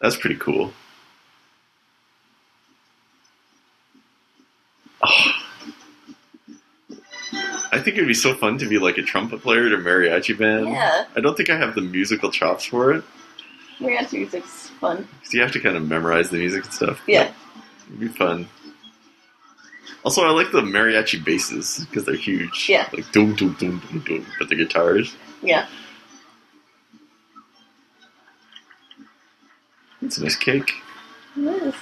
That's 0.00 0.16
pretty 0.16 0.36
cool. 0.36 0.72
Oh. 5.02 5.43
I 7.74 7.80
think 7.80 7.96
it'd 7.96 8.06
be 8.06 8.14
so 8.14 8.34
fun 8.34 8.56
to 8.58 8.68
be 8.68 8.78
like 8.78 8.98
a 8.98 9.02
trumpet 9.02 9.42
player 9.42 9.66
at 9.66 9.72
a 9.72 9.78
mariachi 9.78 10.38
band. 10.38 10.68
Yeah. 10.68 11.06
I 11.16 11.20
don't 11.20 11.36
think 11.36 11.50
I 11.50 11.56
have 11.56 11.74
the 11.74 11.80
musical 11.80 12.30
chops 12.30 12.64
for 12.66 12.92
it. 12.92 13.04
Mariachi 13.80 14.12
music's 14.12 14.68
fun. 14.80 15.08
So 15.24 15.36
you 15.36 15.42
have 15.42 15.50
to 15.52 15.60
kind 15.60 15.76
of 15.76 15.88
memorize 15.88 16.30
the 16.30 16.38
music 16.38 16.64
and 16.64 16.72
stuff. 16.72 17.02
Yeah. 17.08 17.32
It'd 17.88 17.98
be 17.98 18.06
fun. 18.06 18.48
Also, 20.04 20.22
I 20.22 20.30
like 20.30 20.52
the 20.52 20.60
mariachi 20.60 21.24
basses 21.24 21.84
because 21.90 22.04
they're 22.04 22.14
huge. 22.14 22.66
Yeah. 22.68 22.88
Like 22.92 23.10
doom 23.10 23.34
doom 23.34 23.54
doom 23.54 23.82
doom 23.90 24.00
doom, 24.06 24.26
but 24.38 24.48
the 24.48 24.54
guitars. 24.54 25.16
Yeah. 25.42 25.66
It's 30.00 30.18
a 30.18 30.22
nice 30.22 30.36
cake. 30.36 30.74
Nice. 31.34 31.74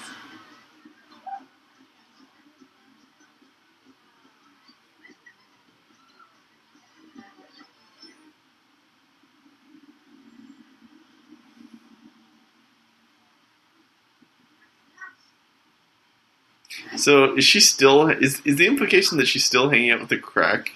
So 17.02 17.34
is 17.36 17.44
she 17.44 17.60
still? 17.60 18.08
Is 18.08 18.40
is 18.44 18.56
the 18.56 18.66
implication 18.66 19.18
that 19.18 19.26
she's 19.26 19.44
still 19.44 19.68
hanging 19.70 19.90
out 19.90 20.00
with 20.00 20.08
the 20.08 20.18
crack 20.18 20.70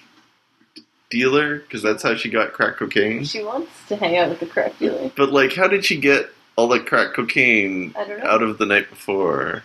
dealer? 1.09 1.59
Because 1.59 1.81
that's 1.81 2.03
how 2.03 2.15
she 2.15 2.29
got 2.29 2.51
crack 2.53 2.75
cocaine. 2.77 3.23
She 3.23 3.43
wants 3.43 3.71
to 3.87 3.95
hang 3.95 4.17
out 4.17 4.29
with 4.29 4.39
the 4.41 4.45
crack 4.45 4.77
dealer. 4.77 5.09
But 5.15 5.31
like, 5.31 5.53
how 5.53 5.67
did 5.67 5.85
she 5.85 5.97
get 5.99 6.29
all 6.57 6.67
the 6.67 6.79
crack 6.81 7.13
cocaine 7.13 7.93
I 7.97 8.03
don't 8.05 8.19
know. 8.19 8.25
out 8.29 8.41
of 8.43 8.57
the 8.57 8.65
night 8.65 8.89
before? 8.89 9.63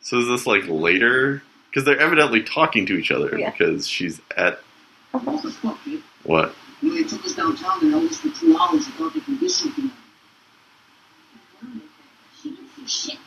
So 0.00 0.18
is 0.18 0.26
this 0.28 0.46
like 0.46 0.64
later? 0.66 1.42
Because 1.70 1.84
they're 1.84 1.98
evidently 2.00 2.42
talking 2.42 2.86
to 2.86 2.94
each 2.94 3.10
other 3.12 3.38
Yeah. 3.38 3.50
because 3.50 3.86
she's 3.86 4.20
at 4.36 4.60
Uh-huh. 5.14 5.18
What 5.30 5.42
the 5.42 5.50
fuck, 5.52 5.78
kid? 5.84 6.02
what? 6.24 6.50
When 6.80 6.94
they 6.94 7.04
took 7.04 7.24
us 7.24 7.34
downtown 7.34 7.80
and 7.82 7.92
held 7.92 8.10
us 8.10 8.18
for 8.18 8.30
two 8.30 8.56
hours, 8.58 8.86
I 8.88 8.90
thought 8.92 9.14
they 9.14 9.20
could 9.20 9.38
do 9.38 9.48
didn't 9.48 9.50
see 9.50 9.90
shit. 12.86 13.18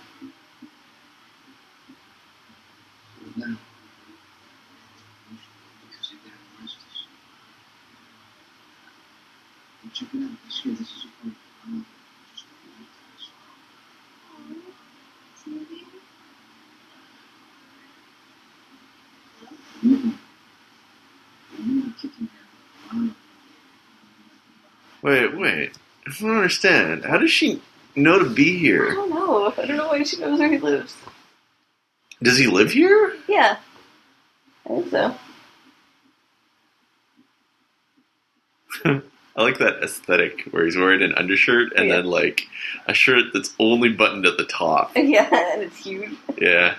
Now, 3.35 3.57
because 5.89 6.09
they 6.11 6.17
didn't 6.23 6.39
arrest 6.59 6.77
us. 6.77 7.05
But 9.83 9.93
check 9.93 10.09
it 10.09 10.09
out. 10.09 10.09
This 10.09 10.09
kid, 10.09 10.09
this 10.09 10.09
is 10.09 10.09
a 10.09 10.13
point. 10.13 10.21
I'm 10.21 10.31
not 10.31 10.45
just 10.45 10.48
Wait, 25.01 25.37
wait. 25.37 25.71
I 26.05 26.11
don't 26.19 26.35
understand. 26.37 27.05
How 27.05 27.17
does 27.17 27.31
she 27.31 27.61
know 27.95 28.19
to 28.19 28.29
be 28.29 28.57
here? 28.57 28.89
I 28.91 28.95
don't 28.95 29.09
know. 29.09 29.53
I 29.57 29.65
don't 29.65 29.77
know 29.77 29.87
why 29.87 30.03
she 30.03 30.17
knows 30.17 30.39
where 30.39 30.51
he 30.51 30.57
lives. 30.57 30.95
Does 32.21 32.37
he 32.37 32.47
live 32.47 32.71
here? 32.71 33.15
Yeah. 33.27 33.57
I 34.65 34.69
think 34.69 34.89
so. 34.89 35.15
I 39.39 39.43
like 39.43 39.59
that 39.59 39.81
aesthetic 39.81 40.41
where 40.51 40.65
he's 40.65 40.75
wearing 40.75 41.01
an 41.01 41.13
undershirt 41.15 41.71
and 41.77 41.87
Yeah. 41.87 41.95
then 41.97 42.05
like 42.07 42.45
a 42.87 42.93
shirt 42.93 43.27
that's 43.33 43.55
only 43.57 43.87
buttoned 43.87 44.25
at 44.25 44.35
the 44.37 44.43
top. 44.43 44.91
Yeah, 44.97 45.29
and 45.53 45.61
it's 45.61 45.77
huge. 45.77 46.11
Yeah, 46.37 46.75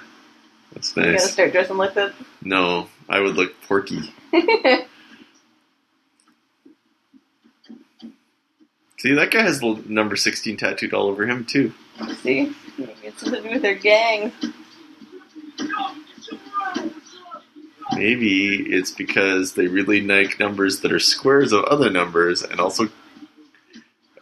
that's 0.75 0.95
You 0.95 1.05
gotta 1.05 1.21
start 1.21 1.53
dressing 1.53 1.79
like 1.79 1.95
that. 1.95 2.13
No, 2.43 2.89
I 3.09 3.21
would 3.21 3.35
look 3.37 3.59
porky. 3.63 4.13
See, 8.99 9.15
that 9.15 9.31
guy 9.31 9.41
has 9.41 9.61
the 9.61 9.83
number 9.87 10.17
sixteen 10.17 10.59
tattooed 10.59 10.93
all 10.93 11.07
over 11.07 11.27
him 11.27 11.47
too. 11.47 11.73
See? 12.23 12.55
It's 13.03 13.23
something 13.23 13.43
to 13.43 13.49
do 13.49 13.55
with 13.55 13.63
their 13.63 13.75
gang. 13.75 14.33
Maybe 17.95 18.57
it's 18.73 18.93
because 18.93 19.55
they 19.55 19.67
really 19.67 20.01
like 20.01 20.39
numbers 20.39 20.81
that 20.81 20.93
are 20.93 20.99
squares 20.99 21.53
of 21.53 21.65
other 21.65 21.91
numbers 21.91 22.43
and 22.43 22.61
also 22.61 22.89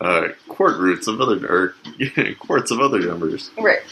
uh, 0.00 0.28
quart 0.48 0.78
roots 0.78 1.06
of 1.06 1.20
other 1.20 1.46
or 1.46 1.74
quarts 2.38 2.70
of 2.70 2.80
other 2.80 3.00
numbers. 3.00 3.50
Right. 3.58 3.82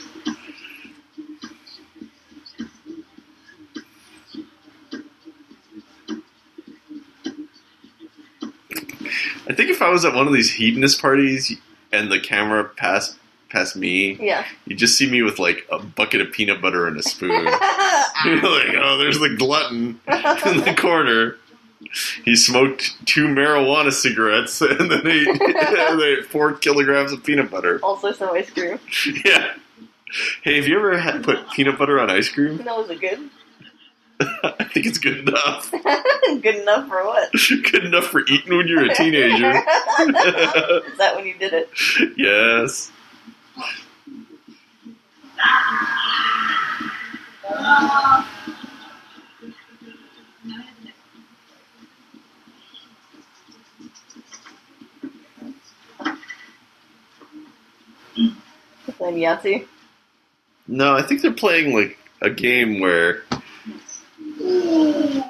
I 9.48 9.54
think 9.54 9.70
if 9.70 9.80
I 9.80 9.90
was 9.90 10.04
at 10.04 10.14
one 10.14 10.26
of 10.26 10.32
these 10.32 10.54
hedonist 10.54 11.00
parties 11.00 11.56
and 11.92 12.10
the 12.10 12.18
camera 12.18 12.64
passed 12.64 13.16
past 13.56 13.76
me, 13.76 14.14
Yeah. 14.20 14.44
you 14.66 14.76
just 14.76 14.98
see 14.98 15.10
me 15.10 15.22
with 15.22 15.38
like 15.38 15.66
a 15.70 15.78
bucket 15.78 16.20
of 16.20 16.30
peanut 16.32 16.60
butter 16.60 16.86
and 16.86 16.98
a 16.98 17.02
spoon. 17.02 17.30
You're 18.24 18.42
like, 18.42 18.74
oh, 18.76 18.98
there's 18.98 19.18
the 19.18 19.34
glutton 19.38 20.00
in 20.08 20.60
the 20.60 20.74
corner. 20.78 21.36
He 22.24 22.34
smoked 22.36 22.94
two 23.06 23.26
marijuana 23.26 23.92
cigarettes 23.92 24.60
and 24.60 24.90
then 24.90 25.06
ate, 25.06 25.28
and 25.28 26.00
ate 26.00 26.26
four 26.26 26.52
kilograms 26.54 27.12
of 27.12 27.22
peanut 27.24 27.50
butter. 27.50 27.78
also 27.82 28.12
some 28.12 28.30
ice 28.34 28.50
cream. 28.50 28.78
Yeah. 29.24 29.54
Hey, 30.42 30.56
have 30.56 30.66
you 30.66 30.76
ever 30.78 30.98
had 30.98 31.22
put 31.24 31.50
peanut 31.52 31.78
butter 31.78 31.98
on 32.00 32.10
ice 32.10 32.28
cream? 32.28 32.58
That 32.58 32.76
was 32.76 32.90
it 32.90 33.00
good? 33.00 33.30
I 34.18 34.64
think 34.64 34.86
it's 34.86 34.98
good 34.98 35.28
enough. 35.28 35.70
good 35.70 36.54
enough 36.56 36.88
for 36.88 37.04
what? 37.04 37.30
good 37.70 37.84
enough 37.84 38.04
for 38.06 38.20
eating 38.20 38.56
when 38.56 38.66
you're 38.66 38.90
a 38.90 38.94
teenager. 38.94 39.50
Is 39.52 40.98
that 40.98 41.12
when 41.16 41.26
you 41.26 41.34
did 41.38 41.52
it? 41.52 41.70
yes. 42.16 42.90
Playing 58.96 59.16
Yahtzee? 59.16 59.66
No, 60.68 60.96
I 60.96 61.02
think 61.02 61.22
they're 61.22 61.32
playing 61.32 61.74
like 61.74 61.98
a 62.20 62.30
game 62.30 62.80
where 62.80 63.22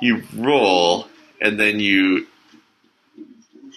you 0.01 0.23
roll 0.35 1.09
and 1.41 1.59
then 1.59 1.81
you 1.81 2.27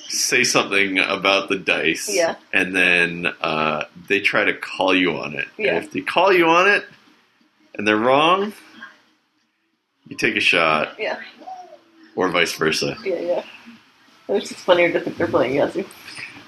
say 0.08 0.44
something 0.44 1.00
about 1.00 1.50
the 1.50 1.58
dice. 1.58 2.14
Yeah. 2.14 2.36
And 2.54 2.76
then 2.76 3.28
uh, 3.42 3.86
they 4.10 4.20
try 4.20 4.44
to 4.44 4.54
call 4.54 4.94
you 4.94 5.18
on 5.18 5.34
it. 5.36 5.48
Yeah. 5.58 5.76
And 5.78 5.86
if 5.86 5.92
they 5.94 6.02
call 6.02 6.34
you 6.34 6.48
on 6.48 6.70
it 6.70 6.84
and 7.76 7.88
they're 7.88 7.96
wrong, 7.96 8.52
you 10.10 10.18
take 10.18 10.36
a 10.36 10.42
shot, 10.42 10.96
Yeah, 11.00 11.20
or 12.16 12.28
vice 12.30 12.54
versa. 12.56 12.98
yeah, 13.06 13.20
yeah. 13.20 13.44
It's 14.28 14.50
just 14.50 14.62
funnier 14.62 14.92
to 14.92 15.00
think 15.00 15.16
they're 15.18 15.28
playing 15.28 15.56
Yahtzee. 15.56 15.88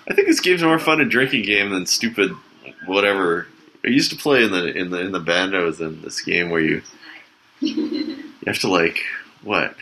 I 0.09 0.13
think 0.13 0.27
this 0.27 0.39
game's 0.41 0.61
more 0.63 0.77
fun 0.79 0.99
a 0.99 1.05
drinking 1.05 1.43
game 1.43 1.69
than 1.69 1.85
stupid 1.85 2.31
whatever. 2.85 3.47
I 3.85 3.87
used 3.89 4.11
to 4.11 4.17
play 4.17 4.43
in 4.43 4.51
the 4.51 4.65
in 4.75 4.89
the 4.91 4.99
in 4.99 5.11
the 5.11 5.19
band 5.19 5.55
I 5.55 5.59
was 5.63 5.79
in 5.81 6.01
this 6.01 6.21
game 6.21 6.49
where 6.49 6.61
you 6.61 6.81
you 7.61 8.17
have 8.45 8.59
to 8.59 8.67
like 8.67 8.99
what 9.43 9.75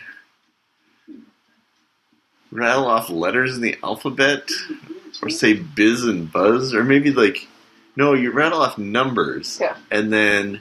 rattle 2.50 2.86
off 2.86 3.10
letters 3.10 3.54
in 3.56 3.62
the 3.62 3.76
alphabet 3.82 4.48
or 5.22 5.30
say 5.30 5.54
biz 5.54 6.04
and 6.04 6.30
buzz 6.32 6.74
or 6.74 6.82
maybe 6.84 7.12
like 7.12 7.46
no 8.00 8.14
you 8.14 8.30
rattle 8.32 8.60
off 8.62 8.76
numbers 8.78 9.58
Yeah. 9.60 9.76
and 9.90 10.12
then 10.12 10.60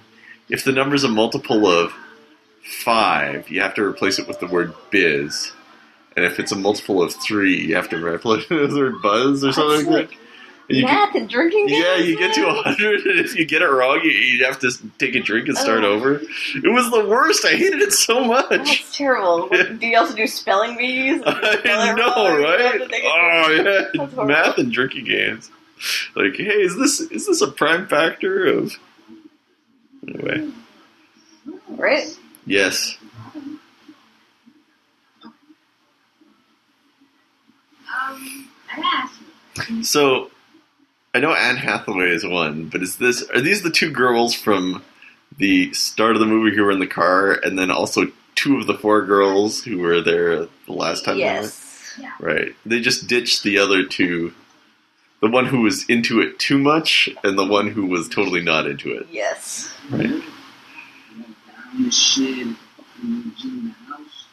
if 0.50 0.64
the 0.64 0.72
number's 0.72 1.04
a 1.04 1.10
multiple 1.10 1.66
of 1.68 1.94
five 2.64 3.50
you 3.50 3.62
have 3.62 3.74
to 3.76 3.84
replace 3.84 4.20
it 4.20 4.28
with 4.28 4.40
the 4.40 4.48
word 4.48 4.74
biz 4.92 5.52
and 6.16 6.26
if 6.26 6.40
it's 6.40 6.52
a 6.52 6.56
multiple 6.56 7.02
of 7.02 7.14
three 7.14 7.56
you 7.68 7.76
have 7.76 7.90
to 7.90 7.98
replace 8.04 8.44
it 8.50 8.56
with 8.62 8.72
the 8.74 8.80
word 8.80 9.02
buzz 9.02 9.44
or 9.44 9.52
something 9.52 9.86
That's 9.86 9.90
like 9.90 10.10
that 10.10 10.18
And 10.72 10.84
Math 10.84 11.16
and 11.16 11.28
drinking 11.28 11.66
games. 11.66 11.80
yeah, 11.84 11.96
you 11.96 12.16
get 12.16 12.36
to 12.36 12.48
a 12.48 12.54
hundred, 12.54 13.02
and 13.08 13.20
if 13.26 13.36
you 13.36 13.44
get 13.44 13.64
it 13.64 13.72
wrong, 13.78 14.02
you, 14.04 14.12
you 14.12 14.46
have 14.46 14.60
to 14.60 14.70
take 15.00 15.16
a 15.16 15.20
drink 15.20 15.48
and 15.48 15.58
start 15.58 15.84
Oh. 15.84 15.94
over. 15.94 16.22
It 16.22 16.72
was 16.72 16.92
the 16.92 17.08
worst. 17.08 17.44
I 17.44 17.54
hated 17.64 17.82
it 17.82 17.92
so 17.92 18.24
much. 18.24 18.50
That's 18.52 18.96
terrible. 18.96 19.48
What, 19.50 19.80
do 19.80 19.88
you 19.88 19.98
also 19.98 20.14
do 20.16 20.28
spelling 20.28 20.78
bees? 20.78 21.24
I 21.26 21.94
know, 21.98 22.40
right? 22.44 22.82
Oh 23.04 23.90
yeah, 23.98 24.24
math 24.24 24.60
and 24.60 24.72
drinking 24.72 25.06
games. 25.06 25.50
Like, 26.16 26.36
hey, 26.36 26.44
is 26.62 26.76
this 26.78 27.00
is 27.00 27.28
this 27.28 27.42
a 27.42 27.48
prime 27.52 27.88
factor 27.88 28.46
of? 28.46 28.74
Anyway, 30.08 30.52
Right? 31.70 32.08
yes. 32.46 32.98
Um, 37.88 38.50
I. 38.72 39.10
So, 39.84 40.32
I 41.14 41.20
know 41.20 41.34
Anne 41.34 41.58
Hathaway 41.58 42.10
is 42.10 42.26
one, 42.26 42.66
but 42.66 42.82
is 42.84 42.98
this 42.98 43.24
are 43.30 43.42
these 43.42 43.62
the 43.62 43.70
two 43.72 43.92
girls 43.92 44.34
from 44.34 44.84
the 45.38 45.74
start 45.74 46.16
of 46.16 46.20
the 46.20 46.26
movie 46.26 46.56
who 46.56 46.64
were 46.64 46.72
in 46.72 46.80
the 46.80 46.88
car, 46.88 47.34
and 47.34 47.58
then 47.58 47.72
also 47.72 48.06
two 48.36 48.58
of 48.58 48.68
the 48.68 48.74
four 48.78 49.06
girls 49.06 49.64
who 49.64 49.80
were 49.80 50.02
there 50.02 50.46
the 50.66 50.74
last 50.74 51.06
time? 51.06 51.18
they 51.18 51.24
were? 51.24 51.30
Yes. 51.30 51.66
Right. 52.20 52.56
They 52.66 52.80
just 52.80 53.08
ditched 53.08 53.44
the 53.44 53.58
other 53.58 53.84
two. 53.86 54.34
The 55.22 55.30
one 55.30 55.46
who 55.48 55.62
was 55.62 55.86
into 55.90 56.22
it 56.22 56.40
too 56.40 56.58
much, 56.58 57.10
and 57.24 57.38
the 57.38 57.46
one 57.46 57.68
who 57.70 57.86
was 57.86 58.08
totally 58.08 58.42
not 58.42 58.68
into 58.68 58.92
it. 58.94 59.08
Yes. 59.12 59.74
Right. 59.90 60.04
Down 60.10 60.24
the 61.84 61.92
shit, 61.92 62.48
fucking 62.56 63.34
OG 63.36 63.44
in 63.46 63.66
the 63.68 63.94
house. 63.94 64.26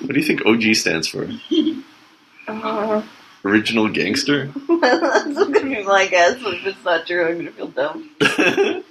What 0.00 0.12
do 0.14 0.18
you 0.18 0.24
think 0.26 0.46
OG 0.46 0.74
stands 0.74 1.06
for? 1.08 1.28
Uh, 2.48 3.02
Original 3.44 3.88
gangster? 3.88 4.46
that's 4.80 5.34
gonna 5.34 5.60
be 5.60 5.82
my 5.84 6.06
guess. 6.06 6.36
If 6.40 6.66
it's 6.66 6.84
not 6.84 7.06
true, 7.06 7.26
I'm 7.26 7.36
gonna 7.38 7.50
feel 7.52 7.68
dumb. 7.68 8.10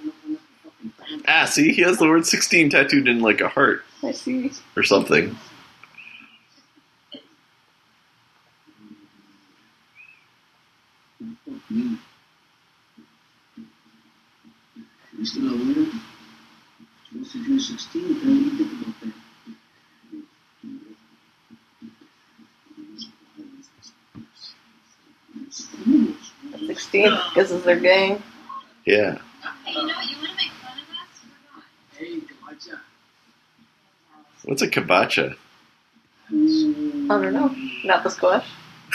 ah, 1.28 1.44
see, 1.46 1.72
he 1.72 1.82
has 1.82 1.98
the 1.98 2.06
word 2.08 2.24
16 2.26 2.70
tattooed 2.70 3.08
in 3.08 3.20
like 3.20 3.40
a 3.40 3.48
heart 3.48 3.84
I 4.02 4.12
see. 4.12 4.52
or 4.76 4.82
something. 4.84 5.36
Fuck 11.70 11.76
me. 11.78 11.98
You 15.18 15.24
still 15.24 15.42
not 15.42 15.58
winning? 15.58 15.90
Supposed 17.08 17.32
to 17.32 17.44
do 17.44 17.58
16, 17.60 18.02
man. 18.02 18.18
What 18.18 18.26
you 18.26 18.50
think 18.56 18.72
about 18.82 18.94
that? 19.00 19.14
At 26.54 26.60
16, 26.66 27.10
because 27.28 27.52
it's 27.52 27.64
their 27.64 27.78
gang. 27.78 28.22
Yeah. 28.84 29.18
Hey, 29.64 29.72
you 29.72 29.76
know 29.76 29.94
what? 29.94 30.10
You 30.10 30.16
want 30.16 30.30
to 30.30 30.36
make 30.36 30.52
fun 30.52 30.78
of 30.78 30.88
us? 30.90 31.14
Hey, 31.96 32.20
Kawacha. 32.20 32.80
What's 34.44 34.62
a 34.62 34.68
kabacha? 34.68 35.36
I 36.30 36.32
don't 36.32 37.32
know. 37.32 37.54
Not 37.84 38.02
the 38.02 38.10
squash. 38.10 38.46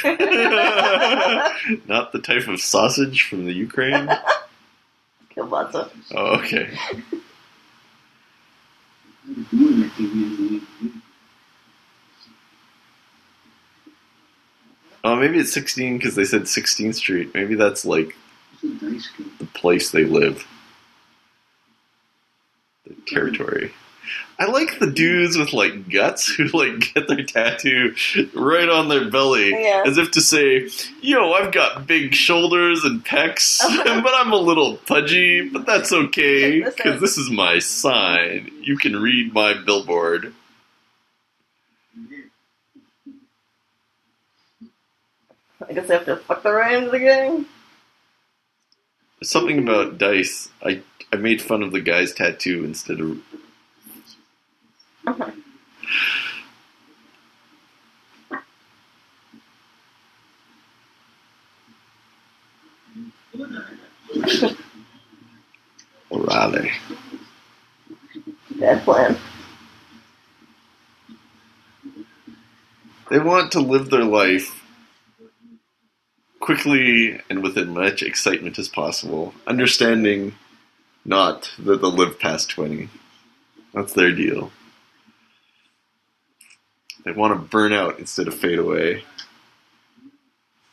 Not 1.88 2.12
the 2.12 2.20
type 2.20 2.48
of 2.48 2.60
sausage 2.62 3.24
from 3.30 3.46
the 3.46 3.54
Ukraine? 3.54 4.08
Kielbasa. 5.36 5.90
Oh, 6.14 6.38
okay. 6.40 6.70
I'm 9.28 9.44
doing 9.52 9.82
that 9.82 9.92
thing, 9.94 10.62
man. 10.82 11.02
Oh, 15.04 15.16
maybe 15.16 15.38
it's 15.38 15.54
16 15.54 15.98
because 15.98 16.16
they 16.16 16.26
said 16.26 16.44
16th 16.44 16.96
Street. 16.96 17.32
Maybe 17.34 17.56
that's 17.56 17.86
like 17.86 18.16
It's 18.54 18.64
a 18.64 18.68
dice 18.92 19.10
game. 19.18 19.32
the 19.40 19.46
place 19.46 19.92
they 19.92 20.04
live, 20.06 20.48
the 22.88 22.96
territory. 23.06 23.72
I 24.38 24.46
like 24.48 24.80
the 24.80 24.88
dudes 24.92 25.38
with 25.38 25.54
like 25.54 25.90
guts 25.90 26.28
who 26.28 26.46
like 26.48 26.94
get 26.94 27.08
their 27.08 27.24
tattoo 27.24 27.96
right 28.34 28.68
on 28.68 28.90
their 28.90 29.10
belly, 29.10 29.52
Yeah. 29.52 29.84
as 29.86 29.98
if 29.98 30.12
to 30.12 30.22
say, 30.22 30.70
"Yo, 31.02 31.32
I've 31.32 31.54
got 31.54 31.88
big 31.88 32.14
shoulders 32.14 32.84
and 32.84 33.04
pecs, 33.06 33.60
but 33.86 34.14
I'm 34.14 34.34
a 34.34 34.38
little 34.38 34.76
pudgy, 34.78 35.48
but 35.48 35.66
that's 35.66 35.94
okay 35.94 36.62
because 36.62 37.00
this 37.00 37.18
is 37.18 37.30
my 37.32 37.60
sign. 37.60 38.52
You 38.62 38.78
can 38.78 38.96
read 38.98 39.34
my 39.34 39.54
billboard." 39.54 40.34
I 45.68 45.74
guess 45.74 45.90
I 45.90 45.94
have 45.94 46.06
to 46.06 46.18
fuck 46.18 46.44
the 46.44 46.52
right 46.52 46.74
end 46.76 46.86
of 46.88 46.92
the 46.92 47.00
gang. 47.00 47.46
Something 49.24 49.60
about 49.60 49.98
dice. 49.98 50.50
I 50.64 50.82
I 51.12 51.16
made 51.18 51.42
fun 51.42 51.64
of 51.64 51.72
the 51.72 51.80
guy's 51.82 52.14
tattoo 52.14 52.64
instead 52.66 53.00
of 53.00 53.18
O'Reilly. 66.12 66.72
Bad 68.60 68.84
plan. 68.84 69.18
They 73.10 73.20
want 73.20 73.52
to 73.52 73.60
live 73.60 73.90
their 73.90 74.04
life 74.04 74.64
quickly 76.40 77.20
and 77.30 77.44
with 77.44 77.58
as 77.58 77.68
much 77.68 78.02
excitement 78.02 78.58
as 78.60 78.70
possible, 78.70 79.34
understanding 79.48 80.36
not 81.04 81.52
that 81.60 81.82
they'll 81.82 81.92
live 81.92 82.20
past 82.20 82.50
20. 82.50 82.90
That's 83.74 83.94
their 83.94 84.12
deal. 84.12 84.52
They 87.06 87.12
want 87.12 87.34
to 87.34 87.40
burn 87.40 87.72
out 87.72 88.00
instead 88.00 88.28
of 88.28 88.34
fade 88.34 88.60
away. 88.60 89.04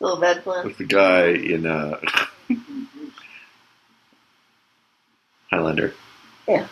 A 0.00 0.16
bad 0.18 0.42
plan. 0.42 0.66
Like 0.66 0.78
the 0.78 0.84
guy 0.84 1.26
in 1.28 1.66
uh, 1.66 2.00
Highlander. 5.50 5.92
Yeah. 6.48 6.66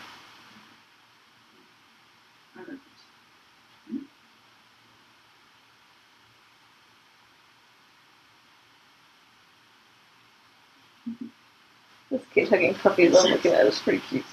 This 12.11 12.23
kid 12.35 12.49
hugging 12.49 12.75
puppies 12.75 13.17
I'm 13.17 13.31
looking 13.31 13.53
at 13.53 13.67
is 13.67 13.79
pretty 13.79 14.01
cute. 14.01 14.25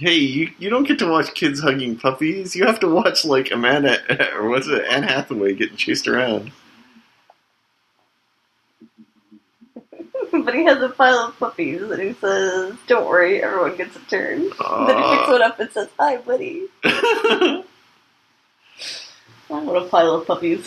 Hey, 0.00 0.16
you, 0.16 0.50
you 0.58 0.70
don't 0.70 0.88
get 0.88 0.98
to 1.00 1.10
watch 1.10 1.34
kids 1.34 1.60
hugging 1.60 1.94
puppies. 1.94 2.56
You 2.56 2.64
have 2.64 2.80
to 2.80 2.88
watch 2.88 3.26
like 3.26 3.50
Amanda 3.50 3.98
or 4.34 4.48
what's 4.48 4.66
it, 4.66 4.82
Anne 4.88 5.02
Hathaway 5.02 5.52
getting 5.52 5.76
chased 5.76 6.08
around. 6.08 6.52
but 10.32 10.54
he 10.54 10.64
has 10.64 10.80
a 10.80 10.88
pile 10.88 11.18
of 11.18 11.38
puppies 11.38 11.82
and 11.82 12.00
he 12.00 12.14
says, 12.14 12.76
Don't 12.86 13.06
worry, 13.06 13.42
everyone 13.42 13.76
gets 13.76 13.94
a 13.94 13.98
turn. 14.08 14.38
then 14.38 14.48
he 14.48 14.54
picks 14.54 14.58
ah. 14.62 15.32
one 15.32 15.42
up 15.42 15.60
and 15.60 15.70
says, 15.70 15.88
Hi, 15.98 16.16
buddy. 16.16 16.66
I 16.84 17.62
want 19.50 19.76
a 19.76 19.84
pile 19.84 20.14
of 20.14 20.26
puppies. 20.26 20.66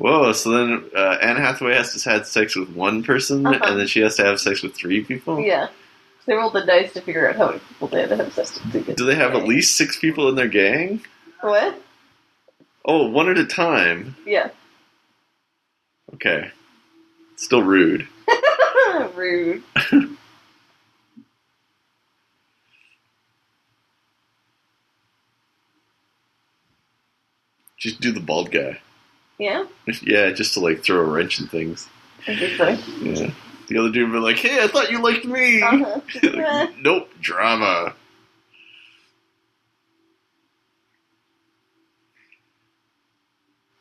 Whoa! 0.00 0.32
So 0.32 0.50
then 0.50 0.90
uh, 0.96 1.18
Anne 1.20 1.36
Hathaway 1.36 1.74
has 1.74 1.92
to 2.02 2.10
have 2.10 2.26
sex 2.26 2.56
with 2.56 2.70
one 2.70 3.02
person, 3.02 3.46
Uh-huh. 3.46 3.58
and 3.62 3.78
then 3.78 3.86
she 3.86 4.00
has 4.00 4.16
to 4.16 4.24
have 4.24 4.40
sex 4.40 4.62
with 4.62 4.74
three 4.74 5.04
people. 5.04 5.38
Yeah. 5.40 5.68
They 6.26 6.34
rolled 6.34 6.54
the 6.54 6.64
dice 6.64 6.92
to 6.94 7.02
figure 7.02 7.28
out 7.28 7.36
how 7.36 7.48
many 7.48 7.58
people 7.60 7.88
they 7.88 8.00
had 8.00 8.08
to 8.10 8.16
have 8.16 8.32
sex 8.32 8.58
with 8.72 8.96
Do 8.96 9.04
they 9.04 9.14
have 9.14 9.32
the 9.32 9.38
at 9.40 9.46
least 9.46 9.76
six 9.76 9.98
people 9.98 10.28
in 10.30 10.36
their 10.36 10.48
gang? 10.48 11.04
What? 11.42 11.78
Oh, 12.84 13.08
one 13.10 13.28
at 13.28 13.36
a 13.38 13.44
time. 13.44 14.16
Yeah. 14.26 14.50
Okay. 16.14 16.50
Still 17.36 17.62
rude. 17.62 18.06
Rude. 19.14 19.62
Just 27.78 28.00
do 28.00 28.12
the 28.12 28.20
bald 28.20 28.50
guy. 28.50 28.80
Yeah? 29.40 29.64
Yeah, 30.02 30.30
just 30.30 30.54
to 30.54 30.60
like 30.60 30.84
throw 30.84 31.00
a 31.00 31.04
wrench 31.04 31.40
in 31.40 31.46
things. 31.46 31.88
I 32.28 32.36
think 32.36 32.56
so. 32.56 32.68
Yeah. 33.02 33.30
The 33.68 33.78
other 33.78 33.90
dude 33.90 34.10
would 34.10 34.16
be 34.16 34.20
like, 34.20 34.36
"Hey, 34.36 34.62
I 34.62 34.66
thought 34.68 34.90
you 34.90 35.02
liked 35.02 35.24
me." 35.24 35.62
Uh-huh. 35.62 36.00
Like, 36.22 36.78
nope, 36.78 37.08
drama. 37.20 37.94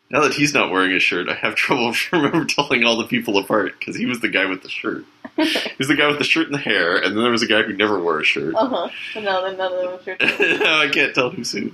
Now 0.10 0.22
that 0.22 0.34
he's 0.34 0.54
not 0.54 0.72
wearing 0.72 0.94
a 0.94 1.00
shirt, 1.00 1.28
I 1.30 1.34
have 1.34 1.56
trouble 1.56 1.94
remember 2.14 2.46
telling 2.46 2.84
all 2.86 2.98
the 2.98 3.06
people 3.08 3.38
apart 3.38 3.78
because 3.78 3.96
he 3.96 4.06
was 4.06 4.22
the 4.22 4.30
guy 4.30 4.46
with 4.46 4.64
the 4.64 4.70
shirt. 4.70 5.04
He 5.36 5.76
was 5.78 5.88
the 5.88 5.96
guy 5.96 6.08
with 6.08 6.18
the 6.18 6.24
shirt 6.24 6.46
and 6.46 6.54
the 6.56 6.60
hair, 6.60 6.96
and 6.98 7.16
then 7.16 7.22
there 7.24 7.32
was 7.32 7.44
a 7.44 7.48
guy 7.48 7.64
who 7.64 7.74
never 7.74 8.00
wore 8.00 8.20
a 8.20 8.24
shirt. 8.24 8.56
Uh 8.56 8.68
huh. 8.68 8.90
But 9.14 9.24
now 9.24 9.42
none 9.42 9.60
of 9.60 10.06
them 10.06 10.18
now 10.60 10.80
I 10.82 10.90
can't 10.90 11.14
tell 11.14 11.30
who's 11.30 11.52
who. 11.52 11.72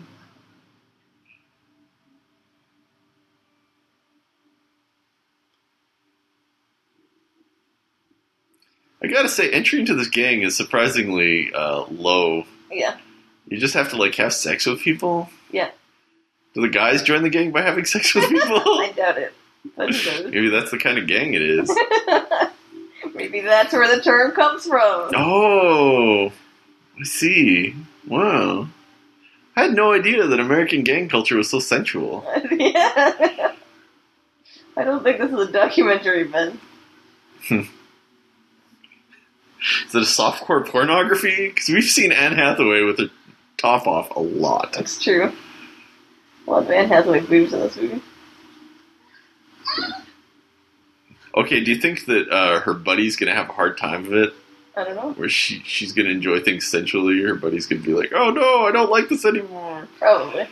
I 9.05 9.07
gotta 9.07 9.29
say, 9.29 9.51
entry 9.51 9.79
into 9.79 9.93
this 9.93 10.07
gang 10.07 10.41
is 10.41 10.57
surprisingly 10.57 11.53
uh, 11.53 11.85
low. 11.91 12.45
Yeah. 12.71 12.97
You 13.47 13.57
just 13.59 13.75
have 13.75 13.89
to 13.91 13.97
like 13.97 14.15
have 14.15 14.33
sex 14.33 14.65
with 14.65 14.81
people. 14.81 15.29
Yeah. 15.51 15.69
Do 16.55 16.61
the 16.61 16.69
guys 16.69 17.03
join 17.03 17.21
the 17.21 17.29
gang 17.29 17.51
by 17.51 17.61
having 17.61 17.85
sex 17.85 18.15
with 18.15 18.27
people? 18.27 18.57
I 18.65 18.91
doubt 18.95 19.19
it. 19.19 19.33
But 19.75 19.93
who 19.93 20.11
knows? 20.11 20.31
Maybe 20.31 20.49
that's 20.49 20.71
the 20.71 20.79
kind 20.79 20.97
of 20.97 21.05
gang 21.05 21.35
it 21.35 21.43
is. 21.43 21.69
Maybe 23.13 23.41
that's 23.41 23.73
where 23.73 23.95
the 23.95 24.01
term 24.01 24.31
comes 24.31 24.65
from. 24.65 25.11
Oh, 25.15 26.31
I 26.99 27.03
see. 27.03 27.75
Wow. 28.07 28.67
I 29.55 29.63
had 29.63 29.73
no 29.73 29.93
idea 29.93 30.25
that 30.25 30.39
American 30.39 30.83
gang 30.83 31.09
culture 31.09 31.37
was 31.37 31.49
so 31.49 31.59
sensual. 31.59 32.25
yeah. 32.51 33.53
I 34.75 34.83
don't 34.83 35.03
think 35.03 35.19
this 35.19 35.31
is 35.31 35.49
a 35.49 35.51
documentary, 35.51 36.23
Ben. 36.23 36.59
Is 39.87 39.95
it 39.95 40.01
a 40.01 40.05
softcore 40.05 40.67
pornography? 40.67 41.49
Because 41.49 41.69
we've 41.69 41.83
seen 41.83 42.11
Anne 42.11 42.35
Hathaway 42.35 42.83
with 42.83 42.99
her 42.99 43.09
top 43.57 43.87
off 43.87 44.15
a 44.15 44.19
lot. 44.19 44.73
That's 44.73 45.01
true. 45.01 45.31
Well, 46.45 46.69
Anne 46.71 46.87
Hathaway 46.87 47.21
boobs 47.21 47.53
in 47.53 47.59
this 47.59 47.75
movie. 47.75 48.01
Okay, 51.35 51.63
do 51.63 51.71
you 51.71 51.77
think 51.77 52.05
that 52.05 52.29
uh, 52.29 52.59
her 52.61 52.73
buddy's 52.73 53.15
gonna 53.15 53.33
have 53.33 53.49
a 53.49 53.53
hard 53.53 53.77
time 53.77 54.05
of 54.05 54.13
it? 54.13 54.33
I 54.77 54.83
don't 54.83 54.95
know. 54.95 55.11
Where 55.13 55.29
she 55.29 55.61
she's 55.65 55.91
gonna 55.91 56.09
enjoy 56.09 56.39
things 56.39 56.65
sensually, 56.65 57.21
her 57.23 57.35
buddy's 57.35 57.65
gonna 57.65 57.81
be 57.81 57.93
like, 57.93 58.11
"Oh 58.13 58.29
no, 58.29 58.65
I 58.65 58.71
don't 58.71 58.89
like 58.91 59.09
this 59.09 59.25
anymore." 59.25 59.87
Probably. 59.99 60.47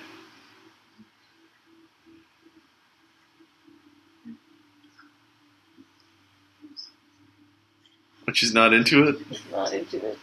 But 8.26 8.36
she's 8.38 8.54
not 8.54 8.74
into 8.74 9.08
it. 9.08 9.30
Just 9.30 9.52
not 9.52 9.74
into 9.74 9.98
it. 10.06 10.18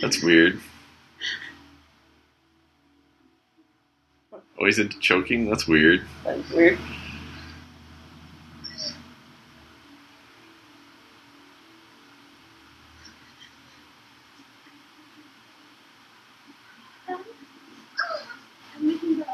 That's 0.00 0.22
weird. 0.22 0.60
Oh, 4.32 4.66
he's 4.66 4.78
into 4.78 4.98
choking. 5.00 5.48
That's 5.48 5.66
weird. 5.66 6.02
That's 6.24 6.50
weird. 6.50 6.78
We 18.80 18.98
can 18.98 19.18
go. 19.18 19.24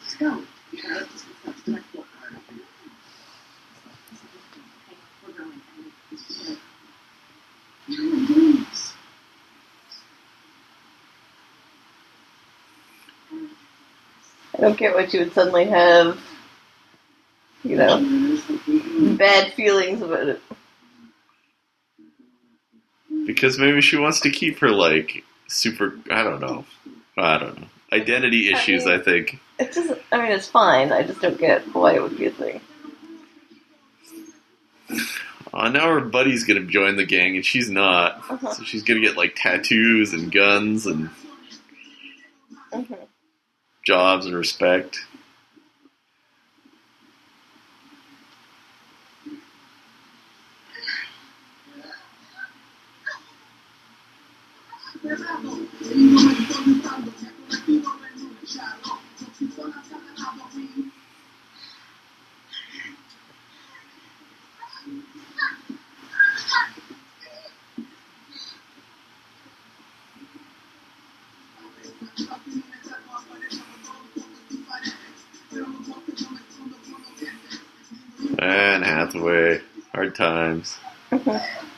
Let's 0.00 0.14
go. 0.16 0.42
Yeah, 0.72 0.82
let's, 0.94 1.24
let's 1.44 1.62
do 1.64 1.74
it. 1.74 1.82
Okay, 1.94 2.56
we're 5.26 5.32
going. 5.34 5.60
No, 7.88 7.96
I'm 7.96 8.26
doing 8.26 8.56
this. 8.64 8.94
I 14.51 14.51
don't 14.62 14.78
get 14.78 14.94
what 14.94 15.10
she 15.10 15.18
would 15.18 15.34
suddenly 15.34 15.64
have, 15.64 16.18
you 17.64 17.76
know, 17.76 17.98
bad 19.16 19.52
feelings 19.54 20.00
about 20.00 20.28
it. 20.28 20.40
Because 23.26 23.58
maybe 23.58 23.80
she 23.80 23.96
wants 23.96 24.20
to 24.20 24.30
keep 24.30 24.60
her 24.60 24.70
like 24.70 25.24
super. 25.48 25.94
I 26.10 26.22
don't 26.22 26.40
know. 26.40 26.64
I 27.18 27.38
don't 27.38 27.60
know. 27.60 27.66
Identity 27.92 28.52
issues. 28.52 28.86
I 28.86 28.98
think. 28.98 29.40
It 29.58 29.72
just, 29.72 29.92
I 30.12 30.22
mean, 30.22 30.32
it's 30.32 30.48
fine. 30.48 30.92
I 30.92 31.02
just 31.02 31.20
don't 31.20 31.38
get 31.38 31.62
why 31.74 31.94
it 31.94 32.02
would 32.02 32.16
be 32.16 32.26
a 32.26 32.30
thing. 32.30 32.60
Uh, 35.52 35.68
now 35.68 35.92
her 35.92 36.00
buddy's 36.00 36.44
gonna 36.44 36.64
join 36.64 36.94
the 36.96 37.04
gang 37.04 37.34
and 37.34 37.44
she's 37.44 37.68
not. 37.68 38.18
Uh-huh. 38.30 38.54
So 38.54 38.62
she's 38.62 38.84
gonna 38.84 39.00
get 39.00 39.16
like 39.16 39.34
tattoos 39.36 40.12
and 40.12 40.30
guns 40.30 40.86
and 40.86 41.10
hmm 42.72 42.94
jobs 43.84 44.26
and 44.26 44.36
respect. 44.36 44.98
Anne 78.42 78.82
Hathaway, 78.82 79.60
hard 79.94 80.14
times. 80.14 80.76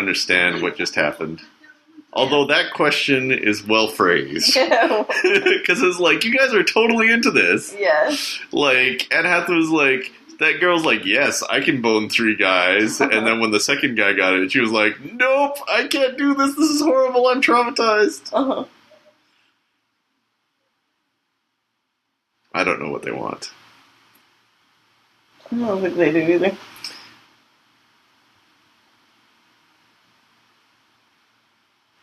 understand 0.00 0.62
what 0.62 0.76
just 0.76 0.94
happened. 0.94 1.40
Although 2.12 2.46
that 2.46 2.72
question 2.72 3.30
is 3.30 3.64
well 3.64 3.86
phrased. 3.88 4.56
Because 5.22 5.80
it's 5.82 6.00
like, 6.00 6.24
you 6.24 6.36
guys 6.36 6.52
are 6.52 6.64
totally 6.64 7.12
into 7.12 7.30
this. 7.30 7.72
yeah. 7.78 8.14
Like, 8.50 9.06
Anne 9.14 9.24
Hathaway's 9.26 9.68
like, 9.68 10.10
that 10.40 10.58
girl's 10.58 10.84
like, 10.84 11.04
yes, 11.04 11.42
I 11.48 11.60
can 11.60 11.82
bone 11.82 12.08
three 12.08 12.34
guys. 12.34 13.00
And 13.00 13.26
then 13.26 13.40
when 13.40 13.50
the 13.52 13.60
second 13.60 13.96
guy 13.96 14.14
got 14.14 14.34
it, 14.34 14.50
she 14.50 14.58
was 14.60 14.72
like, 14.72 14.98
nope, 15.00 15.58
I 15.68 15.86
can't 15.86 16.18
do 16.18 16.34
this. 16.34 16.56
This 16.56 16.70
is 16.70 16.80
horrible. 16.82 17.28
I'm 17.28 17.40
traumatized. 17.42 18.30
Uh-huh. 18.32 18.64
I 22.52 22.64
don't 22.64 22.80
know 22.82 22.90
what 22.90 23.02
they 23.02 23.12
want. 23.12 23.52
I 25.52 25.56
don't 25.56 25.82
think 25.82 25.96
they 25.96 26.10
do 26.10 26.18
either. 26.18 26.56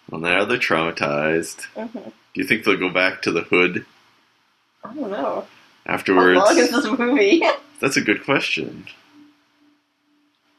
Well, 0.09 0.21
now 0.21 0.36
they're 0.47 0.57
traumatized. 0.57 1.65
hmm 1.75 1.87
Do 1.99 2.11
you 2.41 2.45
think 2.45 2.63
they'll 2.63 2.77
go 2.77 2.89
back 2.89 3.21
to 3.23 3.31
the 3.31 3.41
hood? 3.41 3.85
I 4.83 4.93
don't 4.93 5.11
know. 5.11 5.45
How 5.85 5.93
afterwards? 5.93 6.37
long 6.37 6.57
is 6.57 6.71
this 6.71 6.85
movie? 6.85 7.43
That's 7.79 7.97
a 7.97 8.01
good 8.01 8.23
question. 8.25 8.85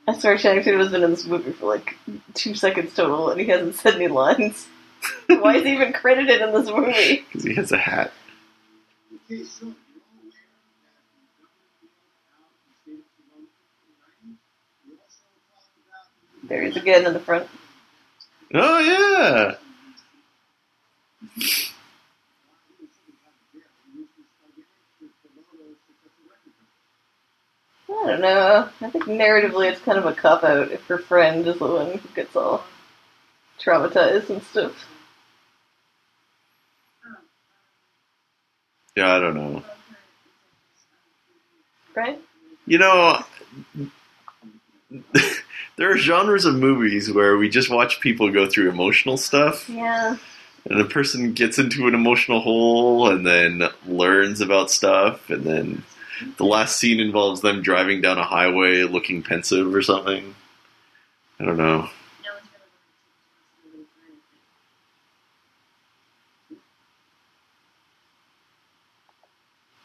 I 0.07 0.16
swear 0.16 0.39
Channing 0.39 0.64
Tatum 0.64 0.80
has 0.80 0.91
been 0.91 1.03
in 1.05 1.11
this 1.11 1.26
movie 1.26 1.53
for 1.53 1.66
like 1.66 1.97
two 2.34 2.55
seconds 2.55 2.95
total, 2.95 3.30
and 3.30 3.41
he 3.41 3.47
hasn't 3.47 3.74
said 3.74 3.97
any 3.97 4.09
lines. 4.09 4.66
Why 5.26 5.57
is 5.57 5.64
he 5.64 5.72
even 5.74 5.93
credited 5.93 6.41
in 6.41 6.53
this 6.55 6.66
movie? 6.70 7.24
Because 7.26 7.45
he 7.45 7.55
has 7.55 7.72
a 7.72 7.76
hat. 7.78 8.12
Okay, 9.30 9.45
so 9.45 9.66
you're 9.66 9.74
all 9.74 9.74
aware 10.16 10.32
that 10.32 11.05
the 11.05 11.20
government 11.51 11.78
built 12.07 12.24
out 12.41 12.51
the 12.64 12.72
state 12.72 12.97
of 12.97 13.05
Sonoma 13.12 13.82
in 13.84 13.91
the 13.93 14.26
90s. 14.32 14.89
We 14.89 14.97
also 14.97 15.20
talked 15.53 15.76
about 15.86 16.49
There 16.49 16.62
he 16.62 16.68
is 16.68 16.76
again 16.76 17.07
in 17.07 17.12
the 17.12 17.20
front. 17.20 17.47
Oh 18.55 18.78
yeah. 18.80 19.55
I 27.91 28.07
don't 28.07 28.20
know. 28.20 28.68
I 28.80 28.91
think 28.91 29.05
narratively 29.05 29.70
it's 29.70 29.80
kind 29.80 29.99
of 29.99 30.07
a 30.07 30.12
cop 30.14 30.45
out 30.45 30.70
if 30.70 30.84
her 30.86 30.99
friend 30.99 31.47
is 31.47 31.59
the 31.59 31.66
one 31.66 31.99
who 31.99 32.09
gets 32.14 32.36
all 32.36 32.64
traumatized 33.61 34.30
and 34.30 34.43
stuff. 34.43 34.86
Yeah, 38.97 39.14
I 39.14 39.20
don't 39.20 39.36
know. 39.36 39.62
Right? 41.95 42.20
You 42.66 42.78
know, 42.78 43.22
there 45.76 45.93
are 45.93 45.97
genres 45.97 46.45
of 46.45 46.55
movies 46.57 47.12
where 47.12 47.36
we 47.36 47.49
just 47.49 47.70
watch 47.70 48.01
people 48.01 48.30
go 48.30 48.49
through 48.49 48.70
emotional 48.70 49.16
stuff, 49.16 49.68
Yeah. 49.68 50.16
And 50.69 50.81
a 50.81 50.85
person 50.85 51.33
gets 51.33 51.59
into 51.59 51.87
an 51.87 51.95
emotional 51.95 52.41
hole 52.41 53.09
and 53.11 53.27
then 53.27 53.62
learns 53.87 54.41
about 54.41 54.71
stuff, 54.71 55.31
and 55.31 55.45
then 55.45 55.83
the 56.37 56.45
last 56.45 56.77
scene 56.77 57.01
involves 57.01 57.41
them 57.41 57.62
driving 57.62 58.01
down 58.01 58.19
a 58.19 58.25
highway 58.25 58.83
looking 58.83 59.23
pensive 59.23 59.75
or 59.75 59.83
something. 59.83 60.35
I 61.41 61.45
don't 61.45 61.57
know. 61.57 61.64
No 61.64 61.85
one's 61.85 61.91
really 62.25 62.33
going 62.51 62.64
to 62.64 62.69
take 62.69 63.14
responsibility 63.14 63.87
for 63.95 64.07
anything. 64.07 64.49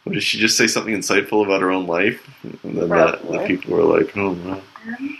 What, 0.03 0.13
did 0.13 0.23
she 0.23 0.39
just 0.39 0.57
say 0.57 0.67
something 0.67 0.95
insightful 0.95 1.45
about 1.45 1.61
her 1.61 1.71
own 1.71 1.85
life? 1.87 2.27
And 2.43 2.75
then 2.77 2.89
the, 2.89 3.19
the 3.31 3.45
people 3.47 3.77
were 3.77 3.83
like, 3.99 4.17
oh, 4.17 4.31
wow. 4.31 4.61
Um, 4.91 5.19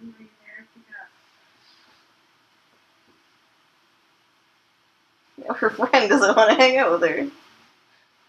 I'm 0.00 0.14
right 0.16 0.28
there. 5.38 5.39
Her 5.58 5.70
friend 5.70 6.08
doesn't 6.08 6.36
want 6.36 6.50
to 6.50 6.56
hang 6.56 6.76
out 6.76 6.92
with 6.92 7.08
her. 7.08 7.26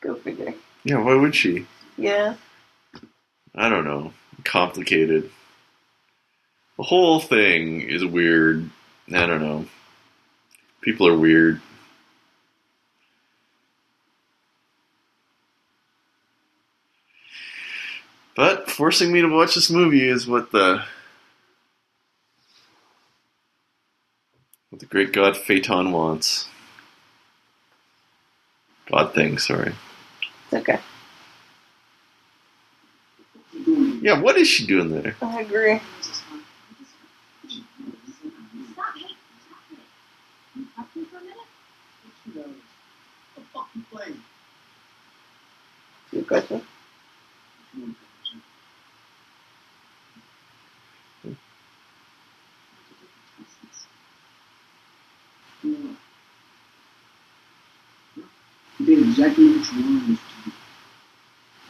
Go 0.02 0.16
figure. 0.16 0.54
Yeah, 0.84 0.98
why 0.98 1.16
would 1.16 1.36
she? 1.36 1.68
Yeah. 1.98 2.36
I 3.54 3.70
don't 3.70 3.86
know. 3.86 4.14
Complicated. 4.44 5.30
The 6.78 6.84
whole 6.84 7.20
thing 7.20 7.82
is 7.82 8.04
weird. 8.04 8.70
I 9.14 9.26
don't 9.26 9.42
know. 9.42 9.66
People 10.82 11.08
are 11.08 11.18
weird. 11.18 11.62
But 18.36 18.72
forcing 18.72 19.12
me 19.12 19.22
to 19.22 19.28
watch 19.28 19.54
this 19.54 19.70
movie 19.70 20.08
is 20.08 20.26
what 20.26 20.52
the 20.52 20.84
what 24.70 24.80
the 24.80 24.86
great 24.88 25.14
god 25.14 25.38
Phaeton 25.38 25.92
wants. 25.92 26.48
God 28.92 29.14
thing, 29.16 29.38
sorry. 29.40 29.74
It's 30.46 30.54
okay. 30.56 30.80
Yeah, 34.02 34.20
what 34.22 34.38
is 34.38 34.48
she 34.48 34.68
doing 34.68 34.92
there? 34.92 35.16
I 35.22 35.42
agree. 35.42 35.82
Stop 38.64 38.96
it. 38.98 39.12
You 40.56 40.66
talk 40.76 40.94
to 40.94 41.00
me 41.00 41.06
for 41.06 41.18
a 41.18 41.22
minute? 41.22 41.38
The 43.36 43.42
fucking 43.54 43.86
plane. 43.92 44.22
Good 46.12 46.28
question. 46.28 46.62
You 58.71 58.71
did 58.86 59.00
exactly 59.00 59.48
what 59.58 59.74
you 59.74 59.84
wanted 59.84 60.14
us 60.14 60.20
to 60.20 60.50
do. 60.50 60.56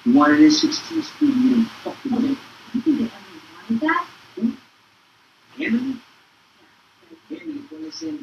You 0.05 0.17
wanted 0.17 0.41
a 0.41 0.51
16 0.51 1.03
speed, 1.03 1.35
you 1.35 1.49
didn't 1.49 1.65
fucking 1.83 2.11
get 2.11 2.21
You 2.21 2.81
think 2.81 2.97
they 2.97 3.05
ever 3.05 3.11
wanted 3.55 3.79
that? 3.81 4.07
Emily? 5.59 5.97
Emily, 7.29 7.59
puede 7.69 7.93
ser. 7.93 8.13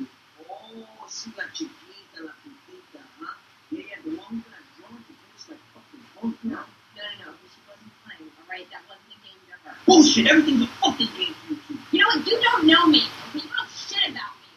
Oh, 0.50 1.06
sí, 1.08 1.30
la 1.36 1.44
chiquita, 1.52 2.22
la 2.22 2.32
putita, 2.42 3.00
huh? 3.20 3.34
Yeah, 3.70 3.82
yeah, 3.88 4.02
the 4.04 4.10
one 4.16 4.44
that 4.50 4.64
drunk 4.76 5.04
and 5.06 5.16
finished 5.22 5.48
like 5.50 5.60
fucking 5.72 6.04
punk. 6.16 6.36
No. 6.42 6.56
No, 6.56 7.02
no, 7.20 7.24
no. 7.24 7.36
She 7.46 7.60
wasn't 7.68 7.92
playing, 8.04 8.30
alright? 8.42 8.66
That 8.70 8.82
wasn't 8.88 9.12
a 9.12 9.20
game 9.22 9.40
to 9.48 9.54
her. 9.68 9.76
Bullshit, 9.86 10.26
everything's 10.26 10.62
a 10.64 10.70
fucking 10.80 11.12
game 11.16 11.34
for 11.46 11.54
you. 11.54 11.78
You 11.92 11.98
know 12.00 12.08
what? 12.08 12.26
You 12.26 12.40
don't 12.42 12.66
know 12.66 12.86
me. 12.86 13.02
Okay, 13.30 13.44
you 13.44 13.50
know 13.50 13.64
shit 13.70 14.10
about 14.10 14.32
me. 14.40 14.48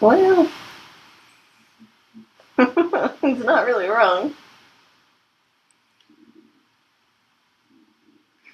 Well, 0.00 0.48
it's 2.58 3.44
not 3.44 3.66
really 3.66 3.88
wrong. 3.88 4.34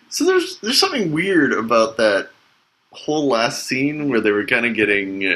So 0.08 0.24
there's 0.24 0.58
there's 0.60 0.78
something 0.78 1.12
weird 1.12 1.52
about 1.52 1.96
that 1.96 2.30
whole 2.92 3.26
last 3.28 3.66
scene 3.66 4.08
where 4.08 4.20
they 4.20 4.30
were 4.30 4.46
kind 4.46 4.64
of 4.64 4.74
getting 4.74 5.26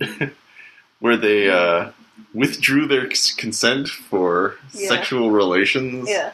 uh, 0.00 0.26
where 1.00 1.16
they 1.16 1.48
uh, 1.50 1.90
withdrew 2.34 2.86
their 2.86 3.08
consent 3.38 3.88
for 3.88 4.56
Yeah. 4.74 4.88
sexual 4.88 5.30
relations. 5.30 6.08
Yeah. 6.08 6.32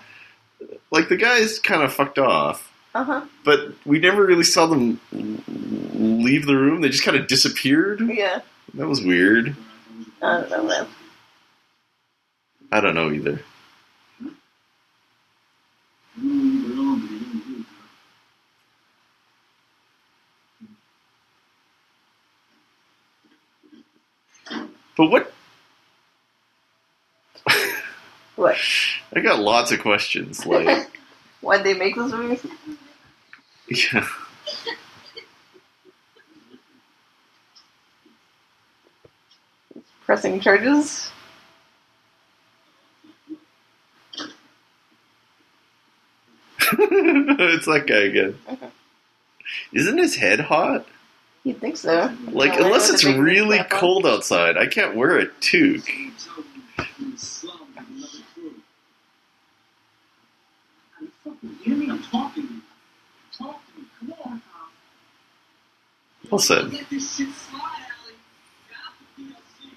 Like 0.91 1.09
the 1.09 1.17
guys 1.17 1.61
kind 1.61 1.83
of 1.83 1.93
fucked 1.93 2.19
off, 2.19 2.73
Uh 2.95 3.05
huh. 3.05 3.21
but 3.45 3.73
we 3.87 4.01
never 4.01 4.25
really 4.27 4.43
saw 4.43 4.67
them 4.67 4.99
leave 5.99 6.47
the 6.47 6.57
room. 6.57 6.81
They 6.81 6.89
just 6.89 7.05
kind 7.05 7.17
of 7.17 7.27
disappeared. 7.27 8.01
Yeah. 8.01 8.41
That 8.75 8.87
was 8.89 9.03
weird. 9.03 9.57
I 10.23 10.41
don't 10.41 10.51
know, 10.51 10.63
man. 10.65 10.87
I 12.71 12.81
don't 12.81 12.95
know 12.95 13.11
either. 13.11 13.41
But 16.17 16.27
all, 16.27 16.37
but 16.37 16.67
they 16.67 16.75
don't 16.75 17.01
do 17.09 17.17
it, 17.59 17.67
huh? 24.47 24.67
But 24.97 25.07
what? 25.11 25.33
What? 28.37 28.57
I 29.15 29.21
got 29.21 29.41
lots 29.41 29.73
of 29.73 29.81
questions. 29.81 30.45
Like, 30.47 30.91
Why'd 31.41 31.65
they 31.65 31.75
make 31.75 31.95
this 31.97 32.13
movie? 32.13 32.41
yeah. 33.69 34.07
Pressing 40.09 40.41
charges? 40.41 41.11
it's 46.73 47.67
that 47.67 47.85
guy 47.87 47.97
again. 48.05 48.39
Isn't 49.75 49.99
his 49.99 50.17
head 50.17 50.41
hot? 50.41 50.87
You'd 51.45 51.61
think 51.61 51.77
so. 51.77 52.11
Like, 52.31 52.59
No, 52.59 52.67
unless 52.67 52.89
it's 52.91 53.05
really 53.05 53.59
cap 53.59 53.73
on. 53.75 53.79
cold 53.81 54.07
outside, 54.07 54.57
I 54.57 54.67
can't 54.67 54.97
wear 54.97 55.19
a 55.19 55.27
toque. 55.27 55.89
You 55.99 56.11
tell 56.19 56.37
me 56.39 56.45
in 57.01 57.11
the 57.13 57.19
slum 57.19 57.59
with 57.77 57.87
another 57.87 58.25
crew. 58.35 58.55
Are 60.97 61.03
you 61.03 61.11
fucking 61.23 61.59
hear 61.65 61.77
me? 61.77 61.91
I'm 61.91 62.03
talking 62.03 62.47
to 62.49 62.53
you. 62.55 62.61
Talk 63.37 63.61
to 63.75 63.81
me. 63.81 63.87
Come 64.01 64.15
on. 64.25 64.43
Well 66.31 66.39
said. 66.39 66.71
Get 66.71 66.89
this 66.91 67.17
shit 67.17 67.29
slide, 67.35 67.61
Allie. 67.63 68.15
Get 68.67 68.77
out 68.77 68.93
the 68.99 69.23
DLC. 69.23 69.73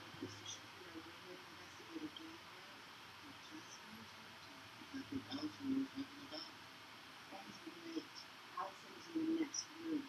Allison's 8.59 9.05
in 9.15 9.35
the 9.35 9.41
next 9.41 9.63
room. 9.79 10.01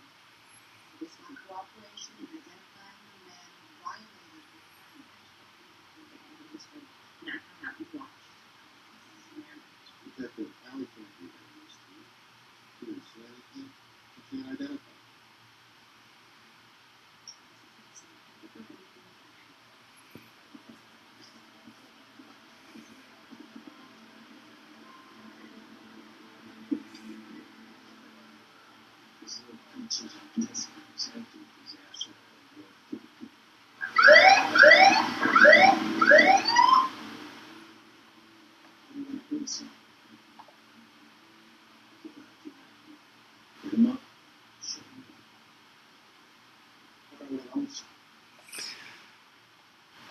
This 1.00 1.14
my 1.22 1.36
cooperation 1.46 2.14
in 2.18 2.26
identifying 2.26 2.98
the 3.06 3.18
man 3.30 3.46
who 3.54 3.62
violated 3.84 4.34
the 5.94 6.02
requirements. 6.02 6.66
Now 7.24 7.38
come 7.48 7.68
out 7.68 7.76
and 7.78 7.88
watch. 7.94 8.10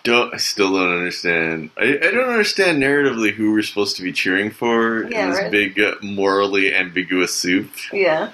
Don't. 0.04 0.34
I 0.34 0.38
still 0.38 0.72
don't 0.72 0.96
understand. 0.98 1.70
I, 1.76 1.98
I 2.02 2.10
don't 2.10 2.28
understand 2.30 2.82
narratively 2.82 3.32
who 3.32 3.52
we're 3.52 3.62
supposed 3.62 3.96
to 3.96 4.02
be 4.02 4.12
cheering 4.12 4.50
for 4.50 5.08
Yeah, 5.08 5.24
in 5.24 5.30
this 5.30 5.38
right. 5.40 5.50
big, 5.50 5.80
uh, 5.80 5.94
morally 6.02 6.74
ambiguous 6.74 7.34
soup. 7.34 7.70
Yeah. 7.92 8.30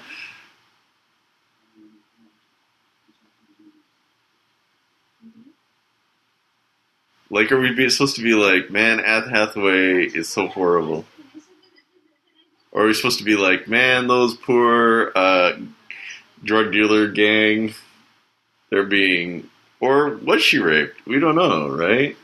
Like, 7.29 7.51
are 7.51 7.59
we 7.59 7.73
be, 7.73 7.89
supposed 7.89 8.15
to 8.15 8.23
be 8.23 8.33
like, 8.33 8.71
man, 8.71 8.99
Anne 8.99 9.29
Hathaway 9.29 10.05
is 10.05 10.27
so 10.29 10.47
horrible? 10.47 11.05
Or 12.71 12.83
are 12.83 12.87
we 12.87 12.93
supposed 12.93 13.19
to 13.19 13.23
be 13.25 13.35
like, 13.35 13.67
man, 13.67 14.07
those 14.07 14.35
poor 14.35 15.11
uh, 15.15 15.53
drug 16.43 16.71
dealer 16.71 17.07
gang, 17.07 17.73
they're 18.69 18.85
being. 18.85 19.49
Or 19.81 20.15
was 20.17 20.41
she 20.41 20.59
raped? 20.59 21.05
We 21.05 21.19
don't 21.19 21.35
know, 21.35 21.69
right? 21.69 22.17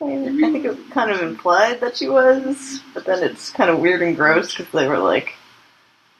I, 0.00 0.04
mean, 0.04 0.44
I 0.44 0.52
think 0.52 0.64
it 0.64 0.90
kind 0.90 1.10
of 1.10 1.20
implied 1.20 1.80
that 1.80 1.96
she 1.96 2.08
was, 2.08 2.80
but 2.94 3.04
then 3.04 3.22
it's 3.22 3.50
kind 3.50 3.70
of 3.70 3.78
weird 3.80 4.02
and 4.02 4.16
gross 4.16 4.54
because 4.54 4.72
they 4.72 4.86
were 4.88 4.98
like, 4.98 5.34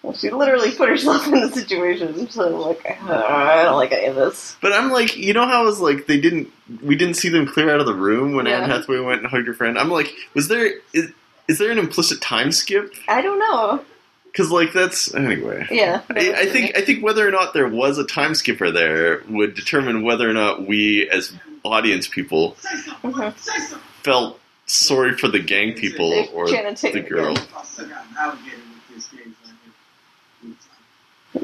well, 0.03 0.15
she 0.15 0.31
literally 0.31 0.73
put 0.73 0.89
herself 0.89 1.27
in 1.33 1.33
the 1.33 1.51
situation. 1.51 2.29
So 2.29 2.49
like, 2.59 2.85
I 3.03 3.63
don't 3.63 3.77
like 3.77 3.93
any 3.93 4.07
of 4.07 4.17
this. 4.17 4.57
But 4.61 4.73
I'm 4.73 4.91
like, 4.91 5.17
you 5.17 5.33
know 5.33 5.47
how 5.47 5.63
it 5.63 5.67
was 5.67 5.81
like 5.81 6.07
they 6.07 6.21
didn't, 6.21 6.51
we 6.83 6.97
didn't 6.97 7.15
see 7.15 7.29
them 7.29 7.47
clear 7.47 7.71
out 7.71 7.81
of 7.81 7.87
the 7.87 7.95
room 7.95 8.35
when 8.35 8.47
Anne 8.47 8.69
Yeah. 8.69 8.77
Hathaway 8.79 9.01
went 9.01 9.21
and 9.23 9.31
hugged 9.31 9.47
her 9.47 9.55
friend. 9.55 9.79
I'm 9.79 9.91
like, 9.91 10.13
was 10.35 10.49
there 10.49 10.75
is, 10.93 11.13
is 11.49 11.59
there 11.59 11.71
an 11.71 11.79
implicit 11.79 12.21
time 12.21 12.51
skip? 12.53 12.93
I 13.09 13.21
don't 13.21 13.39
know. 13.39 13.85
Because 14.33 14.51
like 14.51 14.73
that's 14.73 15.15
anyway. 15.15 15.67
Yeah. 15.71 16.01
I, 16.11 16.33
I 16.33 16.47
think 16.47 16.77
I 16.77 16.81
think 16.81 17.05
whether 17.05 17.27
or 17.27 17.31
not 17.31 17.53
there 17.53 17.69
was 17.69 17.99
a 17.99 18.05
time 18.05 18.35
skipper 18.35 18.71
there 18.71 19.23
would 19.29 19.55
determine 19.55 20.03
whether 20.03 20.29
or 20.29 20.33
not 20.33 20.67
we 20.67 21.07
as 21.11 21.33
audience 21.65 22.09
people 22.09 22.57
Say 22.57 22.77
something, 22.77 23.13
Mhm. 23.13 23.79
felt 24.03 24.41
sorry 24.67 25.17
for 25.19 25.29
the 25.29 25.39
gang 25.39 25.75
people 25.75 26.11
or 26.33 26.47
the 26.47 27.05
girl. 27.07 27.33
again. 27.33 27.47
I 27.57 27.63
still 27.65 27.89
got 27.89 28.05
an 28.07 28.17
alligator 28.19 28.57
with 28.89 28.97
this 28.97 29.07
game. 29.09 30.57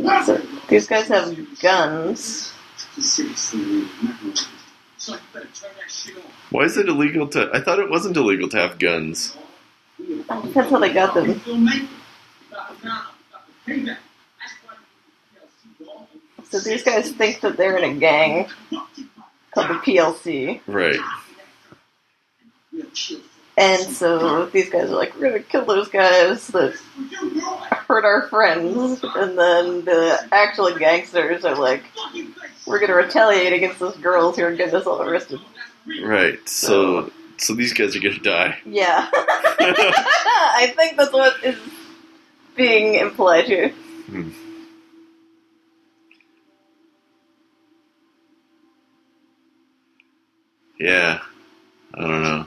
right 0.04 0.24
So, 0.26 0.40
these 0.68 0.86
guys 0.86 1.08
have 1.08 1.36
guns. 1.60 2.52
here. 2.94 3.04
Seriously, 3.04 3.60
man, 3.60 3.88
I'm 4.00 4.06
not 4.08 4.20
gonna- 4.22 4.34
So 4.96 5.12
you 5.12 5.18
better 5.34 5.46
turn 5.54 5.70
that 5.78 5.90
shit 5.90 6.16
on. 6.16 6.22
Why 6.50 6.62
is 6.64 6.76
it 6.78 6.88
illegal 6.88 7.28
to? 7.28 7.50
I 7.52 7.60
thought 7.60 7.78
it 7.78 7.88
wasn't 7.90 8.16
illegal 8.16 8.48
to 8.48 8.56
have 8.56 8.78
guns. 8.78 9.36
That's 10.28 10.70
how 10.70 10.78
they 10.78 10.92
got 10.92 11.14
them. 11.14 11.40
So 16.50 16.60
these 16.60 16.82
guys 16.82 17.10
think 17.10 17.40
that 17.42 17.56
they're 17.56 17.76
in 17.76 17.84
a 17.84 17.94
gang 17.98 18.48
called 19.52 19.68
the 19.68 19.74
PLC, 19.74 20.60
Right. 20.66 20.98
And 23.58 23.82
so 23.82 24.46
these 24.46 24.70
guys 24.70 24.88
are 24.88 24.94
like, 24.94 25.14
we're 25.16 25.30
gonna 25.30 25.42
kill 25.42 25.64
those 25.64 25.88
guys 25.88 26.46
that 26.48 26.74
For 26.74 27.02
you, 27.02 27.40
girl, 27.40 27.56
hurt 27.56 28.04
our 28.04 28.28
friends, 28.28 29.02
and 29.02 29.36
then 29.36 29.84
the 29.84 30.28
actual 30.30 30.72
gangsters 30.78 31.44
are 31.44 31.56
like, 31.56 31.82
we're 32.66 32.78
gonna 32.78 32.94
retaliate 32.94 33.52
against 33.52 33.80
those 33.80 33.96
girls 33.96 34.36
who 34.36 34.44
are 34.44 34.54
getting 34.54 34.76
us 34.76 34.86
all 34.86 35.02
arrested. 35.02 35.40
Right. 36.02 36.38
So 36.48 37.10
so 37.38 37.54
these 37.54 37.72
guys 37.72 37.96
are 37.96 38.00
gonna 38.00 38.20
die. 38.20 38.58
Yeah, 38.64 39.08
I 39.12 40.72
think 40.76 40.96
that's 40.96 41.12
what 41.12 41.42
is 41.42 41.58
being 42.58 42.96
implied 42.96 43.46
here. 43.46 43.70
Hmm. 43.70 44.30
Yeah. 50.78 51.20
I 51.94 52.00
don't 52.02 52.22
know. 52.22 52.46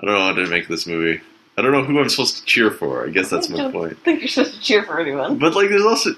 I 0.00 0.06
don't 0.06 0.14
know 0.14 0.20
how 0.20 0.32
to 0.34 0.46
make 0.46 0.68
this 0.68 0.86
movie. 0.86 1.20
I 1.58 1.62
don't 1.62 1.72
know 1.72 1.82
who 1.84 1.98
I'm 1.98 2.08
supposed 2.08 2.36
to 2.38 2.44
cheer 2.44 2.70
for. 2.70 3.06
I 3.06 3.10
guess 3.10 3.30
that's 3.30 3.50
I 3.50 3.54
my 3.54 3.58
don't 3.62 3.72
point. 3.72 3.98
think 4.04 4.20
you're 4.20 4.28
supposed 4.28 4.54
to 4.54 4.60
cheer 4.60 4.82
for 4.82 5.00
anyone. 5.00 5.38
But 5.38 5.54
like, 5.54 5.70
there's 5.70 5.82
also 5.82 6.10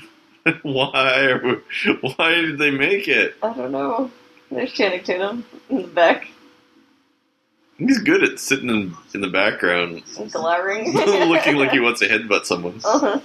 why? 0.62 1.34
We, 1.42 1.92
why 2.16 2.30
did 2.34 2.58
they 2.58 2.70
make 2.70 3.08
it? 3.08 3.34
I 3.42 3.52
don't 3.54 3.72
know. 3.72 4.10
There's 4.50 4.72
Channing 4.72 5.02
Tatum 5.02 5.44
in 5.70 5.82
the 5.82 5.88
back, 5.88 6.28
He's 7.78 7.98
good 7.98 8.22
at 8.22 8.38
sitting 8.40 8.70
in, 8.70 8.94
in 9.14 9.20
the 9.20 9.28
background, 9.28 10.02
and 10.18 10.32
glowering, 10.32 10.94
looking 10.94 11.56
like 11.56 11.72
he 11.72 11.80
wants 11.80 12.00
to 12.00 12.08
headbutt 12.08 12.46
someone. 12.46 12.80
Uh-huh. 12.84 13.20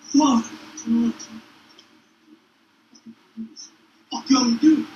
Fuck. 0.00 0.44
Fuck 4.10 4.30
y'all 4.30 4.48
you 4.48 4.58
do? 4.58 4.86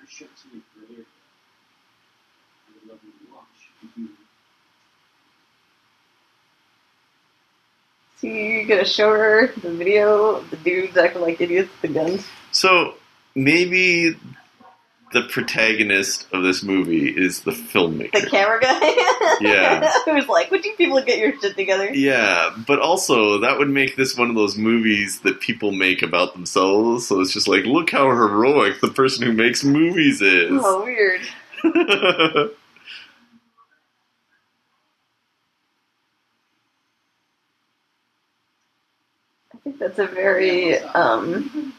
I 0.00 0.04
shot 0.08 0.28
something 0.36 0.62
earlier. 0.82 1.04
I 2.84 2.86
would 2.86 2.92
love 2.92 3.00
you 3.04 3.26
to 3.26 3.32
watch. 3.32 3.44
If 3.82 3.98
you 3.98 4.08
So 8.20 8.26
you 8.26 8.66
gonna 8.66 8.84
show 8.84 9.10
her 9.10 9.48
the 9.60 9.70
video 9.70 10.36
of 10.36 10.50
the 10.50 10.56
dudes 10.56 10.96
acting 10.96 11.22
like 11.22 11.40
idiots 11.40 11.70
with 11.70 11.82
the 11.82 11.98
guns? 11.98 12.26
So 12.52 12.94
maybe 13.34 14.16
the 15.12 15.22
protagonist 15.30 16.26
of 16.32 16.42
this 16.42 16.62
movie 16.62 17.08
is 17.08 17.42
the 17.42 17.50
filmmaker. 17.52 18.12
The 18.12 18.26
camera 18.30 18.60
guy? 18.60 18.80
Yeah. 19.40 19.90
Who's 20.04 20.28
like, 20.28 20.50
would 20.50 20.64
you 20.64 20.74
people 20.76 21.00
get 21.02 21.18
your 21.18 21.38
shit 21.40 21.56
together? 21.56 21.92
Yeah, 21.92 22.54
but 22.66 22.78
also 22.78 23.38
that 23.40 23.58
would 23.58 23.68
make 23.68 23.96
this 23.96 24.16
one 24.16 24.30
of 24.30 24.36
those 24.36 24.56
movies 24.56 25.20
that 25.20 25.40
people 25.40 25.72
make 25.72 26.02
about 26.02 26.34
themselves. 26.34 27.08
So 27.08 27.20
it's 27.20 27.32
just 27.32 27.48
like, 27.48 27.64
look 27.64 27.90
how 27.90 28.04
heroic 28.06 28.80
the 28.80 28.88
person 28.88 29.26
who 29.26 29.32
makes 29.32 29.64
movies 29.64 30.22
is. 30.22 30.50
Oh, 30.52 30.84
weird. 30.84 31.20
think 39.64 39.78
that's 39.78 39.98
a 39.98 40.06
very 40.06 40.78
um, 40.78 41.72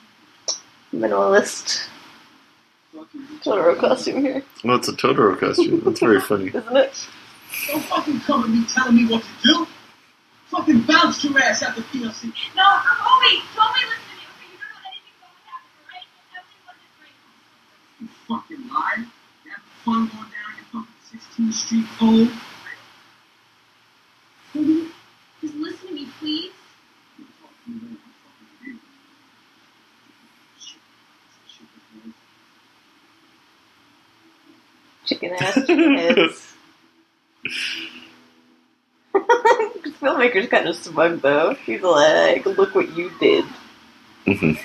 minimalist 0.93 1.87
Totoro 3.43 3.77
costume 3.77 4.21
here, 4.23 4.43
well, 4.63 4.77
it's 4.77 4.87
a 4.87 4.93
Totoro 4.93 5.37
costume. 5.37 5.81
That's 5.83 5.99
very 5.99 6.19
funny. 6.29 6.47
isn't 6.47 6.77
it? 6.77 7.07
Don't 7.67 7.83
fucking 7.83 8.19
come 8.21 8.43
at 8.43 8.49
me 8.49 8.65
telling 8.73 8.95
me 8.95 9.05
what 9.07 9.21
to 9.23 9.29
do. 9.43 9.67
Fucking 10.47 10.81
bounce 10.81 11.23
your 11.23 11.37
ass 11.39 11.61
at 11.63 11.75
the 11.75 11.81
PLC. 11.81 12.31
No, 12.55 12.63
Obi, 12.63 13.41
Toby, 13.53 13.81
listen 13.83 14.15
to 14.15 14.31
me. 14.39 14.47
Okay, 14.47 14.47
you 14.47 14.57
don't 14.57 14.71
know 14.71 14.81
anything 14.87 15.15
about 15.19 15.31
what 15.35 15.43
happened, 15.51 15.83
right? 15.91 16.07
Everyone 16.39 16.79
is 16.79 16.93
right. 17.01 17.19
You 17.99 18.07
fucking 18.27 18.63
liar. 18.73 19.05
You 19.43 19.51
have 19.51 19.63
fun 19.83 20.07
going 20.07 20.31
down 20.31 20.51
your 20.55 20.67
fucking 20.71 21.01
16th 21.11 21.53
Street 21.53 21.87
pole. 21.99 22.27
Toby, 24.53 24.87
just 25.41 25.55
listen 25.55 25.87
to 25.89 25.93
me, 25.93 26.07
please. 26.19 26.53
You 27.17 27.25
fucking 27.41 27.75
live. 27.81 27.99
I'm 27.99 28.13
fucking 28.23 28.67
you. 28.67 28.79
Shit. 30.59 30.79
Shit, 31.47 31.67
that's 31.75 32.15
Chicken 35.05 35.33
ass, 35.33 35.55
chicken 35.65 35.93
heads. 35.95 36.53
this 39.13 39.93
filmmaker's 40.01 40.47
kind 40.49 40.67
of 40.67 40.75
smug 40.75 41.21
though. 41.21 41.53
He's 41.53 41.81
like, 41.81 42.45
look 42.45 42.73
what 42.75 42.95
you 42.95 43.11
did. 43.19 43.45
Mhm. 44.25 44.59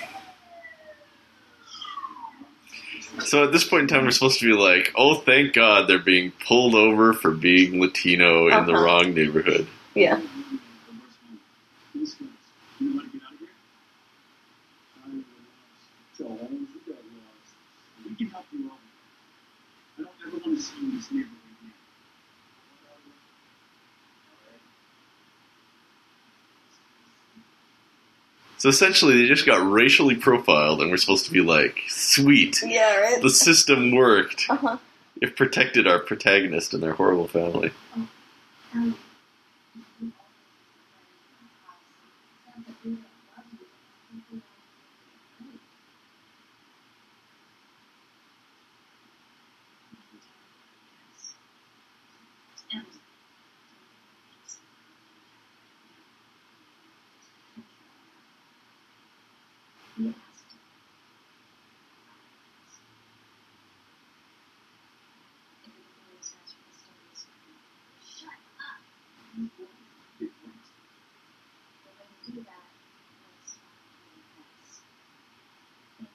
So 3.23 3.43
at 3.43 3.51
this 3.51 3.63
point 3.67 3.83
in 3.83 3.87
time, 3.87 4.05
we're 4.05 4.11
supposed 4.11 4.39
to 4.39 4.45
be 4.45 4.59
like, 4.59 4.93
oh, 4.95 5.15
thank 5.15 5.53
God 5.53 5.87
they're 5.87 5.99
being 5.99 6.31
pulled 6.47 6.73
over 6.75 7.13
for 7.13 7.31
being 7.31 7.79
Latino 7.79 8.47
in 8.47 8.65
the 8.65 8.73
Uh-huh. 8.73 8.83
wrong 8.83 9.13
neighborhood. 9.13 9.67
Yeah. 9.93 10.19
This 11.93 12.13
guy. 12.15 12.25
You 12.79 12.95
want 12.95 13.11
to 13.11 13.17
get 13.19 13.27
out 13.27 13.33
of 13.33 13.39
here? 13.39 13.49
Jones, 16.17 16.69
you 16.73 16.93
got 16.93 17.03
lost. 17.03 18.09
We 18.09 18.15
can 18.15 18.27
help 18.27 18.45
you 18.53 18.71
out. 18.71 18.79
I 20.51 20.55
don't 20.55 20.59
ever 20.59 20.59
want 20.59 20.59
to 20.59 20.63
see 20.63 20.81
you 20.81 20.89
in 20.91 20.97
this 20.97 21.11
neighborhood 21.11 21.37
again. 21.61 21.73
So 28.57 28.69
essentially, 28.69 29.21
they 29.21 29.27
just 29.27 29.45
got 29.45 29.71
racially 29.71 30.15
profiled, 30.15 30.81
and 30.81 30.91
we're 30.91 30.97
supposed 30.97 31.25
to 31.25 31.31
be 31.31 31.41
like, 31.41 31.79
sweet, 31.87 32.61
Yeah, 32.63 32.97
right? 32.97 33.21
the 33.21 33.29
system 33.29 33.91
worked. 33.91 34.45
Uh-huh. 34.49 34.77
It 35.21 35.35
protected 35.35 35.87
our 35.87 35.99
protagonist 35.99 36.73
and 36.73 36.83
their 36.83 36.93
horrible 36.93 37.27
family. 37.27 37.71
He 59.97 60.07
asked. 60.09 60.55
Everybody 65.75 66.17
was 66.17 66.33
asked 66.41 66.55
for 66.57 66.69
the 66.69 67.15
stories. 67.15 67.27
Shut 68.05 68.29
up! 68.61 68.81
You 69.37 69.49
won't 69.59 70.19
be 70.19 70.25
right. 70.27 70.45
But 71.83 71.93
when 71.97 72.07
you 72.11 72.33
do 72.33 72.41
that, 72.43 72.65
let's 73.37 73.57
not 73.57 73.75
play 74.05 74.21
fast. 74.37 74.81
Thank 75.97 75.99
you. 75.99 76.05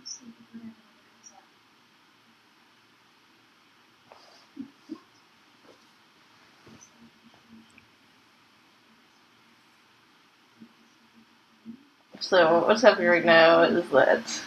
I'll 0.00 0.06
sleep 0.06 0.34
with 0.38 0.48
whatever 0.54 0.82
comes 1.02 1.30
up. 12.13 12.13
So 12.28 12.66
what's 12.66 12.80
happening 12.82 13.08
right 13.08 13.24
now 13.24 13.62
is 13.62 13.88
that 13.90 14.40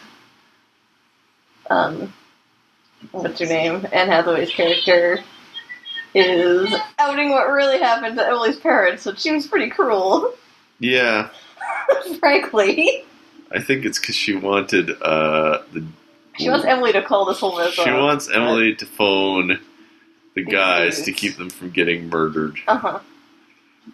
um 1.70 2.12
what's 3.12 3.40
her 3.40 3.45
name? 3.45 3.86
Anne 3.91 4.08
Hathaway's 4.10 4.49
character 4.52 5.20
is 6.16 6.74
outing 6.98 7.30
what 7.30 7.52
really 7.52 7.78
happened 7.78 8.16
to 8.18 8.26
Emily's 8.26 8.58
parents, 8.60 9.06
which 9.06 9.20
seems 9.20 9.45
pretty 9.45 9.70
cruel, 9.70 10.34
Yeah, 10.80 11.30
frankly. 12.20 13.04
I 13.52 13.62
think 13.62 13.86
it's 13.86 13.99
because 13.99 14.16
she 14.16 14.36
wanted 14.36 14.90
uh, 15.02 15.62
the 15.72 15.86
She 16.40 16.49
wants 16.49 16.66
Emily 16.66 16.94
to 16.94 17.04
call 17.04 17.26
this 17.26 17.40
whole 17.40 17.58
mess 17.58 17.74
she 17.74 17.90
up. 17.90 17.99
wants 17.99 18.28
Emily 18.30 18.74
to 18.76 18.86
phone 18.88 19.60
the 20.36 20.44
guys 20.44 21.04
to 21.04 21.12
keep 21.12 21.38
them 21.38 21.49
from 21.52 21.70
getting 21.70 22.10
murdered 22.10 22.58
Uh 22.68 22.78
huh. 22.78 22.99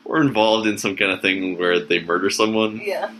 or 0.05 0.21
involved 0.21 0.67
in 0.67 0.77
some 0.77 0.95
kind 0.95 1.11
of 1.11 1.21
thing 1.21 1.57
where 1.57 1.79
they 1.79 1.99
murder 2.01 2.29
someone. 2.29 2.79
Yeah. 2.81 3.11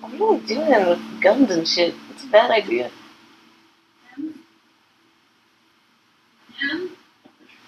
What 0.00 0.12
are 0.12 0.34
you 0.34 0.40
doing 0.46 0.86
with 0.88 1.20
guns 1.22 1.50
and 1.50 1.66
shit? 1.68 1.94
It's 2.10 2.24
a 2.24 2.28
bad 2.28 2.50
idea. 2.50 2.90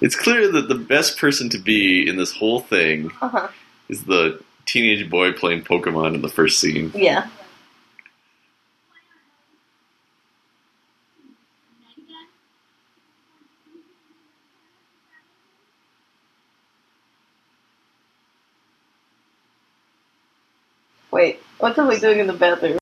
It's 0.01 0.17
clear 0.17 0.51
that 0.53 0.69
the 0.69 0.75
best 0.75 1.19
person 1.19 1.49
to 1.51 1.59
be 1.59 2.09
in 2.09 2.17
this 2.17 2.33
whole 2.33 2.61
thing 2.61 3.11
Uh 3.21 3.29
huh. 3.29 3.49
is 3.89 4.05
the 4.05 4.41
teenage 4.67 5.09
boy 5.11 5.33
playing 5.33 5.63
Pokemon 5.63 6.15
in 6.15 6.23
the 6.23 6.29
first 6.29 6.61
scene. 6.61 6.93
Yeah. 6.95 7.29
Wait, 21.11 21.43
what's 21.63 21.79
Emily 21.79 22.01
doing 22.01 22.19
in 22.19 22.27
the 22.27 22.33
bathroom? 22.33 22.82